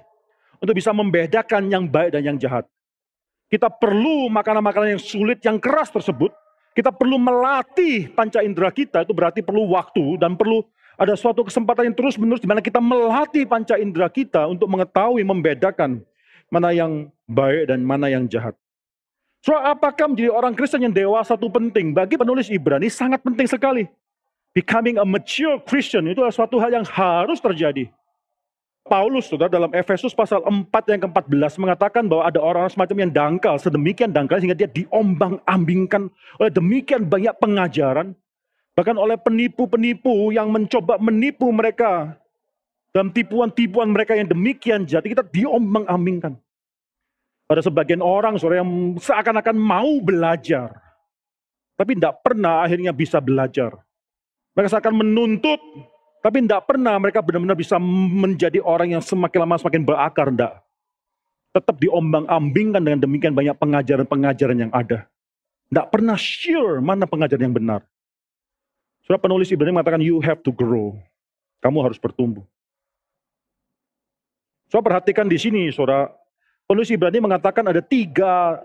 Untuk 0.60 0.76
bisa 0.76 0.92
membedakan 0.92 1.72
yang 1.72 1.88
baik 1.88 2.12
dan 2.12 2.22
yang 2.22 2.36
jahat. 2.36 2.68
Kita 3.48 3.72
perlu 3.72 4.28
makanan-makanan 4.28 4.94
yang 4.94 5.02
sulit, 5.02 5.40
yang 5.42 5.56
keras 5.56 5.88
tersebut. 5.90 6.30
Kita 6.76 6.92
perlu 6.92 7.16
melatih 7.16 8.12
panca 8.12 8.44
indera 8.44 8.68
kita, 8.68 9.04
itu 9.04 9.12
berarti 9.12 9.40
perlu 9.40 9.68
waktu 9.72 10.20
dan 10.20 10.36
perlu 10.36 10.64
ada 10.96 11.16
suatu 11.16 11.44
kesempatan 11.44 11.92
yang 11.92 11.96
terus 11.96 12.20
menerus 12.20 12.40
di 12.40 12.48
mana 12.48 12.60
kita 12.60 12.80
melatih 12.80 13.48
panca 13.48 13.76
indera 13.80 14.08
kita 14.12 14.44
untuk 14.48 14.68
mengetahui, 14.68 15.24
membedakan 15.24 16.04
mana 16.52 16.68
yang 16.76 17.08
baik 17.24 17.72
dan 17.72 17.80
mana 17.80 18.12
yang 18.12 18.28
jahat. 18.28 18.52
So, 19.40 19.56
apakah 19.56 20.12
menjadi 20.12 20.30
orang 20.30 20.52
Kristen 20.52 20.84
yang 20.84 20.94
dewasa 20.94 21.34
itu 21.34 21.48
penting? 21.48 21.96
Bagi 21.96 22.14
penulis 22.14 22.52
Ibrani 22.52 22.92
sangat 22.92 23.24
penting 23.24 23.48
sekali. 23.48 23.88
Becoming 24.52 25.00
a 25.00 25.06
mature 25.08 25.58
Christian 25.64 26.04
itu 26.06 26.20
adalah 26.20 26.36
suatu 26.36 26.60
hal 26.60 26.70
yang 26.70 26.84
harus 26.84 27.40
terjadi. 27.40 27.88
Paulus 28.84 29.30
saudara 29.30 29.48
dalam 29.48 29.72
Efesus 29.72 30.12
pasal 30.12 30.42
4 30.44 30.68
yang 30.92 31.00
ke-14 31.08 31.54
mengatakan 31.56 32.04
bahwa 32.04 32.22
ada 32.28 32.38
orang 32.42 32.66
semacam 32.68 33.08
yang 33.08 33.10
dangkal, 33.14 33.54
sedemikian 33.56 34.10
dangkal 34.12 34.42
sehingga 34.42 34.58
dia 34.58 34.68
diombang-ambingkan 34.68 36.10
oleh 36.42 36.50
demikian 36.50 37.06
banyak 37.06 37.32
pengajaran, 37.38 38.12
bahkan 38.74 38.98
oleh 38.98 39.16
penipu-penipu 39.16 40.34
yang 40.34 40.50
mencoba 40.50 40.98
menipu 40.98 41.48
mereka 41.54 42.18
Dalam 42.92 43.08
tipuan-tipuan 43.08 43.88
mereka 43.88 44.12
yang 44.12 44.28
demikian 44.28 44.84
jati, 44.84 45.16
kita 45.16 45.24
diombang-ambingkan. 45.24 46.36
Ada 47.48 47.68
sebagian 47.68 48.04
orang 48.04 48.36
saudara 48.36 48.60
yang 48.60 49.00
seakan-akan 49.00 49.56
mau 49.56 49.96
belajar. 50.04 50.76
Tapi 51.76 51.96
tidak 51.96 52.20
pernah 52.20 52.60
akhirnya 52.60 52.92
bisa 52.92 53.16
belajar. 53.20 53.72
Mereka 54.52 54.68
seakan 54.76 55.00
menuntut, 55.00 55.60
tapi 56.20 56.44
tidak 56.44 56.68
pernah 56.68 57.00
mereka 57.00 57.24
benar-benar 57.24 57.56
bisa 57.56 57.80
menjadi 57.80 58.60
orang 58.60 58.92
yang 58.92 59.02
semakin 59.02 59.48
lama 59.48 59.56
semakin 59.56 59.82
berakar. 59.88 60.28
Tidak. 60.28 60.52
Tetap 61.52 61.76
diombang-ambingkan 61.80 62.80
dengan 62.80 63.00
demikian 63.00 63.32
banyak 63.32 63.56
pengajaran-pengajaran 63.56 64.68
yang 64.68 64.72
ada. 64.72 65.08
Tidak 65.72 65.88
pernah 65.88 66.16
sure 66.20 66.84
mana 66.84 67.08
pengajaran 67.08 67.48
yang 67.48 67.56
benar. 67.56 67.80
Surah 69.08 69.16
penulis 69.16 69.48
Ibrani 69.48 69.72
mengatakan 69.72 70.04
you 70.04 70.20
have 70.20 70.44
to 70.44 70.52
grow. 70.52 70.92
Kamu 71.64 71.80
harus 71.80 71.96
bertumbuh. 71.96 72.44
So 74.72 74.80
perhatikan 74.80 75.28
di 75.28 75.36
sini, 75.36 75.68
saudara, 75.68 76.08
Penulis 76.64 76.88
Ibrani 76.88 77.20
mengatakan 77.20 77.60
ada 77.68 77.84
tiga, 77.84 78.56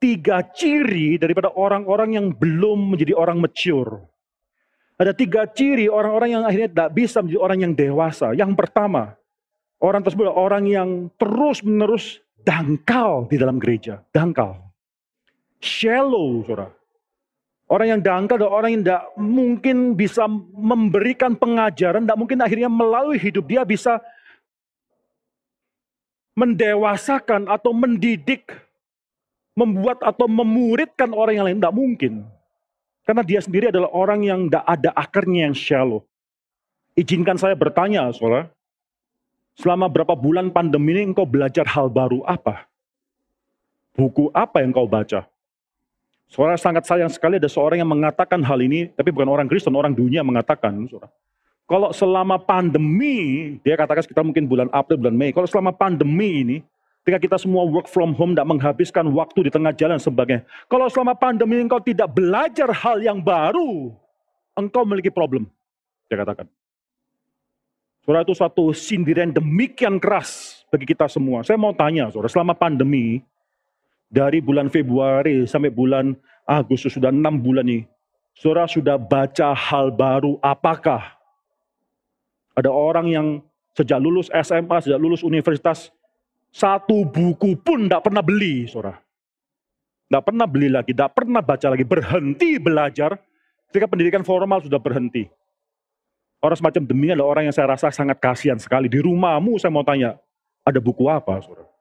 tiga 0.00 0.40
ciri 0.56 1.20
daripada 1.20 1.52
orang-orang 1.52 2.16
yang 2.16 2.26
belum 2.32 2.96
menjadi 2.96 3.12
orang 3.12 3.36
mature. 3.36 4.00
Ada 4.96 5.12
tiga 5.12 5.44
ciri 5.44 5.92
orang-orang 5.92 6.40
yang 6.40 6.42
akhirnya 6.48 6.72
tidak 6.72 6.90
bisa 6.96 7.20
menjadi 7.20 7.40
orang 7.44 7.58
yang 7.60 7.72
dewasa. 7.76 8.32
Yang 8.32 8.56
pertama, 8.56 9.12
orang 9.84 10.00
tersebut 10.00 10.32
adalah 10.32 10.40
orang 10.40 10.64
yang 10.64 10.88
terus-menerus 11.20 12.24
dangkal 12.40 13.28
di 13.28 13.36
dalam 13.36 13.60
gereja. 13.60 14.00
Dangkal. 14.16 14.56
Shallow, 15.60 16.40
saudara. 16.48 16.72
Orang 17.68 17.88
yang 17.92 18.00
dangkal 18.00 18.40
adalah 18.40 18.64
orang 18.64 18.70
yang 18.80 18.82
tidak 18.88 19.04
mungkin 19.20 19.76
bisa 19.92 20.24
memberikan 20.56 21.36
pengajaran, 21.36 22.08
tidak 22.08 22.16
mungkin 22.16 22.40
akhirnya 22.40 22.72
melalui 22.72 23.20
hidup 23.20 23.44
dia 23.44 23.68
bisa 23.68 24.00
mendewasakan 26.32 27.48
atau 27.48 27.72
mendidik, 27.76 28.48
membuat 29.52 30.00
atau 30.00 30.24
memuridkan 30.28 31.12
orang 31.12 31.34
yang 31.36 31.46
lain. 31.48 31.58
Tidak 31.60 31.76
mungkin. 31.76 32.12
Karena 33.02 33.22
dia 33.26 33.40
sendiri 33.42 33.68
adalah 33.74 33.90
orang 33.90 34.20
yang 34.22 34.40
tidak 34.46 34.64
ada 34.64 34.90
akarnya 34.94 35.50
yang 35.50 35.56
shallow. 35.56 36.06
Izinkan 36.94 37.36
saya 37.40 37.56
bertanya, 37.56 38.08
saudara. 38.14 38.52
Selama 39.52 39.84
berapa 39.90 40.16
bulan 40.16 40.48
pandemi 40.48 40.96
ini 40.96 41.12
engkau 41.12 41.28
belajar 41.28 41.68
hal 41.68 41.92
baru 41.92 42.24
apa? 42.24 42.64
Buku 43.92 44.32
apa 44.32 44.64
yang 44.64 44.72
kau 44.72 44.88
baca? 44.88 45.28
Saudara 46.32 46.56
sangat 46.56 46.88
sayang 46.88 47.12
sekali 47.12 47.36
ada 47.36 47.50
seorang 47.50 47.84
yang 47.84 47.92
mengatakan 47.92 48.40
hal 48.40 48.56
ini, 48.64 48.88
tapi 48.96 49.12
bukan 49.12 49.28
orang 49.28 49.44
Kristen, 49.44 49.76
orang 49.76 49.92
dunia 49.92 50.24
mengatakan. 50.24 50.88
Saudara. 50.88 51.12
Kalau 51.70 51.94
selama 51.94 52.36
pandemi, 52.36 53.56
dia 53.64 53.78
katakan 53.78 54.02
sekitar 54.04 54.26
mungkin 54.26 54.44
bulan 54.44 54.68
April, 54.74 54.98
bulan 54.98 55.16
Mei. 55.16 55.30
Kalau 55.32 55.48
selama 55.48 55.72
pandemi 55.72 56.44
ini, 56.44 56.56
ketika 57.02 57.18
kita 57.18 57.36
semua 57.40 57.64
work 57.64 57.88
from 57.88 58.12
home, 58.12 58.36
tidak 58.36 58.48
menghabiskan 58.50 59.08
waktu 59.14 59.48
di 59.48 59.50
tengah 59.50 59.72
jalan 59.72 59.96
sebagainya. 59.96 60.44
Kalau 60.68 60.86
selama 60.92 61.16
pandemi 61.16 61.62
engkau 61.62 61.80
tidak 61.80 62.12
belajar 62.12 62.68
hal 62.70 63.00
yang 63.00 63.22
baru, 63.22 63.94
engkau 64.58 64.82
memiliki 64.84 65.08
problem. 65.08 65.48
Dia 66.10 66.20
katakan. 66.20 66.50
Saudara 68.02 68.26
itu 68.26 68.34
suatu 68.34 68.74
sindiran 68.74 69.30
demikian 69.30 70.02
keras 70.02 70.62
bagi 70.74 70.90
kita 70.90 71.06
semua. 71.06 71.46
Saya 71.46 71.54
mau 71.54 71.70
tanya, 71.70 72.10
saudara, 72.10 72.26
selama 72.26 72.50
pandemi, 72.58 73.22
dari 74.12 74.44
bulan 74.44 74.68
Februari 74.68 75.48
sampai 75.48 75.72
bulan 75.72 76.12
Agustus, 76.44 76.98
sudah 76.98 77.08
enam 77.08 77.40
bulan 77.40 77.64
ini, 77.64 77.88
saudara 78.36 78.68
sudah 78.68 79.00
baca 79.00 79.56
hal 79.56 79.88
baru 79.88 80.36
apakah 80.44 81.21
ada 82.52 82.70
orang 82.70 83.06
yang 83.08 83.26
sejak 83.72 83.98
lulus 84.00 84.28
SMA, 84.32 84.76
sejak 84.84 85.00
lulus 85.00 85.24
universitas, 85.24 85.88
satu 86.52 87.08
buku 87.08 87.56
pun 87.56 87.88
tidak 87.88 88.04
pernah 88.04 88.20
beli, 88.20 88.68
saudara. 88.68 89.00
Tidak 90.12 90.22
pernah 90.28 90.44
beli 90.44 90.68
lagi, 90.68 90.92
tidak 90.92 91.16
pernah 91.16 91.40
baca 91.40 91.66
lagi, 91.72 91.84
berhenti 91.88 92.60
belajar 92.60 93.16
ketika 93.72 93.88
pendidikan 93.88 94.20
formal 94.20 94.60
sudah 94.60 94.76
berhenti. 94.76 95.24
Orang 96.44 96.58
semacam 96.60 96.82
demi 96.84 97.08
adalah 97.08 97.38
orang 97.38 97.48
yang 97.48 97.56
saya 97.56 97.72
rasa 97.72 97.88
sangat 97.88 98.20
kasihan 98.20 98.60
sekali. 98.60 98.92
Di 98.92 99.00
rumahmu 99.00 99.56
saya 99.56 99.72
mau 99.72 99.86
tanya, 99.86 100.20
ada 100.66 100.76
buku 100.82 101.08
apa, 101.08 101.40
saudara? 101.40 101.72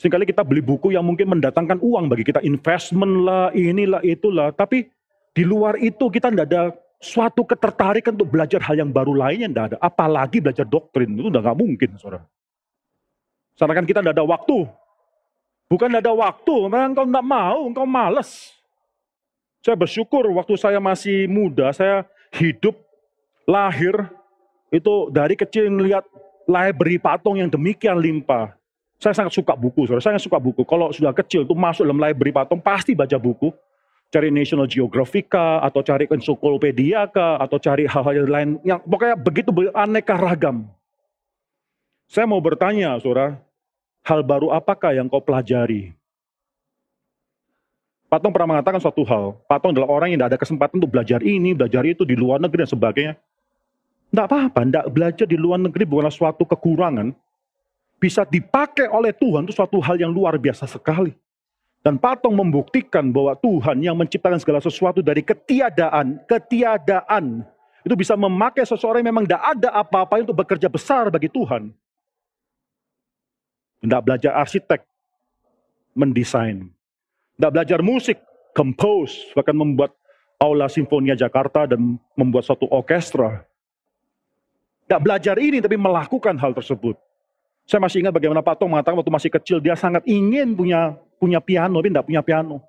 Seringkali 0.00 0.24
kita 0.30 0.46
beli 0.46 0.64
buku 0.64 0.96
yang 0.96 1.04
mungkin 1.04 1.28
mendatangkan 1.28 1.82
uang 1.82 2.08
bagi 2.08 2.24
kita, 2.24 2.40
investment 2.40 3.26
lah, 3.26 3.50
inilah, 3.52 4.00
itulah. 4.00 4.54
Tapi 4.54 4.88
di 5.34 5.44
luar 5.44 5.76
itu 5.76 6.08
kita 6.08 6.32
tidak 6.32 6.46
ada 6.48 6.72
suatu 7.00 7.48
ketertarikan 7.48 8.12
untuk 8.12 8.28
belajar 8.28 8.60
hal 8.60 8.76
yang 8.76 8.92
baru 8.92 9.16
lainnya 9.16 9.48
tidak 9.48 9.64
ada. 9.72 9.76
Apalagi 9.80 10.44
belajar 10.44 10.68
doktrin, 10.68 11.16
itu 11.16 11.32
udah 11.32 11.40
nggak 11.40 11.58
mungkin, 11.58 11.90
saudara. 11.96 12.28
Karena 13.56 13.74
kan 13.74 13.84
kita 13.88 14.00
tidak 14.04 14.14
ada 14.20 14.26
waktu. 14.28 14.68
Bukan 15.72 15.88
tidak 15.88 16.02
ada 16.04 16.14
waktu, 16.14 16.54
karena 16.68 16.86
engkau 16.92 17.06
tidak 17.08 17.26
mau, 17.26 17.58
engkau 17.64 17.86
males. 17.88 18.52
Saya 19.64 19.76
bersyukur 19.76 20.28
waktu 20.36 20.54
saya 20.60 20.76
masih 20.80 21.24
muda, 21.28 21.72
saya 21.72 22.04
hidup, 22.36 22.76
lahir, 23.48 23.96
itu 24.68 25.08
dari 25.08 25.34
kecil 25.36 25.72
melihat 25.72 26.04
library 26.44 27.00
patong 27.00 27.40
yang 27.40 27.48
demikian 27.48 27.96
limpah. 27.96 28.52
Saya 29.00 29.16
sangat 29.16 29.32
suka 29.32 29.56
buku, 29.56 29.88
saudara. 29.88 30.04
Saya 30.04 30.16
sangat 30.16 30.24
suka 30.28 30.36
buku. 30.36 30.60
Kalau 30.68 30.92
sudah 30.92 31.16
kecil 31.16 31.48
itu 31.48 31.56
masuk 31.56 31.88
dalam 31.88 31.96
library 31.96 32.36
patong, 32.36 32.60
pasti 32.60 32.92
baca 32.92 33.16
buku 33.16 33.48
cari 34.10 34.28
National 34.34 34.66
Geographic 34.66 35.30
atau 35.34 35.80
cari 35.86 36.10
ensiklopedia 36.10 37.06
kah, 37.08 37.38
atau 37.38 37.56
cari 37.62 37.86
hal-hal 37.86 38.14
yang 38.14 38.28
lain. 38.28 38.48
Yang 38.66 38.80
pokoknya 38.84 39.16
begitu 39.16 39.50
aneka 39.72 40.14
ragam. 40.18 40.66
Saya 42.10 42.26
mau 42.26 42.42
bertanya, 42.42 42.98
saudara, 42.98 43.38
hal 44.02 44.26
baru 44.26 44.50
apakah 44.50 44.90
yang 44.98 45.06
kau 45.06 45.22
pelajari? 45.22 45.94
Patong 48.10 48.34
pernah 48.34 48.58
mengatakan 48.58 48.82
suatu 48.82 49.06
hal. 49.06 49.38
Patong 49.46 49.70
adalah 49.70 49.86
orang 49.86 50.10
yang 50.10 50.18
tidak 50.18 50.34
ada 50.34 50.40
kesempatan 50.42 50.82
untuk 50.82 50.90
belajar 50.90 51.22
ini, 51.22 51.54
belajar 51.54 51.86
itu 51.86 52.02
di 52.02 52.18
luar 52.18 52.42
negeri 52.42 52.66
dan 52.66 52.70
sebagainya. 52.74 53.14
Tidak 54.10 54.26
apa-apa, 54.26 54.66
tidak 54.66 54.86
belajar 54.90 55.26
di 55.30 55.38
luar 55.38 55.62
negeri 55.62 55.86
bukanlah 55.86 56.10
suatu 56.10 56.42
kekurangan. 56.42 57.14
Bisa 58.02 58.26
dipakai 58.26 58.90
oleh 58.90 59.14
Tuhan 59.14 59.46
itu 59.46 59.54
suatu 59.54 59.78
hal 59.78 59.94
yang 60.02 60.10
luar 60.10 60.34
biasa 60.34 60.66
sekali. 60.66 61.14
Dan 61.80 61.96
Patong 61.96 62.36
membuktikan 62.36 63.08
bahwa 63.08 63.32
Tuhan 63.40 63.80
yang 63.80 63.96
menciptakan 63.96 64.36
segala 64.36 64.60
sesuatu 64.60 65.00
dari 65.00 65.24
ketiadaan, 65.24 66.20
ketiadaan, 66.28 67.40
itu 67.80 67.94
bisa 67.96 68.12
memakai 68.20 68.68
seseorang 68.68 69.00
yang 69.00 69.16
memang 69.16 69.24
tidak 69.24 69.44
ada 69.56 69.68
apa-apa 69.72 70.20
untuk 70.20 70.36
bekerja 70.44 70.68
besar 70.68 71.08
bagi 71.08 71.32
Tuhan. 71.32 71.72
Tidak 73.80 74.00
belajar 74.04 74.36
arsitek, 74.36 74.84
mendesain. 75.96 76.68
Tidak 77.40 77.48
belajar 77.48 77.80
musik, 77.80 78.20
compose, 78.52 79.32
bahkan 79.32 79.56
membuat 79.56 79.96
aula 80.36 80.68
simfonia 80.68 81.16
Jakarta 81.16 81.64
dan 81.64 81.96
membuat 82.12 82.44
suatu 82.44 82.68
orkestra. 82.68 83.40
Tidak 84.84 85.00
belajar 85.00 85.40
ini 85.40 85.64
tapi 85.64 85.80
melakukan 85.80 86.36
hal 86.36 86.52
tersebut. 86.52 87.00
Saya 87.64 87.80
masih 87.80 88.04
ingat 88.04 88.12
bagaimana 88.12 88.44
Pak 88.44 88.60
Tong 88.60 88.68
mengatakan 88.68 89.00
waktu 89.00 89.12
masih 89.14 89.30
kecil 89.32 89.64
dia 89.64 89.78
sangat 89.78 90.04
ingin 90.04 90.52
punya 90.52 91.00
punya 91.20 91.38
piano, 91.44 91.76
tapi 91.84 91.92
tidak 91.92 92.06
punya 92.08 92.22
piano. 92.24 92.64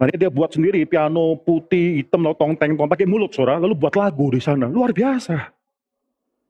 Makanya 0.00 0.18
dia 0.26 0.30
buat 0.32 0.50
sendiri 0.50 0.80
piano 0.88 1.36
putih, 1.36 2.00
hitam, 2.00 2.24
tong 2.32 2.56
teng, 2.56 2.74
tong 2.74 2.88
pakai 2.88 3.04
mulut 3.04 3.30
saudara, 3.30 3.60
lalu 3.60 3.76
buat 3.76 3.92
lagu 3.92 4.32
di 4.32 4.40
sana. 4.40 4.66
Luar 4.66 4.96
biasa. 4.96 5.52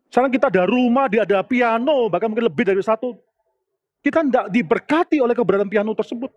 Sekarang 0.07 0.30
kita 0.30 0.47
ada 0.49 0.64
rumah, 0.64 1.11
dia 1.11 1.26
ada 1.26 1.43
piano, 1.43 2.07
bahkan 2.07 2.30
mungkin 2.30 2.47
lebih 2.47 2.64
dari 2.64 2.80
satu. 2.80 3.18
Kita 4.01 4.22
tidak 4.22 4.47
diberkati 4.55 5.18
oleh 5.18 5.34
keberadaan 5.34 5.68
piano 5.68 5.90
tersebut. 5.93 6.30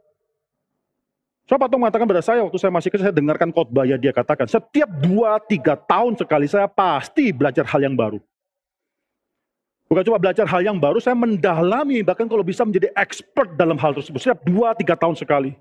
Saya 1.46 1.62
Pak 1.62 1.78
mengatakan 1.78 2.10
pada 2.10 2.26
saya 2.26 2.42
waktu 2.42 2.58
saya 2.58 2.74
masih 2.74 2.90
kecil, 2.90 3.06
saya 3.06 3.14
dengarkan 3.14 3.54
khotbah 3.54 3.86
ya 3.86 4.02
dia 4.02 4.10
katakan, 4.10 4.50
setiap 4.50 4.90
dua 4.98 5.38
tiga 5.38 5.78
tahun 5.78 6.18
sekali 6.18 6.50
saya 6.50 6.66
pasti 6.66 7.30
belajar 7.30 7.70
hal 7.70 7.86
yang 7.86 7.94
baru. 7.94 8.18
Bukan 9.86 10.02
cuma 10.02 10.18
belajar 10.18 10.50
hal 10.50 10.66
yang 10.66 10.82
baru, 10.82 10.98
saya 10.98 11.14
mendalami, 11.14 12.02
bahkan 12.02 12.26
kalau 12.26 12.42
bisa 12.42 12.66
menjadi 12.66 12.90
expert 12.98 13.54
dalam 13.54 13.78
hal 13.78 13.94
tersebut. 13.94 14.18
Setiap 14.18 14.42
dua, 14.42 14.74
tiga 14.74 14.98
tahun 14.98 15.14
sekali. 15.14 15.54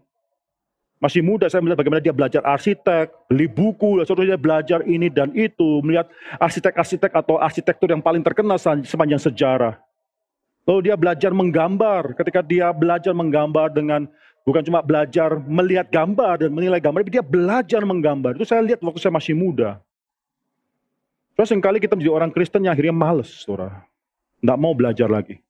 Masih 0.97 1.21
muda, 1.21 1.45
saya 1.53 1.61
melihat 1.61 1.85
bagaimana 1.85 2.01
dia 2.01 2.17
belajar 2.17 2.41
arsitek, 2.41 3.13
beli 3.29 3.45
buku, 3.45 4.01
dan 4.01 4.09
seterusnya 4.09 4.41
belajar 4.41 4.81
ini 4.89 5.13
dan 5.13 5.29
itu, 5.37 5.85
melihat 5.85 6.09
arsitek-arsitek 6.41 7.13
atau 7.13 7.37
arsitektur 7.37 7.93
yang 7.93 8.01
paling 8.01 8.25
terkenal 8.25 8.57
sepanjang 8.57 9.21
sejarah. 9.21 9.77
Lalu 10.65 10.89
dia 10.89 10.97
belajar 10.97 11.29
menggambar, 11.37 12.17
ketika 12.17 12.41
dia 12.41 12.73
belajar 12.73 13.13
menggambar 13.13 13.77
dengan 13.77 14.09
bukan 14.49 14.65
cuma 14.65 14.81
belajar 14.81 15.37
melihat 15.45 15.93
gambar 15.93 16.49
dan 16.49 16.51
menilai 16.57 16.81
gambar, 16.81 17.05
tapi 17.05 17.21
dia 17.21 17.25
belajar 17.25 17.85
menggambar. 17.85 18.41
Itu 18.41 18.49
saya 18.49 18.65
lihat 18.65 18.81
waktu 18.81 18.97
saya 18.97 19.13
masih 19.13 19.37
muda. 19.37 19.85
Terus 21.37 21.53
sering 21.53 21.61
kali 21.61 21.77
kita 21.77 21.93
menjadi 21.93 22.17
orang 22.17 22.33
Kristen 22.33 22.65
yang 22.65 22.73
akhirnya 22.73 22.97
males, 22.97 23.29
saudara. 23.45 23.85
Tidak 24.45 24.61
mau 24.61 24.77
belajar 24.77 25.09
lagi. 25.09 25.41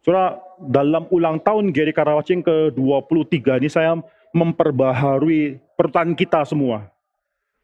Saudara, 0.00 0.40
dalam 0.56 1.04
ulang 1.12 1.36
tahun 1.36 1.68
Geri 1.68 1.92
Karawacing 1.92 2.40
ke-23 2.40 3.60
ini 3.60 3.68
saya 3.68 3.92
memperbaharui 4.32 5.60
pertanyaan 5.76 6.16
kita 6.16 6.48
semua. 6.48 6.88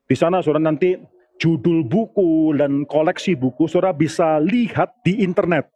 Di 0.05 0.13
sana 0.13 0.45
saudara 0.45 0.69
nanti 0.69 1.01
judul 1.41 1.89
buku 1.89 2.53
dan 2.53 2.85
koleksi 2.85 3.33
buku, 3.33 3.65
saudara 3.65 3.97
bisa 3.97 4.37
lihat 4.45 4.93
di 5.01 5.25
internet. 5.25 5.73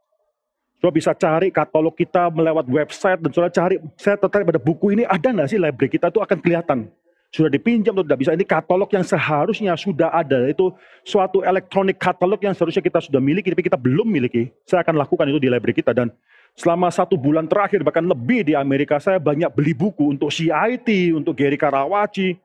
Saudara 0.76 0.92
bisa 0.92 1.16
cari 1.16 1.48
katalog 1.48 1.96
kita 1.96 2.28
melewat 2.28 2.68
website 2.68 3.24
dan 3.24 3.32
saudara 3.32 3.48
cari, 3.48 3.80
saya 3.96 4.20
tertarik 4.20 4.44
pada 4.44 4.60
buku 4.60 4.92
ini 4.92 5.08
ada 5.08 5.24
nggak 5.24 5.48
sih 5.48 5.56
library 5.56 5.88
kita 5.88 6.12
itu 6.12 6.20
akan 6.20 6.38
kelihatan. 6.44 6.92
Sudah 7.34 7.50
dipinjam 7.50 7.90
atau 7.98 8.06
tidak 8.06 8.22
bisa. 8.22 8.30
Ini 8.30 8.46
katalog 8.46 8.86
yang 8.94 9.02
seharusnya 9.02 9.74
sudah 9.74 10.06
ada. 10.14 10.46
Itu 10.46 10.70
suatu 11.02 11.42
elektronik 11.42 11.98
katalog 11.98 12.38
yang 12.38 12.54
seharusnya 12.54 12.78
kita 12.78 13.02
sudah 13.02 13.18
miliki, 13.18 13.50
tapi 13.50 13.66
kita 13.66 13.74
belum 13.74 14.06
miliki. 14.06 14.54
Saya 14.62 14.86
akan 14.86 15.02
lakukan 15.02 15.26
itu 15.26 15.42
di 15.42 15.50
library 15.50 15.74
kita. 15.74 15.90
Dan 15.90 16.14
selama 16.54 16.94
satu 16.94 17.18
bulan 17.18 17.50
terakhir, 17.50 17.82
bahkan 17.82 18.06
lebih 18.06 18.46
di 18.46 18.54
Amerika, 18.54 19.02
saya 19.02 19.18
banyak 19.18 19.50
beli 19.50 19.74
buku 19.74 20.14
untuk 20.14 20.30
CIT, 20.30 21.10
untuk 21.10 21.34
Gary 21.34 21.58
Karawaci. 21.58 22.38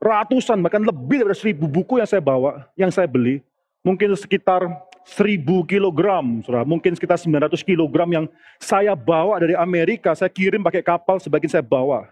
Ratusan, 0.00 0.64
bahkan 0.64 0.80
lebih 0.80 1.28
dari 1.28 1.36
seribu 1.36 1.68
buku 1.68 2.00
yang 2.00 2.08
saya 2.08 2.24
bawa, 2.24 2.64
yang 2.80 2.88
saya 2.88 3.04
beli. 3.04 3.44
Mungkin 3.84 4.16
sekitar 4.16 4.64
1000 5.04 5.68
kilogram, 5.68 6.40
saudara. 6.40 6.64
Mungkin 6.64 6.96
sekitar 6.96 7.20
900 7.20 7.60
kilogram 7.60 8.08
yang 8.08 8.24
saya 8.56 8.96
bawa 8.96 9.36
dari 9.36 9.52
Amerika, 9.52 10.16
saya 10.16 10.32
kirim 10.32 10.64
pakai 10.64 10.80
kapal, 10.80 11.20
sebagian 11.20 11.52
saya 11.52 11.64
bawa. 11.64 12.08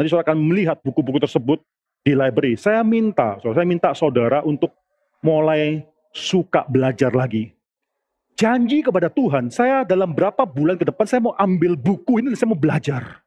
Nanti 0.00 0.16
saudara 0.16 0.32
akan 0.32 0.40
melihat 0.40 0.80
buku-buku 0.80 1.20
tersebut 1.20 1.60
di 2.00 2.16
library. 2.16 2.56
Saya 2.56 2.80
minta, 2.80 3.36
saudara, 3.36 3.60
saya 3.60 3.68
minta 3.68 3.92
saudara 3.92 4.40
untuk 4.40 4.72
mulai 5.20 5.84
suka 6.08 6.64
belajar 6.64 7.12
lagi. 7.12 7.52
Janji 8.32 8.80
kepada 8.80 9.12
Tuhan, 9.12 9.52
saya 9.52 9.84
dalam 9.84 10.16
berapa 10.16 10.48
bulan 10.48 10.80
ke 10.80 10.88
depan 10.88 11.04
saya 11.04 11.20
mau 11.20 11.36
ambil 11.36 11.76
buku 11.76 12.24
ini 12.24 12.32
dan 12.32 12.38
saya 12.40 12.48
mau 12.48 12.56
belajar. 12.56 13.20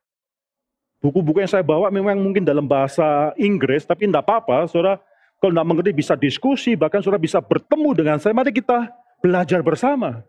Buku-buku 0.97 1.45
yang 1.45 1.51
saya 1.53 1.61
bawa 1.61 1.93
memang 1.93 2.17
mungkin 2.17 2.41
dalam 2.41 2.65
bahasa 2.65 3.37
Inggris, 3.37 3.85
tapi 3.85 4.09
tidak 4.09 4.25
apa-apa, 4.25 4.65
saudara 4.65 4.97
kalau 5.37 5.53
tidak 5.53 5.69
mengerti 5.69 5.91
bisa 5.93 6.17
diskusi, 6.17 6.73
bahkan 6.73 7.05
saudara 7.05 7.21
bisa 7.21 7.37
bertemu 7.37 7.89
dengan 7.93 8.17
saya. 8.17 8.33
Mari 8.33 8.49
kita 8.49 8.89
belajar 9.21 9.61
bersama. 9.61 10.25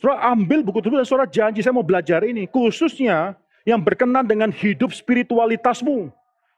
Saudara 0.00 0.32
ambil 0.32 0.64
buku 0.64 0.80
tersebut 0.80 1.04
dan 1.04 1.08
saudara 1.12 1.28
janji 1.28 1.60
saya 1.60 1.76
mau 1.76 1.84
belajar 1.84 2.24
ini. 2.24 2.48
Khususnya 2.48 3.36
yang 3.68 3.80
berkenan 3.82 4.26
dengan 4.26 4.50
hidup 4.50 4.90
spiritualitasmu. 4.90 6.10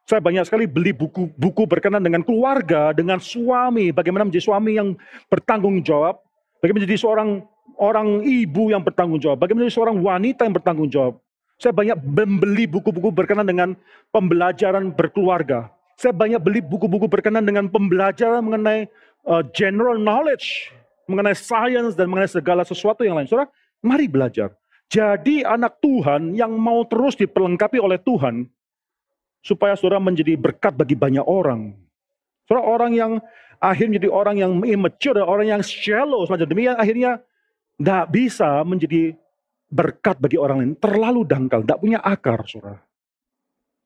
Saya 0.05 0.20
banyak 0.20 0.44
sekali 0.44 0.68
beli 0.68 0.92
buku-buku 0.92 1.64
berkenan 1.64 2.05
dengan 2.05 2.20
keluarga, 2.20 2.92
dengan 2.92 3.16
suami. 3.16 3.88
Bagaimana 3.88 4.28
menjadi 4.28 4.52
suami 4.52 4.76
yang 4.76 4.92
bertanggung 5.32 5.80
jawab. 5.80 6.20
Bagaimana 6.61 6.84
menjadi 6.84 7.00
seorang 7.00 7.28
orang 7.80 8.20
ibu 8.20 8.68
yang 8.68 8.84
bertanggung 8.84 9.16
jawab. 9.16 9.40
Bagaimana 9.40 9.64
menjadi 9.64 9.76
seorang 9.80 9.96
wanita 10.05 10.44
yang 10.44 10.55
bertanggung 10.61 10.88
jawab. 10.92 11.14
Saya 11.57 11.72
banyak 11.72 11.96
membeli 12.05 12.68
buku-buku 12.68 13.09
berkenan 13.14 13.48
dengan 13.48 13.72
pembelajaran 14.12 14.92
berkeluarga. 14.92 15.72
Saya 15.96 16.12
banyak 16.12 16.42
beli 16.42 16.61
buku-buku 16.61 17.07
berkenan 17.09 17.46
dengan 17.46 17.70
pembelajaran 17.70 18.42
mengenai 18.44 18.90
uh, 19.24 19.40
general 19.57 19.96
knowledge, 19.96 20.74
mengenai 21.09 21.32
science 21.32 21.94
dan 21.94 22.11
mengenai 22.11 22.28
segala 22.28 22.66
sesuatu 22.66 23.07
yang 23.07 23.16
lain. 23.16 23.30
Saudara, 23.30 23.48
mari 23.80 24.11
belajar. 24.11 24.52
Jadi 24.95 25.42
anak 25.42 25.82
Tuhan 25.82 26.38
yang 26.38 26.55
mau 26.55 26.86
terus 26.86 27.18
diperlengkapi 27.18 27.82
oleh 27.82 27.99
Tuhan, 27.99 28.47
supaya 29.42 29.74
saudara 29.74 29.99
menjadi 29.99 30.38
berkat 30.38 30.78
bagi 30.78 30.95
banyak 30.95 31.26
orang. 31.26 31.74
Saudara, 32.47 32.62
orang 32.62 32.92
yang 32.95 33.12
akhirnya 33.59 33.99
menjadi 33.99 34.11
orang 34.14 34.36
yang 34.38 34.53
immature, 34.62 35.18
orang 35.18 35.51
yang 35.51 35.62
shallow, 35.66 36.22
semacam 36.22 36.47
demikian, 36.47 36.78
akhirnya 36.78 37.18
tidak 37.74 38.05
bisa 38.14 38.62
menjadi 38.62 39.18
berkat 39.66 40.14
bagi 40.22 40.38
orang 40.38 40.62
lain. 40.62 40.72
Terlalu 40.78 41.26
dangkal, 41.26 41.66
tidak 41.66 41.80
punya 41.82 41.99
akar, 41.99 42.47
saudara. 42.47 42.78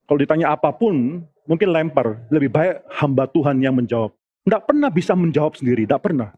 Kalau 0.05 0.19
ditanya 0.21 0.53
apa 0.53 0.77
pun, 0.77 1.25
mungkin 1.49 1.69
lempar. 1.73 2.29
Lebih 2.29 2.53
baik 2.53 2.85
hamba 3.01 3.25
Tuhan 3.33 3.65
yang 3.65 3.73
menjawab. 3.81 4.13
Tidak 4.45 4.63
pernah 4.69 4.93
bisa 4.93 5.17
menjawab 5.17 5.57
sendiri, 5.57 5.89
tidak 5.89 6.05
pernah. 6.05 6.37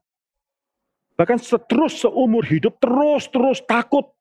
Bahkan 1.18 1.42
seterus 1.42 2.06
seumur 2.06 2.46
hidup, 2.46 2.78
terus-terus 2.78 3.66
takut 3.66 4.14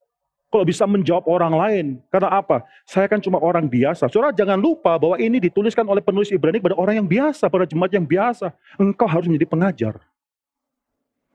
kalau 0.49 0.65
bisa 0.65 0.83
menjawab 0.89 1.29
orang 1.29 1.53
lain. 1.53 1.85
Karena 2.09 2.41
apa? 2.41 2.65
Saya 2.83 3.05
kan 3.05 3.21
cuma 3.21 3.37
orang 3.37 3.69
biasa. 3.69 4.09
Saudara 4.09 4.33
jangan 4.33 4.57
lupa 4.57 4.97
bahwa 4.97 5.15
ini 5.21 5.37
dituliskan 5.37 5.85
oleh 5.85 6.01
penulis 6.01 6.33
Ibrani 6.33 6.57
pada 6.57 6.75
orang 6.75 6.99
yang 6.99 7.07
biasa, 7.07 7.47
pada 7.47 7.69
jemaat 7.69 7.93
yang 7.93 8.05
biasa. 8.05 8.49
Engkau 8.81 9.05
harus 9.05 9.29
menjadi 9.29 9.47
pengajar. 9.47 9.93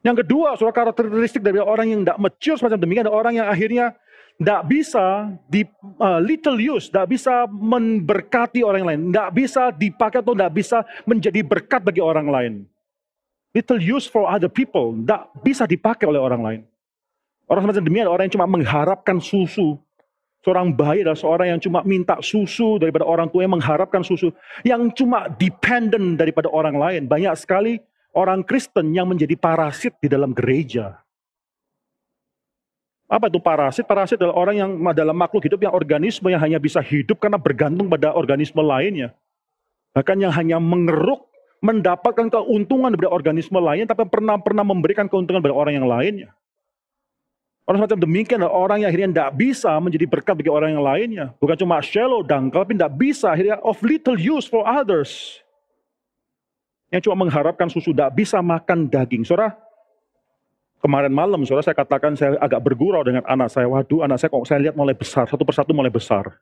Yang 0.04 0.26
kedua, 0.26 0.58
saudara 0.60 0.92
karakteristik 0.92 1.40
dari 1.40 1.56
orang 1.62 1.86
yang 1.88 2.00
tidak 2.04 2.18
mature 2.20 2.58
semacam 2.60 2.76
demikian, 2.76 3.08
ada 3.08 3.14
orang 3.14 3.40
yang 3.40 3.48
akhirnya 3.48 3.96
tidak 4.36 4.60
bisa 4.68 5.30
di 5.48 5.64
uh, 5.96 6.20
little 6.20 6.58
use, 6.60 6.92
tidak 6.92 7.08
bisa 7.14 7.48
memberkati 7.48 8.60
orang 8.60 8.84
lain, 8.84 9.00
tidak 9.08 9.30
bisa 9.32 9.62
dipakai 9.72 10.20
atau 10.20 10.36
tidak 10.36 10.52
bisa 10.52 10.84
menjadi 11.08 11.40
berkat 11.40 11.80
bagi 11.80 12.02
orang 12.04 12.28
lain. 12.28 12.52
Little 13.54 13.80
use 13.80 14.10
for 14.10 14.26
other 14.26 14.50
people, 14.50 14.92
tidak 14.92 15.30
bisa 15.40 15.64
dipakai 15.64 16.04
oleh 16.04 16.20
orang 16.20 16.42
lain. 16.42 16.60
Orang 17.44 17.68
semacam 17.68 17.82
demikian, 17.84 18.08
orang 18.08 18.24
yang 18.28 18.34
cuma 18.40 18.48
mengharapkan 18.48 19.16
susu. 19.20 19.76
Seorang 20.44 20.76
bayi 20.76 21.00
adalah 21.00 21.16
seorang 21.16 21.56
yang 21.56 21.60
cuma 21.60 21.80
minta 21.88 22.20
susu 22.20 22.76
daripada 22.76 23.08
orang 23.08 23.32
tua 23.32 23.48
yang 23.48 23.56
mengharapkan 23.56 24.04
susu. 24.04 24.28
Yang 24.60 25.00
cuma 25.00 25.28
dependent 25.32 26.20
daripada 26.20 26.52
orang 26.52 26.76
lain. 26.76 27.02
Banyak 27.08 27.32
sekali 27.40 27.80
orang 28.12 28.44
Kristen 28.44 28.92
yang 28.92 29.08
menjadi 29.08 29.36
parasit 29.40 29.96
di 30.00 30.08
dalam 30.08 30.36
gereja. 30.36 31.00
Apa 33.08 33.28
itu 33.28 33.40
parasit? 33.40 33.84
Parasit 33.84 34.20
adalah 34.20 34.36
orang 34.36 34.56
yang 34.56 34.70
dalam 34.96 35.16
makhluk 35.16 35.44
hidup 35.44 35.60
yang 35.64 35.72
organisme 35.76 36.28
yang 36.32 36.40
hanya 36.40 36.56
bisa 36.56 36.80
hidup 36.80 37.20
karena 37.20 37.36
bergantung 37.36 37.88
pada 37.88 38.12
organisme 38.16 38.60
lainnya. 38.64 39.12
Bahkan 39.92 40.16
yang 40.18 40.32
hanya 40.32 40.56
mengeruk, 40.60 41.28
mendapatkan 41.64 42.28
keuntungan 42.28 42.92
dari 42.92 43.08
organisme 43.08 43.56
lain, 43.60 43.88
tapi 43.88 44.04
pernah 44.08 44.36
pernah 44.36 44.64
memberikan 44.64 45.08
keuntungan 45.08 45.40
pada 45.40 45.56
orang 45.56 45.80
yang 45.80 45.88
lainnya. 45.88 46.36
Orang 47.64 47.80
semacam 47.80 47.98
demikian 48.04 48.44
orang 48.44 48.84
yang 48.84 48.92
akhirnya 48.92 49.08
tidak 49.08 49.30
bisa 49.40 49.72
menjadi 49.80 50.04
berkat 50.04 50.36
bagi 50.36 50.52
orang 50.52 50.76
yang 50.76 50.84
lainnya. 50.84 51.26
Bukan 51.40 51.56
cuma 51.56 51.80
shallow, 51.80 52.20
dangkal, 52.20 52.68
tapi 52.68 52.76
tidak 52.76 52.92
bisa 52.92 53.32
akhirnya 53.32 53.56
of 53.64 53.80
little 53.80 54.20
use 54.20 54.44
for 54.44 54.68
others. 54.68 55.40
Yang 56.92 57.08
cuma 57.08 57.24
mengharapkan 57.24 57.72
susu, 57.72 57.96
tidak 57.96 58.12
bisa 58.12 58.44
makan 58.44 58.86
daging. 58.92 59.24
Saudara, 59.24 59.56
Kemarin 60.84 61.16
malam, 61.16 61.48
saudara 61.48 61.64
saya 61.64 61.80
katakan 61.80 62.12
saya 62.12 62.36
agak 62.36 62.60
bergurau 62.60 63.00
dengan 63.00 63.24
anak 63.24 63.48
saya. 63.48 63.64
Waduh, 63.64 64.04
anak 64.04 64.20
saya 64.20 64.28
kok 64.28 64.44
saya 64.44 64.68
lihat 64.68 64.76
mulai 64.76 64.92
besar, 64.92 65.24
satu 65.24 65.40
persatu 65.40 65.72
mulai 65.72 65.88
besar. 65.88 66.36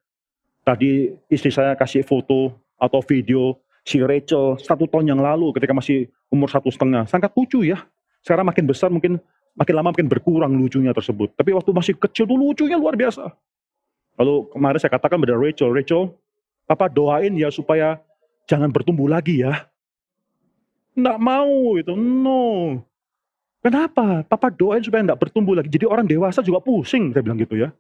Tadi 0.66 1.14
istri 1.30 1.54
saya 1.54 1.78
kasih 1.78 2.02
foto 2.02 2.50
atau 2.74 2.98
video 3.06 3.54
si 3.86 4.02
Rachel 4.02 4.58
satu 4.58 4.90
tahun 4.90 5.14
yang 5.14 5.22
lalu 5.22 5.54
ketika 5.54 5.70
masih 5.70 6.10
umur 6.26 6.50
satu 6.50 6.74
setengah. 6.74 7.06
Sangat 7.06 7.30
lucu 7.38 7.62
ya. 7.62 7.86
Sekarang 8.18 8.42
makin 8.42 8.66
besar 8.66 8.90
mungkin 8.90 9.22
makin 9.57 9.74
lama 9.76 9.88
makin 9.92 10.09
berkurang 10.09 10.53
lucunya 10.57 10.92
tersebut. 10.96 11.36
Tapi 11.36 11.50
waktu 11.53 11.70
masih 11.72 11.94
kecil 11.96 12.24
tuh 12.24 12.36
lucunya 12.36 12.76
luar 12.76 12.96
biasa. 12.96 13.28
Lalu 14.20 14.48
kemarin 14.53 14.78
saya 14.80 14.92
katakan 14.92 15.16
pada 15.20 15.34
Rachel, 15.36 15.72
Rachel, 15.72 16.03
Papa 16.68 16.88
doain 16.88 17.32
ya 17.36 17.48
supaya 17.48 18.00
jangan 18.48 18.72
bertumbuh 18.72 19.09
lagi 19.09 19.44
ya. 19.44 19.68
Nggak 20.92 21.18
mau 21.20 21.80
itu, 21.80 21.92
no. 21.96 22.80
Kenapa? 23.62 24.26
Papa 24.26 24.50
doain 24.50 24.82
supaya 24.82 25.07
enggak 25.07 25.22
bertumbuh 25.22 25.55
lagi. 25.55 25.70
Jadi 25.70 25.86
orang 25.86 26.05
dewasa 26.05 26.42
juga 26.42 26.59
pusing, 26.59 27.14
saya 27.14 27.22
bilang 27.22 27.38
gitu 27.38 27.55
ya. 27.55 27.70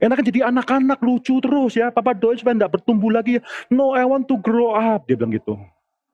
Enakan 0.00 0.24
jadi 0.26 0.40
anak-anak 0.50 0.98
lucu 1.04 1.38
terus 1.38 1.78
ya. 1.78 1.94
Papa 1.94 2.12
doain 2.18 2.34
supaya 2.34 2.58
enggak 2.58 2.74
bertumbuh 2.80 3.14
lagi. 3.14 3.38
No, 3.70 3.94
I 3.94 4.02
want 4.02 4.26
to 4.26 4.36
grow 4.42 4.74
up. 4.74 5.06
Dia 5.06 5.14
bilang 5.14 5.30
gitu. 5.30 5.54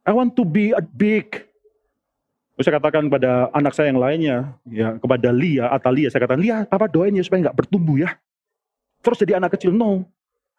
I 0.06 0.12
want 0.12 0.36
to 0.36 0.44
be 0.44 0.76
a 0.76 0.84
big. 0.84 1.45
Terus 2.56 2.72
saya 2.72 2.80
katakan 2.80 3.12
pada 3.12 3.52
anak 3.52 3.76
saya 3.76 3.92
yang 3.92 4.00
lainnya, 4.00 4.56
ya 4.64 4.96
kepada 4.96 5.28
Lia, 5.28 5.68
Atalia, 5.68 6.08
saya 6.08 6.24
katakan, 6.24 6.40
Lia, 6.40 6.64
papa 6.64 6.88
doain 6.88 7.12
ya 7.12 7.20
supaya 7.20 7.44
enggak 7.44 7.56
bertumbuh 7.60 8.00
ya. 8.00 8.16
Terus 9.04 9.20
jadi 9.20 9.36
anak 9.36 9.60
kecil, 9.60 9.76
no, 9.76 10.08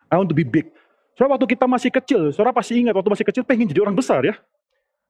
I 0.06 0.22
want 0.22 0.30
to 0.30 0.38
be 0.38 0.46
big. 0.46 0.70
Soalnya 1.18 1.42
waktu 1.42 1.58
kita 1.58 1.66
masih 1.66 1.90
kecil, 1.90 2.30
saudara 2.30 2.54
pasti 2.54 2.78
ingat 2.78 2.94
waktu 2.94 3.10
masih 3.10 3.26
kecil 3.26 3.42
pengen 3.42 3.66
jadi 3.66 3.82
orang 3.82 3.98
besar 3.98 4.22
ya. 4.22 4.38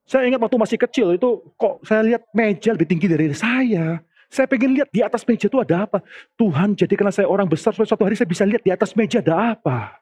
Saya 0.08 0.24
ingat 0.24 0.40
waktu 0.40 0.56
masih 0.56 0.80
kecil 0.80 1.12
itu 1.12 1.28
kok 1.60 1.84
saya 1.84 2.00
lihat 2.00 2.24
meja 2.32 2.72
lebih 2.72 2.88
tinggi 2.88 3.12
dari 3.12 3.28
saya. 3.36 4.00
Saya 4.32 4.48
pengen 4.48 4.72
lihat 4.72 4.88
di 4.88 5.04
atas 5.04 5.28
meja 5.28 5.52
itu 5.52 5.60
ada 5.60 5.84
apa. 5.84 6.00
Tuhan 6.40 6.72
jadikanlah 6.72 7.12
saya 7.12 7.28
orang 7.28 7.44
besar 7.44 7.76
supaya 7.76 7.92
suatu 7.92 8.08
hari 8.08 8.16
saya 8.16 8.24
bisa 8.24 8.48
lihat 8.48 8.64
di 8.64 8.72
atas 8.72 8.96
meja 8.96 9.20
ada 9.20 9.52
apa. 9.52 10.00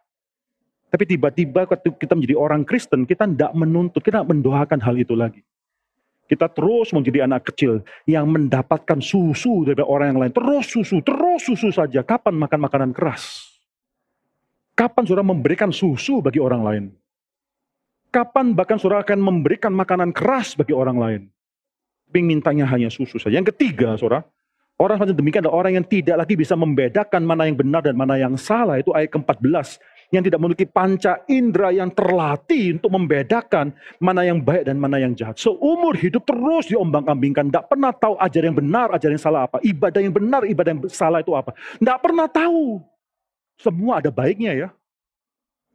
Tapi 0.94 1.02
tiba-tiba 1.10 1.66
waktu 1.66 1.90
kita 1.98 2.14
menjadi 2.14 2.38
orang 2.38 2.62
Kristen, 2.62 3.02
kita 3.02 3.26
tidak 3.26 3.50
menuntut, 3.58 3.98
kita 3.98 4.22
tidak 4.22 4.30
mendoakan 4.30 4.78
hal 4.78 4.94
itu 4.94 5.18
lagi. 5.18 5.42
Kita 6.26 6.50
terus 6.50 6.90
menjadi 6.90 7.24
anak 7.24 7.54
kecil 7.54 7.86
yang 8.04 8.26
mendapatkan 8.26 8.98
susu 8.98 9.62
dari 9.62 9.78
orang 9.82 10.14
yang 10.14 10.20
lain. 10.26 10.34
Terus 10.34 10.66
susu, 10.66 10.98
terus 11.06 11.46
susu 11.46 11.70
saja. 11.70 12.02
Kapan 12.02 12.34
makan 12.34 12.60
makanan 12.66 12.90
keras? 12.90 13.46
Kapan 14.74 15.06
saudara 15.06 15.24
memberikan 15.24 15.70
susu 15.70 16.18
bagi 16.20 16.42
orang 16.42 16.62
lain? 16.66 16.84
Kapan 18.10 18.52
bahkan 18.52 18.76
saudara 18.76 19.06
akan 19.06 19.22
memberikan 19.22 19.70
makanan 19.70 20.10
keras 20.10 20.58
bagi 20.58 20.74
orang 20.74 20.98
lain? 20.98 21.22
Tapi 22.10 22.20
mintanya 22.22 22.66
hanya 22.70 22.90
susu 22.90 23.20
saja. 23.20 23.38
Yang 23.38 23.54
ketiga, 23.54 23.94
saudara, 23.94 24.26
orang 24.82 25.00
macam 25.00 25.14
demikian 25.14 25.46
adalah 25.46 25.62
orang 25.62 25.78
yang 25.78 25.86
tidak 25.86 26.16
lagi 26.26 26.34
bisa 26.34 26.58
membedakan 26.58 27.22
mana 27.22 27.46
yang 27.46 27.56
benar 27.56 27.82
dan 27.86 27.94
mana 27.94 28.18
yang 28.18 28.34
salah. 28.34 28.80
Itu 28.80 28.90
ayat 28.96 29.14
ke-14 29.14 29.78
yang 30.14 30.22
tidak 30.22 30.38
memiliki 30.38 30.66
panca 30.68 31.22
indera 31.26 31.74
yang 31.74 31.90
terlatih 31.90 32.78
untuk 32.78 32.90
membedakan 32.94 33.74
mana 33.98 34.22
yang 34.22 34.38
baik 34.38 34.66
dan 34.70 34.78
mana 34.78 35.02
yang 35.02 35.12
jahat. 35.18 35.34
Seumur 35.38 35.98
hidup 35.98 36.22
terus 36.22 36.70
diombang-ambingkan, 36.70 37.50
tidak 37.50 37.66
pernah 37.66 37.90
tahu 37.90 38.14
ajar 38.22 38.42
yang 38.46 38.56
benar, 38.56 38.86
ajar 38.94 39.10
yang 39.10 39.22
salah 39.22 39.50
apa. 39.50 39.58
Ibadah 39.62 40.00
yang 40.02 40.14
benar, 40.14 40.42
ibadah 40.46 40.70
yang 40.76 40.82
salah 40.90 41.18
itu 41.22 41.34
apa. 41.34 41.54
Tidak 41.78 41.98
pernah 41.98 42.26
tahu. 42.30 42.78
Semua 43.58 43.98
ada 43.98 44.12
baiknya 44.12 44.52
ya. 44.54 44.68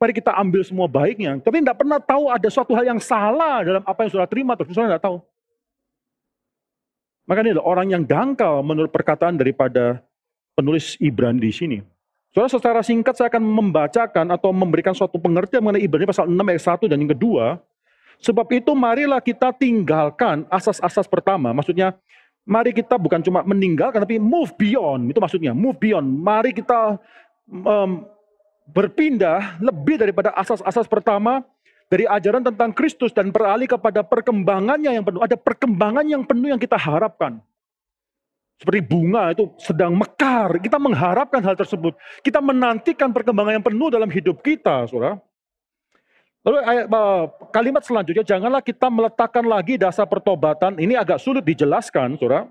Mari 0.02 0.18
kita 0.18 0.34
ambil 0.34 0.66
semua 0.66 0.90
baiknya. 0.90 1.38
Tapi 1.38 1.62
tidak 1.62 1.78
pernah 1.78 2.02
tahu 2.02 2.32
ada 2.34 2.50
suatu 2.50 2.74
hal 2.74 2.90
yang 2.90 2.98
salah 2.98 3.62
dalam 3.62 3.84
apa 3.86 4.00
yang 4.02 4.12
sudah 4.18 4.26
terima, 4.26 4.58
terus 4.58 4.74
sudah 4.74 4.90
tidak 4.90 5.04
tahu. 5.06 5.22
Makanya 7.30 7.62
ada 7.62 7.64
orang 7.64 7.88
yang 7.94 8.04
dangkal 8.04 8.66
menurut 8.66 8.90
perkataan 8.90 9.38
daripada 9.38 10.02
penulis 10.58 10.98
Ibrani 10.98 11.38
di 11.38 11.54
sini. 11.54 11.78
Saudara 12.32 12.48
secara 12.48 12.80
singkat 12.80 13.12
saya 13.20 13.28
akan 13.28 13.44
membacakan 13.44 14.32
atau 14.32 14.56
memberikan 14.56 14.96
suatu 14.96 15.20
pengertian 15.20 15.60
mengenai 15.60 15.84
Ibrani 15.84 16.08
pasal 16.08 16.32
6 16.32 16.40
ayat 16.40 16.64
1 16.64 16.88
dan 16.88 16.98
yang 17.04 17.12
kedua. 17.12 17.60
Sebab 18.24 18.48
itu 18.56 18.72
marilah 18.72 19.20
kita 19.20 19.52
tinggalkan 19.52 20.48
asas-asas 20.48 21.12
pertama. 21.12 21.52
Maksudnya 21.52 21.92
mari 22.48 22.72
kita 22.72 22.96
bukan 22.96 23.20
cuma 23.20 23.44
meninggalkan 23.44 24.00
tapi 24.00 24.16
move 24.16 24.56
beyond. 24.56 25.12
Itu 25.12 25.20
maksudnya 25.20 25.52
move 25.52 25.76
beyond. 25.76 26.08
Mari 26.08 26.56
kita 26.56 26.96
um, 27.52 28.08
berpindah 28.72 29.60
lebih 29.60 30.00
daripada 30.00 30.32
asas-asas 30.32 30.88
pertama 30.88 31.44
dari 31.92 32.08
ajaran 32.08 32.48
tentang 32.48 32.72
Kristus 32.72 33.12
dan 33.12 33.36
beralih 33.36 33.68
kepada 33.68 34.08
perkembangannya 34.08 34.96
yang 34.96 35.04
penuh. 35.04 35.20
Ada 35.20 35.36
perkembangan 35.36 36.08
yang 36.08 36.24
penuh 36.24 36.56
yang 36.56 36.62
kita 36.64 36.80
harapkan. 36.80 37.44
Seperti 38.62 38.78
bunga 38.86 39.34
itu 39.34 39.50
sedang 39.58 39.98
mekar. 39.98 40.62
Kita 40.62 40.78
mengharapkan 40.78 41.42
hal 41.42 41.58
tersebut. 41.58 41.98
Kita 42.22 42.38
menantikan 42.46 43.10
perkembangan 43.10 43.58
yang 43.58 43.66
penuh 43.66 43.90
dalam 43.90 44.06
hidup 44.06 44.38
kita, 44.46 44.86
saudara. 44.86 45.18
Lalu 46.46 46.58
ayat, 46.70 46.86
kalimat 47.50 47.82
selanjutnya, 47.82 48.22
janganlah 48.22 48.62
kita 48.62 48.86
meletakkan 48.94 49.50
lagi 49.50 49.82
dasar 49.82 50.06
pertobatan. 50.06 50.78
Ini 50.78 50.94
agak 50.94 51.18
sulit 51.18 51.42
dijelaskan, 51.42 52.22
saudara. 52.22 52.46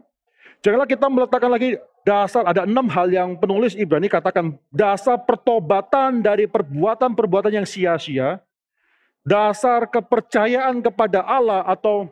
Janganlah 0.66 0.90
kita 0.90 1.06
meletakkan 1.06 1.50
lagi 1.50 1.78
dasar, 2.02 2.42
ada 2.42 2.66
enam 2.66 2.90
hal 2.90 3.06
yang 3.06 3.38
penulis 3.38 3.78
Ibrani 3.78 4.10
katakan, 4.10 4.58
dasar 4.74 5.14
pertobatan 5.22 6.26
dari 6.26 6.50
perbuatan-perbuatan 6.50 7.54
yang 7.54 7.66
sia-sia, 7.70 8.42
dasar 9.22 9.86
kepercayaan 9.86 10.82
kepada 10.82 11.22
Allah 11.22 11.62
atau 11.70 12.10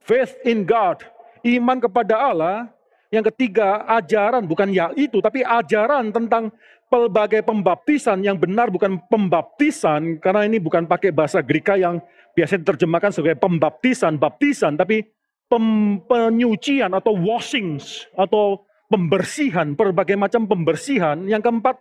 faith 0.00 0.40
in 0.48 0.64
God, 0.64 1.04
iman 1.44 1.78
kepada 1.84 2.16
Allah, 2.16 2.75
yang 3.16 3.26
ketiga, 3.32 3.88
ajaran 3.88 4.44
bukan 4.44 4.68
ya 4.68 4.92
itu, 4.92 5.24
tapi 5.24 5.40
ajaran 5.40 6.12
tentang 6.12 6.52
pelbagai 6.92 7.42
pembaptisan 7.42 8.20
yang 8.20 8.36
benar 8.36 8.68
bukan 8.68 9.00
pembaptisan, 9.08 10.20
karena 10.20 10.44
ini 10.44 10.60
bukan 10.60 10.84
pakai 10.84 11.10
bahasa 11.10 11.40
Greka 11.40 11.80
yang 11.80 11.98
biasa 12.36 12.60
diterjemahkan 12.60 13.10
sebagai 13.16 13.40
pembaptisan, 13.40 14.20
baptisan, 14.20 14.76
tapi 14.76 15.00
pem, 15.48 15.98
penyucian 16.04 16.92
atau 16.92 17.16
washings 17.16 18.04
atau 18.12 18.66
pembersihan, 18.86 19.74
berbagai 19.74 20.14
macam 20.14 20.46
pembersihan. 20.46 21.26
Yang 21.26 21.50
keempat, 21.50 21.76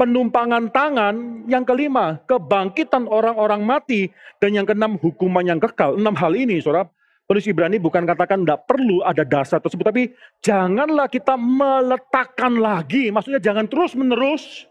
penumpangan 0.00 0.72
tangan. 0.72 1.44
Yang 1.48 1.64
kelima, 1.72 2.20
kebangkitan 2.24 3.08
orang-orang 3.08 3.64
mati. 3.64 4.08
Dan 4.40 4.56
yang 4.56 4.66
keenam, 4.68 4.96
hukuman 5.00 5.44
yang 5.44 5.60
kekal. 5.60 5.96
Enam 5.96 6.16
hal 6.16 6.32
ini, 6.36 6.60
saudara, 6.60 6.88
Penulis 7.26 7.50
Ibrani 7.50 7.82
bukan 7.82 8.06
katakan 8.06 8.46
tidak 8.46 8.70
perlu 8.70 9.02
ada 9.02 9.26
dasar 9.26 9.58
tersebut, 9.58 9.82
tapi 9.82 10.14
janganlah 10.46 11.10
kita 11.10 11.34
meletakkan 11.34 12.54
lagi. 12.54 13.10
Maksudnya 13.10 13.42
jangan 13.42 13.66
terus 13.66 13.98
menerus. 13.98 14.70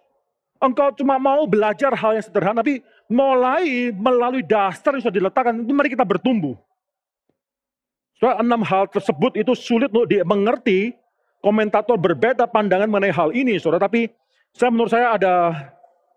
Engkau 0.64 0.88
cuma 0.96 1.20
mau 1.20 1.44
belajar 1.44 1.92
hal 1.92 2.16
yang 2.16 2.24
sederhana, 2.24 2.64
tapi 2.64 2.80
mulai 3.12 3.92
melalui 3.92 4.40
dasar 4.40 4.96
yang 4.96 5.04
sudah 5.04 5.20
diletakkan, 5.20 5.68
itu 5.68 5.74
mari 5.76 5.92
kita 5.92 6.08
bertumbuh. 6.08 6.56
Soal 8.16 8.40
enam 8.40 8.64
hal 8.64 8.88
tersebut 8.88 9.36
itu 9.36 9.52
sulit 9.52 9.92
untuk 9.92 10.08
dimengerti. 10.08 10.96
Komentator 11.44 12.00
berbeda 12.00 12.48
pandangan 12.48 12.88
mengenai 12.88 13.12
hal 13.12 13.36
ini, 13.36 13.60
saudara. 13.60 13.92
Tapi 13.92 14.08
saya 14.56 14.72
menurut 14.72 14.96
saya 14.96 15.20
ada 15.20 15.52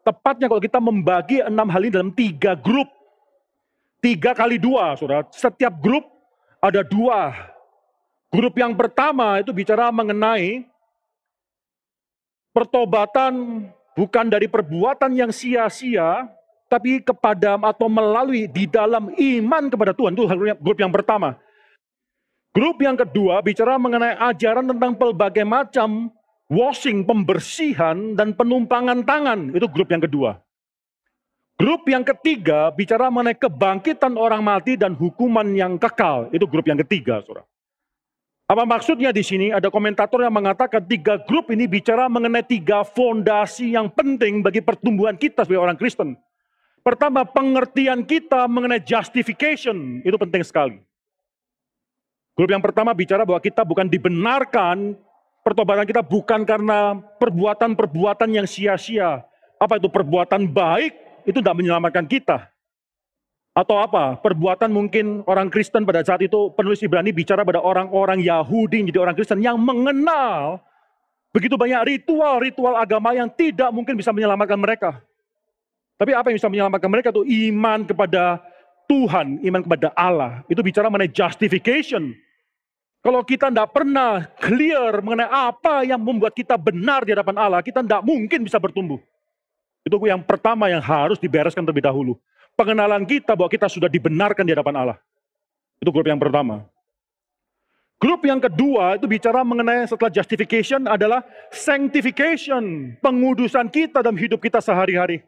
tepatnya 0.07 0.47
kalau 0.47 0.63
kita 0.63 0.79
membagi 0.79 1.43
enam 1.43 1.67
hal 1.67 1.83
ini 1.83 1.93
dalam 1.93 2.15
tiga 2.15 2.55
grup. 2.55 2.87
Tiga 3.99 4.39
kali 4.39 4.63
dua, 4.63 4.95
saudara. 4.95 5.27
Setiap 5.35 5.75
grup 5.83 6.18
ada 6.59 6.83
dua. 6.87 7.35
Grup 8.29 8.55
yang 8.61 8.77
pertama 8.77 9.41
itu 9.41 9.51
bicara 9.57 9.89
mengenai 9.89 10.69
pertobatan 12.53 13.65
bukan 13.97 14.27
dari 14.29 14.45
perbuatan 14.51 15.17
yang 15.17 15.33
sia-sia, 15.33 16.29
tapi 16.69 17.01
kepada 17.01 17.57
atau 17.57 17.89
melalui 17.89 18.45
di 18.45 18.69
dalam 18.69 19.09
iman 19.17 19.65
kepada 19.73 19.97
Tuhan. 19.97 20.13
Itu 20.13 20.29
grup 20.61 20.79
yang 20.79 20.93
pertama. 20.93 21.41
Grup 22.53 22.81
yang 22.85 22.99
kedua 22.99 23.41
bicara 23.41 23.81
mengenai 23.81 24.19
ajaran 24.19 24.67
tentang 24.69 24.93
pelbagai 24.99 25.47
macam 25.49 26.13
washing, 26.49 27.05
pembersihan, 27.05 28.17
dan 28.17 28.37
penumpangan 28.37 29.05
tangan. 29.05 29.53
Itu 29.57 29.69
grup 29.69 29.89
yang 29.89 30.05
kedua. 30.05 30.41
Grup 31.59 31.91
yang 31.91 32.07
ketiga 32.07 32.71
bicara 32.71 33.11
mengenai 33.11 33.35
kebangkitan 33.35 34.15
orang 34.15 34.47
mati 34.47 34.79
dan 34.79 34.95
hukuman 34.95 35.43
yang 35.59 35.75
kekal. 35.75 36.31
Itu 36.31 36.47
grup 36.47 36.71
yang 36.71 36.79
ketiga, 36.87 37.19
saudara. 37.27 37.43
Apa 38.47 38.63
maksudnya 38.63 39.11
di 39.11 39.27
sini? 39.27 39.51
Ada 39.51 39.67
komentator 39.67 40.23
yang 40.23 40.31
mengatakan 40.31 40.87
tiga 40.87 41.19
grup 41.19 41.51
ini 41.51 41.67
bicara 41.67 42.07
mengenai 42.07 42.47
tiga 42.47 42.87
fondasi 42.87 43.75
yang 43.75 43.91
penting 43.91 44.39
bagi 44.39 44.63
pertumbuhan 44.63 45.19
kita 45.19 45.43
sebagai 45.43 45.67
orang 45.67 45.75
Kristen. 45.75 46.15
Pertama, 46.87 47.27
pengertian 47.27 48.07
kita 48.07 48.47
mengenai 48.47 48.79
justification. 48.79 49.99
Itu 50.07 50.15
penting 50.15 50.47
sekali. 50.47 50.79
Grup 52.39 52.55
yang 52.55 52.63
pertama 52.63 52.95
bicara 52.95 53.27
bahwa 53.27 53.43
kita 53.43 53.67
bukan 53.67 53.91
dibenarkan, 53.91 54.95
pertobatan 55.43 55.91
kita 55.91 56.07
bukan 56.07 56.47
karena 56.47 57.03
perbuatan-perbuatan 57.19 58.31
yang 58.31 58.47
sia-sia. 58.47 59.27
Apa 59.59 59.83
itu 59.83 59.91
perbuatan 59.91 60.47
baik 60.47 61.08
itu 61.29 61.45
tidak 61.45 61.61
menyelamatkan 61.61 62.09
kita. 62.09 62.49
Atau 63.53 63.77
apa? 63.77 64.17
Perbuatan 64.17 64.73
mungkin 64.73 65.21
orang 65.29 65.53
Kristen 65.53 65.85
pada 65.85 66.01
saat 66.01 66.25
itu 66.25 66.49
penulis 66.57 66.81
Ibrani 66.81 67.13
bicara 67.13 67.45
pada 67.45 67.61
orang-orang 67.61 68.25
Yahudi 68.25 68.89
jadi 68.89 69.03
orang 69.03 69.13
Kristen 69.19 69.45
yang 69.45 69.61
mengenal 69.61 70.63
begitu 71.29 71.61
banyak 71.61 72.01
ritual-ritual 72.01 72.81
agama 72.81 73.13
yang 73.13 73.29
tidak 73.29 73.69
mungkin 73.75 73.99
bisa 73.99 74.15
menyelamatkan 74.15 74.57
mereka. 74.57 74.91
Tapi 75.99 76.15
apa 76.15 76.31
yang 76.31 76.39
bisa 76.39 76.49
menyelamatkan 76.49 76.89
mereka 76.89 77.11
itu 77.11 77.27
iman 77.51 77.83
kepada 77.83 78.39
Tuhan, 78.87 79.43
iman 79.43 79.61
kepada 79.67 79.91
Allah. 79.99 80.47
Itu 80.47 80.63
bicara 80.63 80.87
mengenai 80.89 81.11
justification. 81.11 82.15
Kalau 83.03 83.27
kita 83.27 83.51
tidak 83.51 83.75
pernah 83.75 84.27
clear 84.39 85.03
mengenai 85.03 85.27
apa 85.27 85.83
yang 85.83 85.99
membuat 85.99 86.33
kita 86.33 86.55
benar 86.55 87.03
di 87.03 87.11
hadapan 87.11 87.37
Allah, 87.37 87.61
kita 87.61 87.83
tidak 87.83 88.07
mungkin 88.07 88.47
bisa 88.47 88.63
bertumbuh. 88.63 89.03
Itu 89.89 89.97
yang 90.05 90.21
pertama 90.21 90.69
yang 90.69 90.85
harus 90.85 91.17
dibereskan 91.17 91.65
terlebih 91.65 91.89
dahulu. 91.89 92.21
Pengenalan 92.53 93.09
kita 93.09 93.33
bahwa 93.33 93.49
kita 93.49 93.73
sudah 93.73 93.89
dibenarkan 93.89 94.45
di 94.45 94.53
hadapan 94.53 94.75
Allah. 94.85 94.99
Itu 95.81 95.89
grup 95.89 96.05
yang 96.05 96.21
pertama. 96.21 96.69
Grup 97.99 98.23
yang 98.29 98.39
kedua 98.39 99.01
itu 99.01 99.09
bicara 99.11 99.43
mengenai 99.43 99.89
setelah 99.89 100.13
justification 100.13 100.87
adalah 100.87 101.25
sanctification. 101.51 102.95
Pengudusan 103.01 103.73
kita 103.73 104.05
dalam 104.05 104.15
hidup 104.21 104.39
kita 104.39 104.61
sehari-hari. 104.61 105.25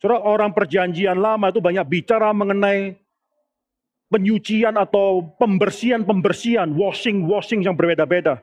Saudara, 0.00 0.24
orang 0.24 0.50
perjanjian 0.50 1.20
lama 1.20 1.52
itu 1.52 1.60
banyak 1.60 1.84
bicara 1.84 2.32
mengenai 2.32 2.96
penyucian 4.10 4.74
atau 4.74 5.30
pembersihan-pembersihan, 5.38 6.66
washing-washing 6.72 7.62
yang 7.62 7.76
berbeda-beda. 7.76 8.42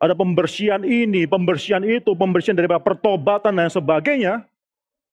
Ada 0.00 0.16
pembersihan 0.16 0.80
ini, 0.80 1.28
pembersihan 1.28 1.84
itu, 1.84 2.16
pembersihan 2.16 2.56
daripada 2.56 2.80
pertobatan 2.80 3.52
dan 3.52 3.68
sebagainya. 3.68 4.48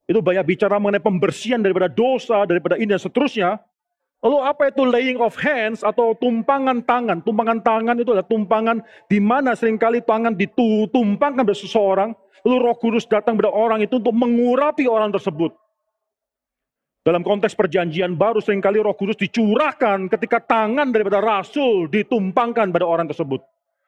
Itu 0.07 0.23
banyak 0.23 0.47
bicara 0.47 0.79
mengenai 0.79 1.03
pembersihan 1.03 1.59
daripada 1.59 1.91
dosa, 1.91 2.47
daripada 2.47 2.79
ini 2.79 2.95
dan 2.95 3.01
seterusnya. 3.03 3.59
Lalu 4.23 4.37
apa 4.47 4.71
itu 4.71 4.87
laying 4.87 5.19
of 5.19 5.35
hands 5.35 5.83
atau 5.83 6.15
tumpangan 6.15 6.79
tangan? 6.87 7.19
Tumpangan 7.19 7.59
tangan 7.59 7.99
itu 7.99 8.15
adalah 8.15 8.25
tumpangan 8.31 8.79
di 9.11 9.19
mana 9.19 9.59
sering 9.59 9.75
kali 9.75 9.99
tangan 9.99 10.39
ditumpangkan 10.39 11.43
pada 11.43 11.57
seseorang. 11.59 12.15
Lalu 12.47 12.55
roh 12.63 12.77
kudus 12.79 13.03
datang 13.03 13.35
pada 13.35 13.51
orang 13.51 13.83
itu 13.83 13.99
untuk 13.99 14.15
mengurapi 14.15 14.87
orang 14.87 15.11
tersebut. 15.11 15.51
Dalam 17.03 17.27
konteks 17.27 17.51
perjanjian 17.59 18.15
baru 18.15 18.39
sering 18.39 18.63
kali 18.63 18.79
roh 18.79 18.95
kudus 18.95 19.19
dicurahkan 19.19 20.07
ketika 20.07 20.39
tangan 20.39 20.95
daripada 20.95 21.19
rasul 21.19 21.91
ditumpangkan 21.91 22.71
pada 22.71 22.87
orang 22.87 23.11
tersebut. 23.11 23.43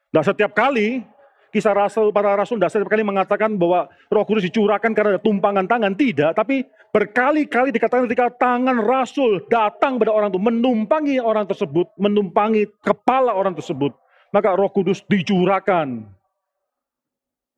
Nah 0.09 0.25
setiap 0.25 0.57
kali 0.57 1.05
kisah 1.49 1.73
rasul 1.73 2.13
para 2.13 2.33
rasul 2.37 2.57
tidak 2.57 2.73
setiap 2.73 2.89
kali 2.89 3.01
mengatakan 3.01 3.57
bahwa 3.57 3.89
Roh 4.09 4.25
Kudus 4.25 4.45
dicurahkan 4.45 4.93
karena 4.93 5.17
ada 5.17 5.21
tumpangan 5.21 5.65
tangan 5.65 5.93
tidak, 5.97 6.37
tapi 6.37 6.65
berkali-kali 6.93 7.73
dikatakan 7.73 8.05
ketika 8.09 8.29
tangan 8.37 8.81
rasul 8.81 9.41
datang 9.49 9.97
pada 9.97 10.13
orang 10.13 10.29
itu 10.33 10.41
menumpangi 10.41 11.17
orang 11.21 11.45
tersebut, 11.49 11.89
menumpangi 11.97 12.69
kepala 12.81 13.33
orang 13.33 13.57
tersebut, 13.57 13.93
maka 14.33 14.53
Roh 14.53 14.69
Kudus 14.69 15.01
dicurahkan. 15.09 16.05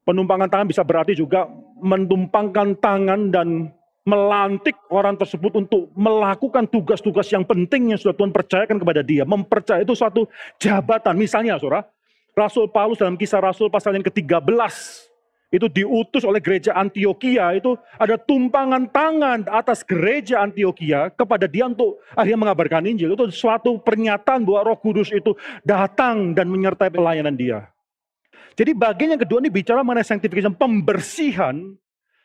Penumpangan 0.01 0.49
tangan 0.49 0.67
bisa 0.67 0.81
berarti 0.81 1.13
juga 1.13 1.45
mentumpangkan 1.77 2.73
tangan 2.81 3.29
dan 3.29 3.69
melantik 4.01 4.73
orang 4.89 5.13
tersebut 5.13 5.53
untuk 5.53 5.93
melakukan 5.93 6.65
tugas-tugas 6.65 7.29
yang 7.29 7.45
penting 7.45 7.93
yang 7.93 7.99
sudah 8.01 8.17
Tuhan 8.17 8.33
percayakan 8.33 8.81
kepada 8.81 9.05
dia. 9.05 9.21
Mempercayai 9.29 9.85
itu 9.85 9.93
suatu 9.93 10.25
jabatan. 10.57 11.13
Misalnya, 11.13 11.61
saudara, 11.61 11.85
Rasul 12.31 12.71
Paulus 12.71 12.99
dalam 12.99 13.19
kisah 13.19 13.43
Rasul 13.43 13.67
pasal 13.67 13.95
yang 13.95 14.05
ke-13 14.07 14.47
itu 15.51 15.67
diutus 15.67 16.23
oleh 16.23 16.39
gereja 16.39 16.71
Antioquia 16.71 17.59
itu 17.59 17.75
ada 17.99 18.15
tumpangan 18.15 18.87
tangan 18.87 19.43
atas 19.51 19.83
gereja 19.83 20.39
Antioquia 20.39 21.11
kepada 21.11 21.43
dia 21.43 21.67
untuk 21.67 21.99
akhirnya 22.15 22.47
mengabarkan 22.47 22.87
Injil. 22.87 23.11
Itu 23.11 23.27
suatu 23.35 23.75
pernyataan 23.83 24.47
bahwa 24.47 24.71
Roh 24.71 24.79
Kudus 24.79 25.11
itu 25.11 25.35
datang 25.67 26.31
dan 26.31 26.47
menyertai 26.47 26.87
pelayanan 26.87 27.35
dia. 27.35 27.67
Jadi 28.55 28.71
bagian 28.71 29.15
yang 29.15 29.21
kedua 29.21 29.43
ini 29.43 29.51
bicara 29.51 29.83
mengenai 29.83 30.07
sanctification, 30.07 30.55
pembersihan. 30.55 31.75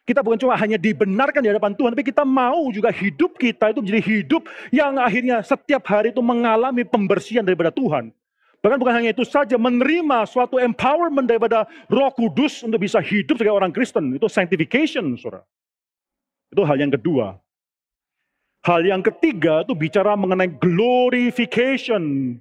Kita 0.06 0.22
bukan 0.22 0.38
cuma 0.38 0.54
hanya 0.54 0.78
dibenarkan 0.78 1.42
di 1.42 1.50
hadapan 1.50 1.74
Tuhan, 1.74 1.90
tapi 1.90 2.06
kita 2.06 2.22
mau 2.22 2.70
juga 2.70 2.94
hidup 2.94 3.34
kita 3.42 3.74
itu 3.74 3.82
menjadi 3.82 4.02
hidup 4.06 4.46
yang 4.70 5.02
akhirnya 5.02 5.42
setiap 5.42 5.82
hari 5.82 6.14
itu 6.14 6.22
mengalami 6.22 6.86
pembersihan 6.86 7.42
daripada 7.42 7.74
Tuhan. 7.74 8.14
Bahkan 8.66 8.82
bukan 8.82 8.98
hanya 8.98 9.14
itu 9.14 9.22
saja, 9.22 9.54
menerima 9.54 10.26
suatu 10.26 10.58
empowerment 10.58 11.30
daripada 11.30 11.70
roh 11.86 12.10
kudus 12.10 12.66
untuk 12.66 12.82
bisa 12.82 12.98
hidup 12.98 13.38
sebagai 13.38 13.54
orang 13.54 13.70
Kristen. 13.70 14.10
Itu 14.10 14.26
sanctification, 14.26 15.14
saudara. 15.14 15.46
Itu 16.50 16.66
hal 16.66 16.74
yang 16.74 16.90
kedua. 16.90 17.38
Hal 18.66 18.82
yang 18.82 19.06
ketiga 19.06 19.62
itu 19.62 19.70
bicara 19.78 20.18
mengenai 20.18 20.50
glorification. 20.50 22.34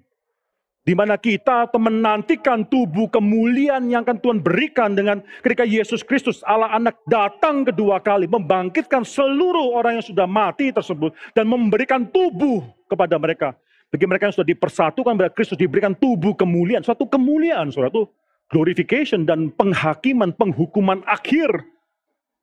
Di 0.81 0.97
mana 0.97 1.13
kita 1.13 1.69
atau 1.69 1.77
menantikan 1.77 2.65
tubuh 2.65 3.05
kemuliaan 3.05 3.93
yang 3.93 4.01
akan 4.01 4.17
Tuhan 4.17 4.41
berikan 4.41 4.97
dengan 4.97 5.21
ketika 5.45 5.61
Yesus 5.61 6.01
Kristus 6.01 6.41
Allah 6.41 6.73
anak 6.73 7.05
datang 7.05 7.69
kedua 7.69 8.01
kali. 8.01 8.25
Membangkitkan 8.25 9.05
seluruh 9.05 9.77
orang 9.77 10.01
yang 10.01 10.05
sudah 10.09 10.25
mati 10.25 10.73
tersebut. 10.73 11.13
Dan 11.37 11.53
memberikan 11.53 12.09
tubuh 12.09 12.65
kepada 12.89 13.13
mereka. 13.21 13.53
Bagi 13.95 14.11
mereka 14.11 14.27
yang 14.27 14.35
sudah 14.35 14.49
dipersatukan 14.51 15.15
pada 15.15 15.31
Kristus 15.31 15.55
diberikan 15.55 15.95
tubuh 15.95 16.35
kemuliaan, 16.35 16.83
suatu 16.83 17.07
kemuliaan, 17.07 17.71
suatu 17.71 18.11
glorification 18.51 19.23
dan 19.23 19.47
penghakiman, 19.55 20.35
penghukuman 20.35 20.99
akhir. 21.07 21.47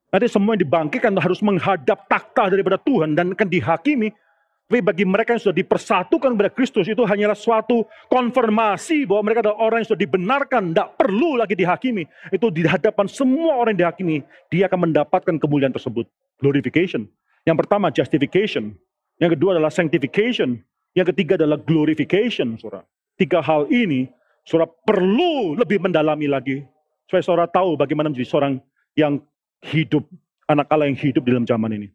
Nanti 0.09 0.32
semua 0.32 0.57
yang 0.57 0.64
dibangkitkan 0.64 1.12
harus 1.20 1.44
menghadap 1.44 2.09
takhta 2.09 2.48
daripada 2.48 2.80
Tuhan 2.80 3.12
dan 3.12 3.36
akan 3.36 3.48
dihakimi. 3.53 4.16
Tapi 4.64 4.80
bagi 4.80 5.05
mereka 5.05 5.36
yang 5.36 5.44
sudah 5.44 5.57
dipersatukan 5.61 6.32
pada 6.40 6.48
Kristus 6.48 6.88
itu 6.88 7.05
hanyalah 7.05 7.36
suatu 7.36 7.84
konfirmasi 8.09 9.05
bahwa 9.05 9.20
mereka 9.28 9.44
adalah 9.44 9.61
orang 9.61 9.84
yang 9.84 9.92
sudah 9.92 10.00
dibenarkan, 10.09 10.72
tidak 10.72 10.88
perlu 10.96 11.36
lagi 11.36 11.53
dihakimi. 11.53 12.09
Itu 12.32 12.48
di 12.48 12.64
hadapan 12.64 13.05
semua 13.12 13.61
orang 13.61 13.76
yang 13.76 13.92
dihakimi, 13.92 14.24
dia 14.48 14.72
akan 14.72 14.88
mendapatkan 14.88 15.36
kemuliaan 15.36 15.76
tersebut. 15.76 16.09
Glorification. 16.40 17.05
Yang 17.44 17.57
pertama 17.61 17.92
justification. 17.92 18.72
Yang 19.20 19.36
kedua 19.36 19.61
adalah 19.61 19.68
sanctification. 19.68 20.64
Yang 20.93 21.16
ketiga 21.16 21.40
adalah 21.40 21.57
glorification, 21.57 22.61
saudara. 22.61 22.84
Tiga 23.16 23.40
hal 23.40 23.68
ini, 23.72 24.09
saudara 24.45 24.68
perlu 24.68 25.57
lebih 25.57 25.80
mendalami 25.80 26.28
lagi. 26.28 26.61
Supaya 27.09 27.24
saudara 27.24 27.49
tahu 27.49 27.76
bagaimana 27.76 28.12
menjadi 28.12 28.28
seorang 28.28 28.61
yang 28.93 29.20
hidup, 29.64 30.05
anak 30.49 30.68
Allah 30.68 30.93
yang 30.93 30.99
hidup 31.01 31.24
dalam 31.24 31.49
zaman 31.49 31.70
ini. 31.72 31.88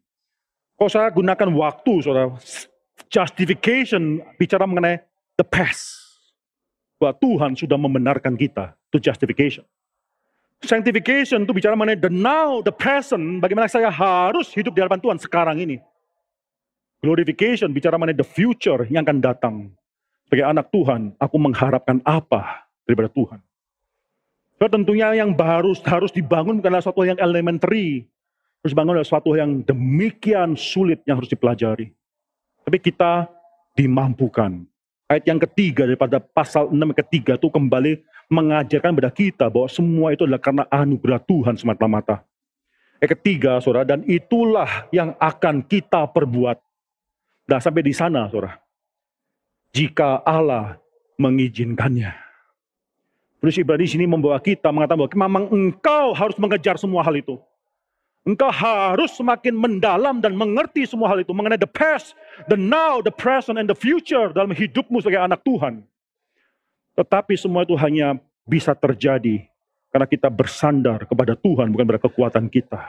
Kalau 0.78 0.90
saya 0.90 1.10
gunakan 1.10 1.48
waktu, 1.54 1.92
saudara, 2.02 2.34
justification 3.10 4.22
bicara 4.38 4.66
mengenai 4.66 5.02
the 5.38 5.46
past. 5.46 6.06
Bahwa 6.98 7.14
Tuhan 7.14 7.54
sudah 7.54 7.78
membenarkan 7.78 8.34
kita, 8.34 8.74
itu 8.90 8.98
justification. 8.98 9.62
Sanctification 10.58 11.46
itu 11.46 11.54
bicara 11.54 11.78
mengenai 11.78 12.02
the 12.02 12.10
now, 12.10 12.58
the 12.66 12.74
present, 12.74 13.38
bagaimana 13.38 13.70
saya 13.70 13.86
harus 13.94 14.50
hidup 14.50 14.74
di 14.74 14.82
hadapan 14.82 14.98
Tuhan 14.98 15.18
sekarang 15.22 15.62
ini. 15.62 15.78
Glorification 16.98 17.70
bicara 17.70 17.94
mengenai 17.94 18.18
the 18.18 18.26
future 18.26 18.82
yang 18.90 19.06
akan 19.06 19.18
datang. 19.22 19.54
Sebagai 20.26 20.44
anak 20.44 20.68
Tuhan, 20.74 21.14
aku 21.16 21.36
mengharapkan 21.38 22.02
apa 22.02 22.68
daripada 22.84 23.08
Tuhan. 23.08 23.40
So, 24.58 24.66
tentunya 24.66 25.14
yang 25.14 25.32
baru 25.38 25.70
harus 25.86 26.10
dibangun 26.10 26.58
bukanlah 26.58 26.82
sesuatu 26.82 27.06
yang 27.06 27.16
elementary. 27.22 28.10
Harus 28.60 28.74
dibangun 28.74 28.98
adalah 28.98 29.06
sesuatu 29.06 29.38
yang 29.38 29.62
demikian 29.62 30.58
sulit 30.58 30.98
yang 31.06 31.22
harus 31.22 31.30
dipelajari. 31.30 31.94
Tapi 32.66 32.78
kita 32.82 33.30
dimampukan. 33.78 34.66
Ayat 35.08 35.24
yang 35.24 35.40
ketiga 35.40 35.88
daripada 35.88 36.20
pasal 36.20 36.68
6 36.68 36.76
ketiga 37.00 37.40
itu 37.40 37.48
kembali 37.48 38.04
mengajarkan 38.28 38.92
kepada 38.92 39.12
kita 39.14 39.44
bahwa 39.48 39.70
semua 39.72 40.12
itu 40.12 40.28
adalah 40.28 40.42
karena 40.42 40.64
anugerah 40.68 41.22
Tuhan 41.24 41.56
semata-mata. 41.56 42.20
Ayat 43.00 43.16
ketiga, 43.16 43.56
saudara, 43.62 43.88
dan 43.88 44.04
itulah 44.04 44.90
yang 44.92 45.16
akan 45.16 45.64
kita 45.64 46.04
perbuat. 46.12 46.67
Nah 47.48 47.58
sampai 47.58 47.80
di 47.80 47.96
sana 47.96 48.28
saudara. 48.28 48.60
Jika 49.72 50.20
Allah 50.22 50.76
mengizinkannya. 51.16 52.12
Terus 53.38 53.54
Ibrani 53.56 53.86
sini 53.86 54.04
membawa 54.04 54.36
kita 54.42 54.68
mengatakan 54.68 54.98
bahwa 54.98 55.10
memang 55.14 55.44
engkau 55.48 56.12
harus 56.12 56.36
mengejar 56.36 56.76
semua 56.76 57.00
hal 57.06 57.16
itu. 57.16 57.38
Engkau 58.26 58.50
harus 58.52 59.14
semakin 59.16 59.56
mendalam 59.56 60.20
dan 60.20 60.36
mengerti 60.36 60.84
semua 60.84 61.08
hal 61.08 61.24
itu 61.24 61.32
mengenai 61.32 61.56
the 61.56 61.70
past, 61.70 62.12
the 62.50 62.58
now, 62.58 63.00
the 63.00 63.14
present, 63.14 63.56
and 63.56 63.70
the 63.70 63.78
future 63.78 64.28
dalam 64.34 64.52
hidupmu 64.52 65.00
sebagai 65.00 65.22
anak 65.22 65.40
Tuhan. 65.46 65.80
Tetapi 66.98 67.38
semua 67.38 67.62
itu 67.62 67.78
hanya 67.78 68.18
bisa 68.44 68.74
terjadi 68.74 69.46
karena 69.88 70.04
kita 70.04 70.28
bersandar 70.28 71.06
kepada 71.06 71.38
Tuhan 71.38 71.70
bukan 71.72 71.86
pada 71.88 72.00
kekuatan 72.04 72.50
kita. 72.50 72.84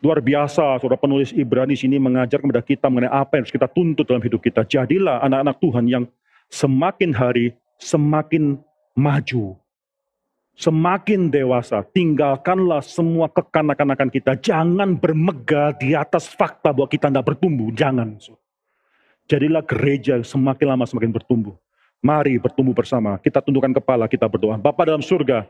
Luar 0.00 0.24
biasa, 0.24 0.80
saudara 0.80 0.96
penulis 0.96 1.28
Ibrani 1.28 1.76
sini 1.76 2.00
mengajar 2.00 2.40
kepada 2.40 2.64
kita 2.64 2.88
mengenai 2.88 3.12
apa 3.12 3.36
yang 3.36 3.44
harus 3.44 3.52
kita 3.52 3.68
tuntut 3.68 4.08
dalam 4.08 4.24
hidup 4.24 4.40
kita. 4.40 4.64
Jadilah 4.64 5.20
anak-anak 5.20 5.60
Tuhan 5.60 5.84
yang 5.92 6.04
semakin 6.48 7.12
hari 7.12 7.52
semakin 7.76 8.56
maju. 8.96 9.60
Semakin 10.56 11.28
dewasa, 11.32 11.84
tinggalkanlah 11.84 12.80
semua 12.84 13.28
kekanak-kanakan 13.28 14.08
kita. 14.08 14.36
Jangan 14.40 14.96
bermegah 14.96 15.76
di 15.76 15.92
atas 15.92 16.28
fakta 16.28 16.72
bahwa 16.72 16.88
kita 16.88 17.12
tidak 17.12 17.32
bertumbuh. 17.32 17.68
Jangan. 17.72 18.16
Jadilah 19.28 19.64
gereja 19.64 20.20
semakin 20.20 20.76
lama 20.76 20.84
semakin 20.88 21.12
bertumbuh. 21.12 21.56
Mari 22.00 22.40
bertumbuh 22.40 22.72
bersama. 22.72 23.20
Kita 23.20 23.44
tundukkan 23.44 23.76
kepala, 23.76 24.08
kita 24.08 24.24
berdoa. 24.28 24.56
Bapak 24.56 24.88
dalam 24.88 25.04
surga, 25.04 25.44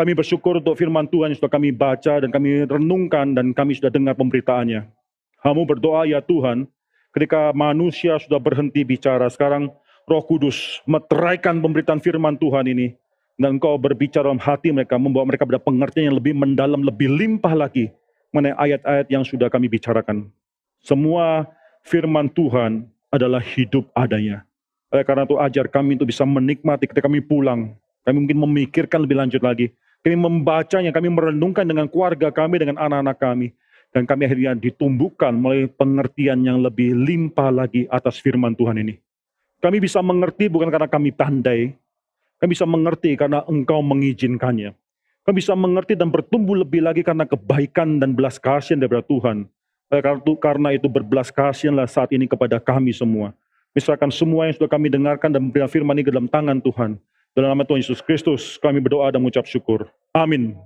kami 0.00 0.16
bersyukur 0.16 0.56
untuk 0.64 0.80
firman 0.80 1.04
Tuhan 1.04 1.28
yang 1.28 1.38
sudah 1.44 1.52
kami 1.52 1.76
baca 1.76 2.24
dan 2.24 2.32
kami 2.32 2.64
renungkan 2.64 3.36
dan 3.36 3.52
kami 3.52 3.76
sudah 3.76 3.92
dengar 3.92 4.16
pemberitaannya. 4.16 4.88
Kamu 5.44 5.68
berdoa 5.68 6.08
ya 6.08 6.24
Tuhan, 6.24 6.64
ketika 7.12 7.52
manusia 7.52 8.16
sudah 8.16 8.40
berhenti 8.40 8.80
bicara, 8.80 9.28
sekarang 9.28 9.68
roh 10.08 10.24
kudus 10.24 10.80
meteraikan 10.88 11.60
pemberitaan 11.60 12.00
firman 12.00 12.40
Tuhan 12.40 12.72
ini. 12.72 12.96
Dan 13.40 13.56
engkau 13.56 13.76
berbicara 13.80 14.28
dalam 14.28 14.40
hati 14.40 14.68
mereka, 14.68 15.00
membawa 15.00 15.24
mereka 15.28 15.48
pada 15.48 15.56
pengertian 15.60 16.12
yang 16.12 16.16
lebih 16.20 16.36
mendalam, 16.36 16.80
lebih 16.84 17.08
limpah 17.08 17.56
lagi 17.56 17.88
mengenai 18.32 18.56
ayat-ayat 18.56 19.06
yang 19.08 19.24
sudah 19.24 19.48
kami 19.48 19.68
bicarakan. 19.68 20.28
Semua 20.80 21.48
firman 21.84 22.28
Tuhan 22.28 22.84
adalah 23.08 23.40
hidup 23.40 23.88
adanya. 23.96 24.44
Oleh 24.92 25.04
karena 25.08 25.24
itu 25.24 25.40
ajar 25.40 25.72
kami 25.72 25.96
untuk 25.96 26.08
bisa 26.08 26.24
menikmati 26.24 26.84
ketika 26.88 27.08
kami 27.08 27.24
pulang. 27.24 27.76
Kami 28.04 28.16
mungkin 28.24 28.38
memikirkan 28.44 29.04
lebih 29.04 29.16
lanjut 29.16 29.40
lagi. 29.40 29.72
Kami 30.00 30.16
membacanya, 30.16 30.90
kami 30.90 31.12
merenungkan 31.12 31.68
dengan 31.68 31.84
keluarga 31.84 32.32
kami, 32.32 32.56
dengan 32.56 32.80
anak-anak 32.80 33.16
kami. 33.20 33.52
Dan 33.90 34.06
kami 34.06 34.30
akhirnya 34.30 34.54
ditumbuhkan 34.54 35.34
melalui 35.34 35.66
pengertian 35.66 36.40
yang 36.46 36.62
lebih 36.62 36.94
limpah 36.94 37.50
lagi 37.50 37.90
atas 37.90 38.22
firman 38.22 38.54
Tuhan 38.54 38.78
ini. 38.80 38.96
Kami 39.60 39.76
bisa 39.82 40.00
mengerti 40.00 40.48
bukan 40.48 40.70
karena 40.72 40.88
kami 40.88 41.10
pandai, 41.12 41.74
kami 42.40 42.56
bisa 42.56 42.64
mengerti 42.64 43.12
karena 43.18 43.44
engkau 43.44 43.84
mengizinkannya. 43.84 44.72
Kami 45.20 45.34
bisa 45.36 45.52
mengerti 45.52 45.92
dan 45.98 46.08
bertumbuh 46.08 46.56
lebih 46.56 46.80
lagi 46.80 47.04
karena 47.04 47.28
kebaikan 47.28 48.00
dan 48.00 48.16
belas 48.16 48.40
kasihan 48.40 48.80
daripada 48.80 49.04
Tuhan. 49.04 49.44
Karena 50.40 50.72
itu 50.72 50.88
berbelas 50.88 51.28
kasihanlah 51.28 51.84
saat 51.90 52.08
ini 52.14 52.24
kepada 52.24 52.56
kami 52.56 52.94
semua. 52.96 53.36
Misalkan 53.76 54.08
semua 54.08 54.48
yang 54.48 54.56
sudah 54.56 54.70
kami 54.70 54.88
dengarkan 54.88 55.28
dan 55.28 55.44
memberikan 55.44 55.68
firman 55.68 55.98
ini 55.98 56.06
ke 56.06 56.14
dalam 56.14 56.30
tangan 56.30 56.62
Tuhan. 56.62 56.96
Dalam 57.34 57.54
nama 57.54 57.62
Tuhan 57.62 57.80
Yesus 57.82 58.02
Kristus 58.02 58.58
kami 58.58 58.82
berdoa 58.82 59.14
dan 59.14 59.22
mengucap 59.22 59.46
syukur. 59.46 59.86
Amin. 60.10 60.58